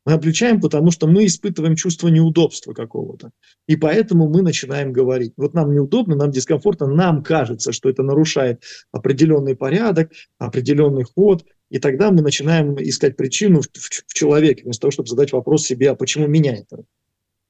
Мы 0.05 0.13
обличаем, 0.13 0.61
потому 0.61 0.91
что 0.91 1.07
мы 1.07 1.25
испытываем 1.27 1.77
чувство 1.77 2.09
неудобства 2.09 2.75
какого-то. 2.75 3.31
И 3.67 3.77
поэтому 3.77 4.29
мы 4.29 4.43
начинаем 4.43 4.93
говорить. 4.93 5.33
Вот 5.37 5.55
нам 5.55 5.75
неудобно, 5.75 6.15
нам 6.15 6.31
дискомфортно, 6.31 6.87
нам 6.87 7.23
кажется, 7.23 7.73
что 7.73 7.89
это 7.89 8.03
нарушает 8.03 8.63
определенный 8.93 9.57
порядок, 9.57 10.13
определенный 10.39 11.05
ход. 11.05 11.45
И 11.71 11.79
тогда 11.79 12.11
мы 12.11 12.21
начинаем 12.21 12.77
искать 12.77 13.17
причину 13.17 13.63
в, 13.63 13.67
в, 13.67 14.05
в 14.07 14.15
человеке, 14.15 14.65
вместо 14.65 14.83
того, 14.83 14.91
чтобы 14.91 15.09
задать 15.09 15.33
вопрос 15.33 15.65
себе, 15.65 15.91
а 15.91 15.95
почему 15.95 16.27
меня 16.27 16.55
это 16.55 16.85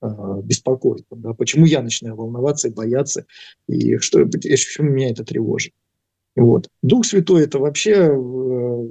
э, 0.01 0.07
беспокоит, 0.45 1.05
да? 1.11 1.35
почему 1.35 1.67
я 1.67 1.83
начинаю 1.83 2.15
волноваться 2.15 2.69
и 2.69 2.73
бояться, 2.73 3.27
и 3.69 3.99
что, 3.99 4.25
почему 4.27 4.91
меня 4.91 5.11
это 5.11 5.25
тревожит. 5.25 5.73
Вот. 6.37 6.69
Дух 6.83 7.05
Святой– 7.05 7.45
это 7.45 7.59
вообще 7.59 7.93
э, 7.93 8.89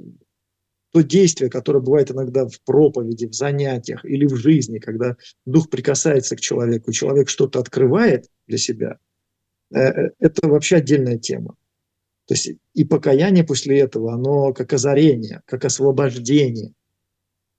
то 0.94 1.02
действие, 1.02 1.50
которое 1.50 1.80
бывает 1.80 2.12
иногда 2.12 2.46
в 2.46 2.60
проповеди, 2.64 3.26
в 3.26 3.34
занятиях 3.34 4.04
или 4.04 4.26
в 4.26 4.36
жизни, 4.36 4.78
когда 4.78 5.16
дух 5.44 5.68
прикасается 5.68 6.36
к 6.36 6.40
человеку, 6.40 6.92
человек 6.92 7.28
что-то 7.28 7.58
открывает 7.58 8.26
для 8.46 8.58
себя, 8.58 8.98
э, 9.74 9.80
э, 9.80 10.10
это 10.20 10.48
вообще 10.48 10.76
отдельная 10.76 11.18
тема. 11.18 11.56
То 12.26 12.34
есть 12.34 12.52
и 12.74 12.84
покаяние 12.84 13.42
после 13.42 13.80
этого, 13.80 14.14
оно 14.14 14.52
как 14.52 14.72
озарение, 14.72 15.42
как 15.46 15.64
освобождение. 15.64 16.74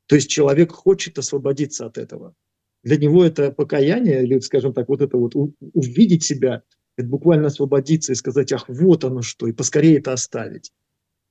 То 0.05 0.15
есть 0.15 0.29
человек 0.29 0.71
хочет 0.71 1.17
освободиться 1.17 1.85
от 1.85 1.97
этого. 1.97 2.35
Для 2.83 2.95
него 2.95 3.25
это 3.25 3.51
покаяние, 3.51 4.23
или, 4.23 4.39
скажем 4.39 4.73
так, 4.73 4.87
вот 4.87 5.01
это 5.01 5.17
вот 5.17 5.35
увидеть 5.35 6.23
себя, 6.23 6.61
это 6.95 7.09
буквально 7.09 7.47
освободиться 7.47 8.13
и 8.13 8.15
сказать, 8.15 8.53
ах, 8.53 8.69
вот 8.69 9.03
оно 9.03 9.21
что, 9.21 9.45
и 9.45 9.51
поскорее 9.51 9.97
это 9.97 10.13
оставить. 10.13 10.71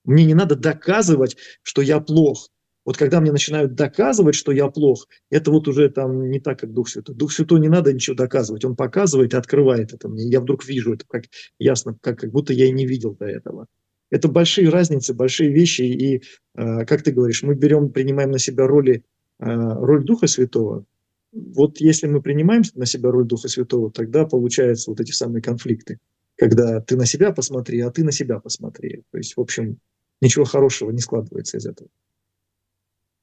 Мне 0.05 0.25
не 0.25 0.35
надо 0.35 0.57
доказывать, 0.57 1.37
что 1.63 1.83
я 1.83 2.01
плох. 2.01 2.51
Вот 2.85 2.99
когда 2.99 3.21
мне 3.21 3.33
начинают 3.33 3.75
доказывать, 3.75 4.35
что 4.35 4.53
я 4.53 4.69
плох, 4.69 5.09
это 5.31 5.51
вот 5.51 5.69
уже 5.69 5.89
там 5.89 6.29
не 6.31 6.39
так, 6.39 6.61
как 6.61 6.73
Дух 6.73 6.89
Святой. 6.89 7.15
Дух 7.15 7.33
Святой 7.33 7.61
не 7.61 7.69
надо 7.69 7.93
ничего 7.93 8.15
доказывать. 8.15 8.65
Он 8.65 8.77
показывает 8.77 9.33
и 9.33 9.37
открывает 9.37 9.95
это 9.95 10.09
мне. 10.09 10.25
Я 10.29 10.41
вдруг 10.41 10.67
вижу 10.67 10.93
это 10.93 11.07
как 11.09 11.25
ясно, 11.59 11.97
как, 12.03 12.19
как 12.19 12.31
будто 12.31 12.53
я 12.53 12.67
и 12.67 12.73
не 12.73 12.87
видел 12.87 13.15
до 13.15 13.25
этого. 13.25 13.67
Это 14.11 14.29
большие 14.29 14.69
разницы, 14.69 15.15
большие 15.15 15.51
вещи. 15.51 15.83
И, 15.83 16.23
э, 16.55 16.85
как 16.85 17.03
ты 17.03 17.11
говоришь, 17.11 17.43
мы 17.43 17.55
берем, 17.55 17.91
принимаем 17.91 18.31
на 18.31 18.39
себя 18.39 18.67
роли 18.67 19.03
роль 19.39 20.05
Духа 20.05 20.27
Святого, 20.27 20.87
вот 21.35 21.81
если 21.81 22.07
мы 22.07 22.23
принимаем 22.23 22.63
на 22.75 22.87
себя 22.87 23.11
роль 23.11 23.27
Духа 23.27 23.49
Святого, 23.49 23.91
тогда 23.91 24.25
получаются 24.25 24.91
вот 24.91 25.01
эти 25.01 25.11
самые 25.11 25.43
конфликты, 25.43 25.99
когда 26.37 26.81
ты 26.81 26.97
на 26.97 27.07
себя 27.07 27.33
посмотри, 27.33 27.81
а 27.81 27.91
ты 27.91 28.05
на 28.05 28.13
себя 28.13 28.39
посмотри. 28.39 29.03
То 29.11 29.19
есть, 29.19 29.37
в 29.37 29.41
общем, 29.41 29.79
ничего 30.21 30.45
хорошего 30.45 30.91
не 30.91 30.99
складывается 30.99 31.57
из 31.57 31.67
этого. 31.67 31.89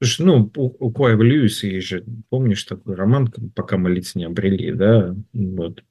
Слушай, 0.01 0.25
ну, 0.25 0.51
у, 0.55 0.87
у 0.87 0.91
Клайва 0.91 1.21
Льюиса 1.21 1.67
есть 1.67 1.87
же, 1.87 2.03
помнишь, 2.29 2.63
такой 2.63 2.95
роман 2.95 3.31
«Пока 3.55 3.77
мы 3.77 3.91
лиц 3.91 4.15
не 4.15 4.25
обрели», 4.25 4.71
да? 4.71 5.15
Вот. 5.31 5.83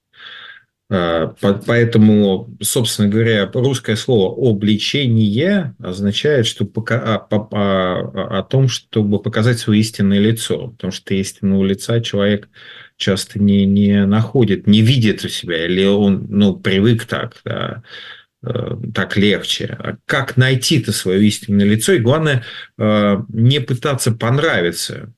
А, 0.92 1.36
поэтому, 1.64 2.50
собственно 2.60 3.08
говоря, 3.08 3.48
русское 3.54 3.94
слово 3.94 4.50
«обличение» 4.50 5.76
означает, 5.78 6.46
что 6.46 6.64
пока, 6.64 7.16
о, 7.16 7.48
а, 7.52 8.38
о, 8.40 8.42
том, 8.42 8.66
чтобы 8.66 9.22
показать 9.22 9.60
свое 9.60 9.78
истинное 9.78 10.18
лицо. 10.18 10.68
Потому 10.68 10.90
что 10.90 11.14
истинного 11.14 11.64
лица 11.64 12.00
человек 12.00 12.48
часто 12.96 13.38
не, 13.38 13.64
не 13.64 14.04
находит, 14.04 14.66
не 14.66 14.80
видит 14.80 15.24
у 15.24 15.28
себя, 15.28 15.66
или 15.66 15.84
он 15.84 16.26
ну, 16.28 16.56
привык 16.56 17.04
так, 17.04 17.36
да, 17.44 17.84
так 18.42 19.16
легче. 19.16 19.76
А 19.78 19.96
как 20.06 20.36
найти-то 20.36 20.92
свое 20.92 21.26
истинное 21.26 21.66
лицо? 21.66 21.92
И 21.92 21.98
главное, 21.98 22.44
э, 22.78 23.16
не 23.28 23.60
пытаться 23.60 24.12
понравиться 24.12 25.12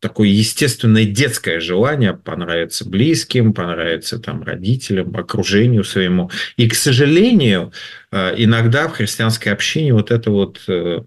такое 0.00 0.28
естественное 0.28 1.06
детское 1.06 1.60
желание 1.60 2.12
понравиться 2.12 2.86
близким, 2.86 3.54
понравиться 3.54 4.18
там 4.18 4.42
родителям, 4.42 5.16
окружению 5.16 5.82
своему. 5.82 6.30
И, 6.58 6.68
к 6.68 6.74
сожалению, 6.74 7.72
э, 8.12 8.34
иногда 8.36 8.88
в 8.88 8.92
христианской 8.92 9.50
общине 9.50 9.94
вот 9.94 10.10
это 10.10 10.30
вот 10.30 10.60
э, 10.68 11.00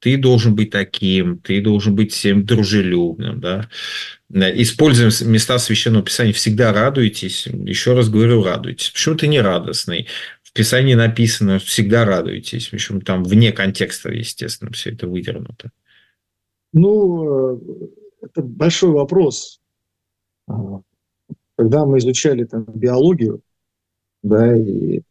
ты 0.00 0.16
должен 0.16 0.54
быть 0.54 0.70
таким, 0.70 1.38
ты 1.38 1.60
должен 1.60 1.94
быть 1.94 2.12
всем 2.12 2.46
дружелюбным, 2.46 3.40
да. 3.40 3.68
Используем 4.30 5.10
места 5.30 5.58
Священного 5.58 6.04
Писания, 6.04 6.32
всегда 6.32 6.72
радуйтесь. 6.72 7.46
Еще 7.46 7.94
раз 7.94 8.08
говорю, 8.08 8.44
радуйтесь. 8.44 8.90
Почему 8.90 9.14
ты 9.16 9.26
не 9.26 9.40
радостный? 9.40 10.06
Писании 10.58 10.94
написано, 10.94 11.60
всегда 11.60 12.04
радуйтесь. 12.04 12.66
Причем 12.66 13.00
там 13.00 13.22
вне 13.22 13.52
контекста, 13.52 14.10
естественно, 14.10 14.72
все 14.72 14.90
это 14.90 15.06
выдернуто. 15.06 15.70
Ну, 16.72 17.54
э, 17.54 17.86
это 18.22 18.42
большой 18.42 18.90
вопрос. 18.90 19.60
А, 20.48 20.80
когда 21.56 21.86
мы 21.86 21.98
изучали 21.98 22.42
там 22.42 22.64
биологию, 22.64 23.40
да, 24.24 24.56
и 24.56 25.02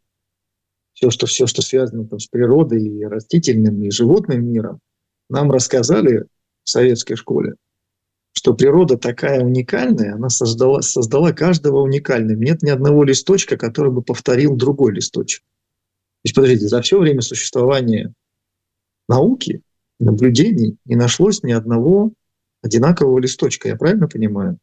все, 0.92 1.12
что, 1.12 1.28
все, 1.28 1.48
что 1.48 1.62
связано 1.62 2.06
там, 2.06 2.20
с 2.20 2.28
природой, 2.28 2.84
и 2.84 3.06
растительным, 3.06 3.82
и 3.84 3.90
животным 3.90 4.46
миром, 4.46 4.82
нам 5.30 5.50
рассказали 5.50 6.26
в 6.66 6.70
советской 6.70 7.16
школе, 7.16 7.56
что 8.38 8.54
природа 8.54 9.00
такая 9.00 9.42
уникальная, 9.44 10.14
она 10.14 10.30
создала, 10.30 10.84
создала 10.84 11.34
каждого 11.34 11.82
уникальным. 11.82 12.40
Нет 12.40 12.62
ни 12.62 12.70
одного 12.70 13.04
листочка, 13.04 13.58
который 13.58 13.92
бы 13.92 14.04
повторил 14.04 14.56
другой 14.56 14.94
листочек. 14.94 15.42
То 15.42 16.22
есть, 16.24 16.36
подождите, 16.36 16.68
за 16.68 16.84
все 16.84 17.00
время 17.00 17.22
существования 17.22 18.14
науки, 19.10 19.64
наблюдений 20.00 20.78
не 20.86 20.96
нашлось 20.96 21.42
ни 21.42 21.52
одного 21.52 22.14
одинакового 22.62 23.18
листочка, 23.18 23.70
я 23.70 23.76
правильно 23.76 24.08
понимаю? 24.08 24.60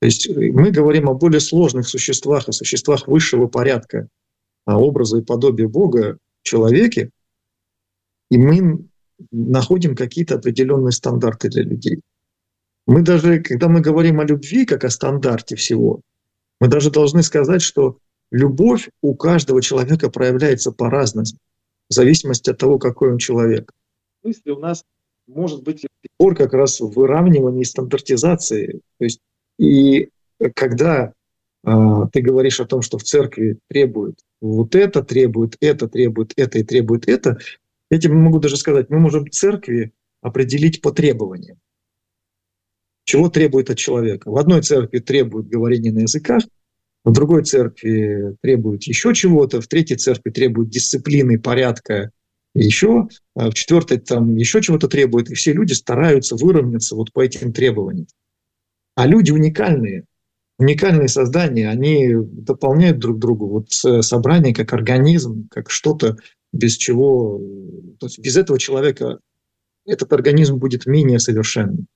То 0.00 0.06
есть 0.06 0.28
э, 0.28 0.50
мы 0.50 0.72
говорим 0.72 1.08
о 1.08 1.14
более 1.14 1.38
сложных 1.38 1.88
существах, 1.88 2.48
о 2.48 2.52
существах 2.52 3.06
высшего 3.06 3.46
порядка, 3.46 4.08
о 4.64 4.78
образа 4.78 5.18
и 5.18 5.22
подобии 5.22 5.66
Бога 5.66 6.18
человеке, 6.42 7.10
и 8.32 8.38
мы 8.38 8.89
находим 9.30 9.94
какие-то 9.94 10.36
определенные 10.36 10.92
стандарты 10.92 11.48
для 11.48 11.62
людей. 11.62 12.00
Мы 12.86 13.02
даже, 13.02 13.40
когда 13.40 13.68
мы 13.68 13.80
говорим 13.80 14.20
о 14.20 14.24
любви 14.24 14.64
как 14.64 14.84
о 14.84 14.90
стандарте 14.90 15.56
всего, 15.56 16.00
мы 16.60 16.68
даже 16.68 16.90
должны 16.90 17.22
сказать, 17.22 17.62
что 17.62 17.98
любовь 18.30 18.90
у 19.02 19.14
каждого 19.14 19.62
человека 19.62 20.10
проявляется 20.10 20.72
по-разному, 20.72 21.26
в 21.88 21.94
зависимости 21.94 22.50
от 22.50 22.58
того, 22.58 22.78
какой 22.78 23.12
он 23.12 23.18
человек. 23.18 23.70
Мысли 24.22 24.50
у 24.50 24.58
нас 24.58 24.84
может 25.26 25.62
быть 25.62 25.86
упор 26.18 26.36
как 26.36 26.52
раз 26.52 26.80
в 26.80 26.90
выравнивании 26.90 27.64
стандартизации. 27.64 28.80
То 28.98 29.04
есть, 29.04 29.20
и 29.58 30.10
когда 30.54 31.12
э, 31.64 31.70
ты 32.12 32.20
говоришь 32.20 32.60
о 32.60 32.66
том, 32.66 32.82
что 32.82 32.98
в 32.98 33.02
церкви 33.02 33.58
требуют 33.68 34.18
вот 34.40 34.74
это, 34.74 35.02
требует 35.02 35.56
это, 35.60 35.88
требует 35.88 36.32
это 36.36 36.58
и 36.58 36.62
требует 36.62 37.08
это, 37.08 37.38
этим 37.90 38.16
могу 38.16 38.38
даже 38.38 38.56
сказать, 38.56 38.90
мы 38.90 38.98
можем 38.98 39.30
церкви 39.30 39.92
определить 40.22 40.80
по 40.80 40.92
требованиям. 40.92 41.58
Чего 43.04 43.28
требует 43.28 43.70
от 43.70 43.78
человека? 43.78 44.30
В 44.30 44.36
одной 44.36 44.62
церкви 44.62 44.98
требуют 44.98 45.48
говорения 45.48 45.90
на 45.90 46.00
языках, 46.00 46.42
в 47.04 47.12
другой 47.12 47.44
церкви 47.44 48.36
требуют 48.42 48.84
еще 48.84 49.14
чего-то, 49.14 49.60
в 49.60 49.66
третьей 49.66 49.96
церкви 49.96 50.30
требуют 50.30 50.68
дисциплины, 50.68 51.40
порядка 51.40 52.10
еще, 52.54 53.08
а 53.34 53.50
в 53.50 53.54
четвертой 53.54 53.98
там 53.98 54.36
еще 54.36 54.60
чего-то 54.60 54.88
требует, 54.88 55.30
и 55.30 55.34
все 55.34 55.52
люди 55.52 55.72
стараются 55.72 56.36
выровняться 56.36 56.94
вот 56.94 57.12
по 57.12 57.20
этим 57.20 57.52
требованиям. 57.52 58.06
А 58.96 59.06
люди 59.06 59.30
уникальные, 59.30 60.04
уникальные 60.58 61.08
создания, 61.08 61.70
они 61.70 62.12
дополняют 62.14 62.98
друг 62.98 63.18
друга. 63.18 63.44
Вот 63.44 63.70
собрание 63.72 64.52
как 64.52 64.72
организм, 64.72 65.48
как 65.48 65.70
что-то, 65.70 66.18
без 66.52 66.76
чего, 66.76 67.38
то 67.98 68.06
есть 68.06 68.18
без 68.18 68.36
этого 68.36 68.58
человека 68.58 69.18
этот 69.86 70.12
организм 70.12 70.56
будет 70.56 70.86
менее 70.86 71.18
совершенным. 71.18 71.86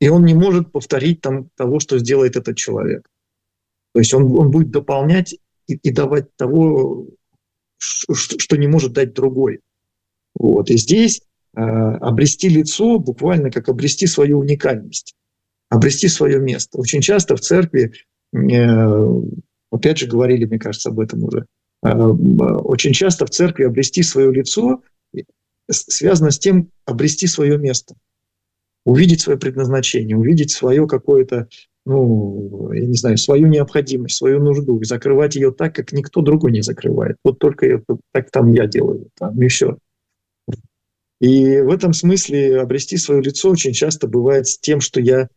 И 0.00 0.08
он 0.08 0.24
не 0.24 0.34
может 0.34 0.70
повторить 0.72 1.20
там 1.20 1.48
того, 1.56 1.80
что 1.80 1.98
сделает 1.98 2.36
этот 2.36 2.56
человек. 2.56 3.08
То 3.92 4.00
есть 4.00 4.14
он, 4.14 4.24
он 4.38 4.50
будет 4.50 4.70
дополнять 4.70 5.34
и, 5.66 5.74
и 5.74 5.90
давать 5.90 6.34
того, 6.36 7.06
что 7.78 8.56
не 8.56 8.66
может 8.66 8.92
дать 8.92 9.12
другой. 9.12 9.60
Вот. 10.34 10.70
И 10.70 10.76
здесь 10.76 11.22
э, 11.56 11.60
обрести 11.60 12.48
лицо 12.48 12.98
буквально 12.98 13.50
как 13.50 13.68
обрести 13.68 14.06
свою 14.06 14.38
уникальность, 14.38 15.14
обрести 15.68 16.08
свое 16.08 16.38
место. 16.38 16.78
Очень 16.78 17.00
часто 17.00 17.36
в 17.36 17.40
церкви, 17.40 17.92
э, 18.32 19.22
опять 19.70 19.98
же 19.98 20.06
говорили, 20.06 20.44
мне 20.44 20.58
кажется, 20.58 20.90
об 20.90 21.00
этом 21.00 21.24
уже, 21.24 21.46
очень 21.82 22.92
часто 22.92 23.26
в 23.26 23.30
церкви 23.30 23.64
обрести 23.64 24.02
свое 24.02 24.32
лицо 24.32 24.82
связано 25.70 26.30
с 26.30 26.38
тем, 26.38 26.70
обрести 26.86 27.26
свое 27.26 27.58
место, 27.58 27.94
увидеть 28.84 29.20
свое 29.20 29.38
предназначение, 29.38 30.16
увидеть 30.16 30.50
свое 30.50 30.86
какое-то 30.86 31.48
ну, 31.88 32.70
я 32.72 32.84
не 32.86 32.94
знаю, 32.94 33.16
свою 33.16 33.46
необходимость, 33.46 34.16
свою 34.16 34.42
нужду, 34.42 34.78
и 34.78 34.84
закрывать 34.84 35.36
ее 35.36 35.52
так, 35.52 35.74
как 35.74 35.92
никто 35.92 36.20
другой 36.20 36.52
не 36.52 36.60
закрывает. 36.60 37.16
Вот 37.24 37.38
только 37.38 37.64
это, 37.64 37.96
так 38.12 38.30
там 38.30 38.52
я 38.52 38.66
делаю, 38.66 39.08
там, 39.18 39.34
все. 39.48 39.78
И 41.18 41.60
в 41.60 41.70
этом 41.70 41.94
смысле 41.94 42.60
обрести 42.60 42.98
свое 42.98 43.22
лицо 43.22 43.48
очень 43.48 43.72
часто 43.72 44.06
бывает 44.06 44.46
с 44.46 44.58
тем, 44.58 44.82
что 44.82 45.00
я 45.00 45.28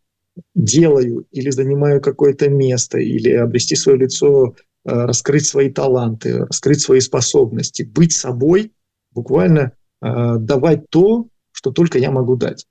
делаю 0.54 1.26
или 1.30 1.48
занимаю 1.48 2.02
какое-то 2.02 2.50
место, 2.50 2.98
или 2.98 3.30
обрести 3.30 3.74
свое 3.74 3.96
лицо, 3.96 4.54
э, 4.54 4.71
раскрыть 4.84 5.46
свои 5.46 5.70
таланты, 5.70 6.46
раскрыть 6.46 6.80
свои 6.80 7.00
способности, 7.00 7.82
быть 7.82 8.12
собой, 8.12 8.72
буквально 9.12 9.72
э, 10.00 10.36
давать 10.38 10.88
то, 10.90 11.28
что 11.52 11.70
только 11.70 11.98
я 11.98 12.10
могу 12.10 12.36
дать 12.36 12.66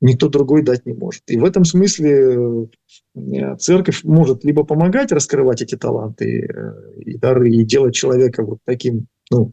никто 0.00 0.28
другой 0.28 0.62
дать 0.62 0.86
не 0.86 0.92
может. 0.92 1.22
И 1.26 1.36
в 1.36 1.44
этом 1.44 1.64
смысле 1.64 2.68
э, 3.14 3.56
церковь 3.58 4.02
может 4.04 4.44
либо 4.44 4.64
помогать 4.64 5.12
раскрывать 5.12 5.62
эти 5.62 5.76
таланты 5.76 6.46
э, 6.46 7.00
и 7.00 7.18
дары, 7.18 7.50
и 7.50 7.64
делать 7.64 7.94
человека 7.94 8.42
вот 8.42 8.58
таким, 8.64 9.06
ну, 9.30 9.52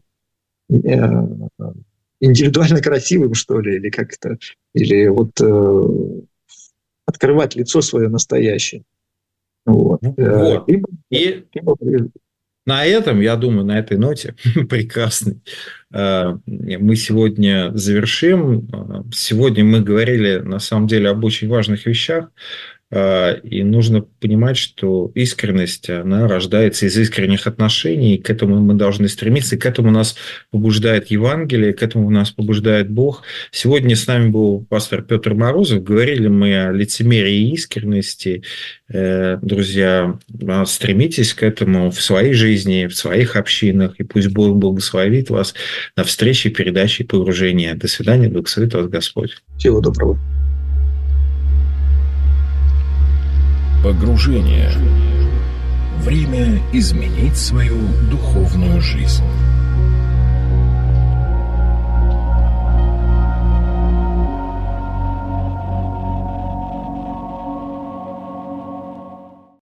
э, 0.70 0.76
индивидуально 2.20 2.80
красивым, 2.80 3.34
что 3.34 3.60
ли, 3.60 3.76
или 3.76 3.90
как-то, 3.90 4.38
или 4.74 5.06
вот 5.08 5.40
открывать 7.06 7.54
лицо 7.54 7.80
свое 7.80 8.08
настоящее. 8.08 8.82
Вот. 9.68 10.00
вот. 10.02 10.68
Либо, 10.68 10.88
и 11.10 11.44
либо 11.52 11.76
на 12.68 12.84
этом, 12.84 13.20
я 13.20 13.36
думаю, 13.36 13.64
на 13.64 13.78
этой 13.78 13.96
ноте 13.96 14.34
прекрасной 14.68 15.40
э, 15.90 16.36
мы 16.46 16.96
сегодня 16.96 17.70
завершим. 17.74 18.68
Сегодня 19.10 19.64
мы 19.64 19.80
говорили, 19.80 20.38
на 20.38 20.58
самом 20.58 20.86
деле, 20.86 21.08
об 21.08 21.24
очень 21.24 21.48
важных 21.48 21.86
вещах. 21.86 22.30
А, 22.90 23.34
и 23.34 23.62
нужно 23.62 24.00
понимать, 24.00 24.56
что 24.56 25.12
искренность, 25.14 25.90
она 25.90 26.26
рождается 26.26 26.86
из 26.86 26.96
искренних 26.96 27.46
отношений, 27.46 28.14
и 28.14 28.22
к 28.22 28.30
этому 28.30 28.60
мы 28.60 28.74
должны 28.74 29.08
стремиться, 29.08 29.56
и 29.56 29.58
к 29.58 29.66
этому 29.66 29.90
нас 29.90 30.16
побуждает 30.50 31.10
Евангелие, 31.10 31.74
к 31.74 31.82
этому 31.82 32.08
нас 32.10 32.30
побуждает 32.30 32.90
Бог. 32.90 33.24
Сегодня 33.50 33.94
с 33.94 34.06
нами 34.06 34.30
был 34.30 34.64
пастор 34.68 35.02
Петр 35.02 35.34
Морозов, 35.34 35.82
говорили 35.82 36.28
мы 36.28 36.68
о 36.68 36.72
лицемерии 36.72 37.50
и 37.50 37.54
искренности. 37.54 38.42
Э, 38.88 39.38
друзья, 39.42 40.18
стремитесь 40.64 41.34
к 41.34 41.42
этому 41.42 41.90
в 41.90 42.00
своей 42.00 42.32
жизни, 42.32 42.86
в 42.86 42.94
своих 42.94 43.36
общинах, 43.36 43.96
и 43.98 44.02
пусть 44.02 44.28
Бог 44.28 44.56
благословит 44.56 45.28
вас 45.28 45.54
на 45.94 46.04
встрече, 46.04 46.48
передаче 46.48 47.02
и 47.02 47.06
погружении. 47.06 47.72
До 47.72 47.86
свидания, 47.86 48.28
благословит 48.28 48.72
вас 48.72 48.88
Господь. 48.88 49.36
Всего 49.58 49.80
доброго. 49.80 50.18
Погружение. 53.82 54.72
Время 56.00 56.60
изменить 56.72 57.36
свою 57.36 57.78
духовную 58.10 58.80
жизнь. 58.80 59.22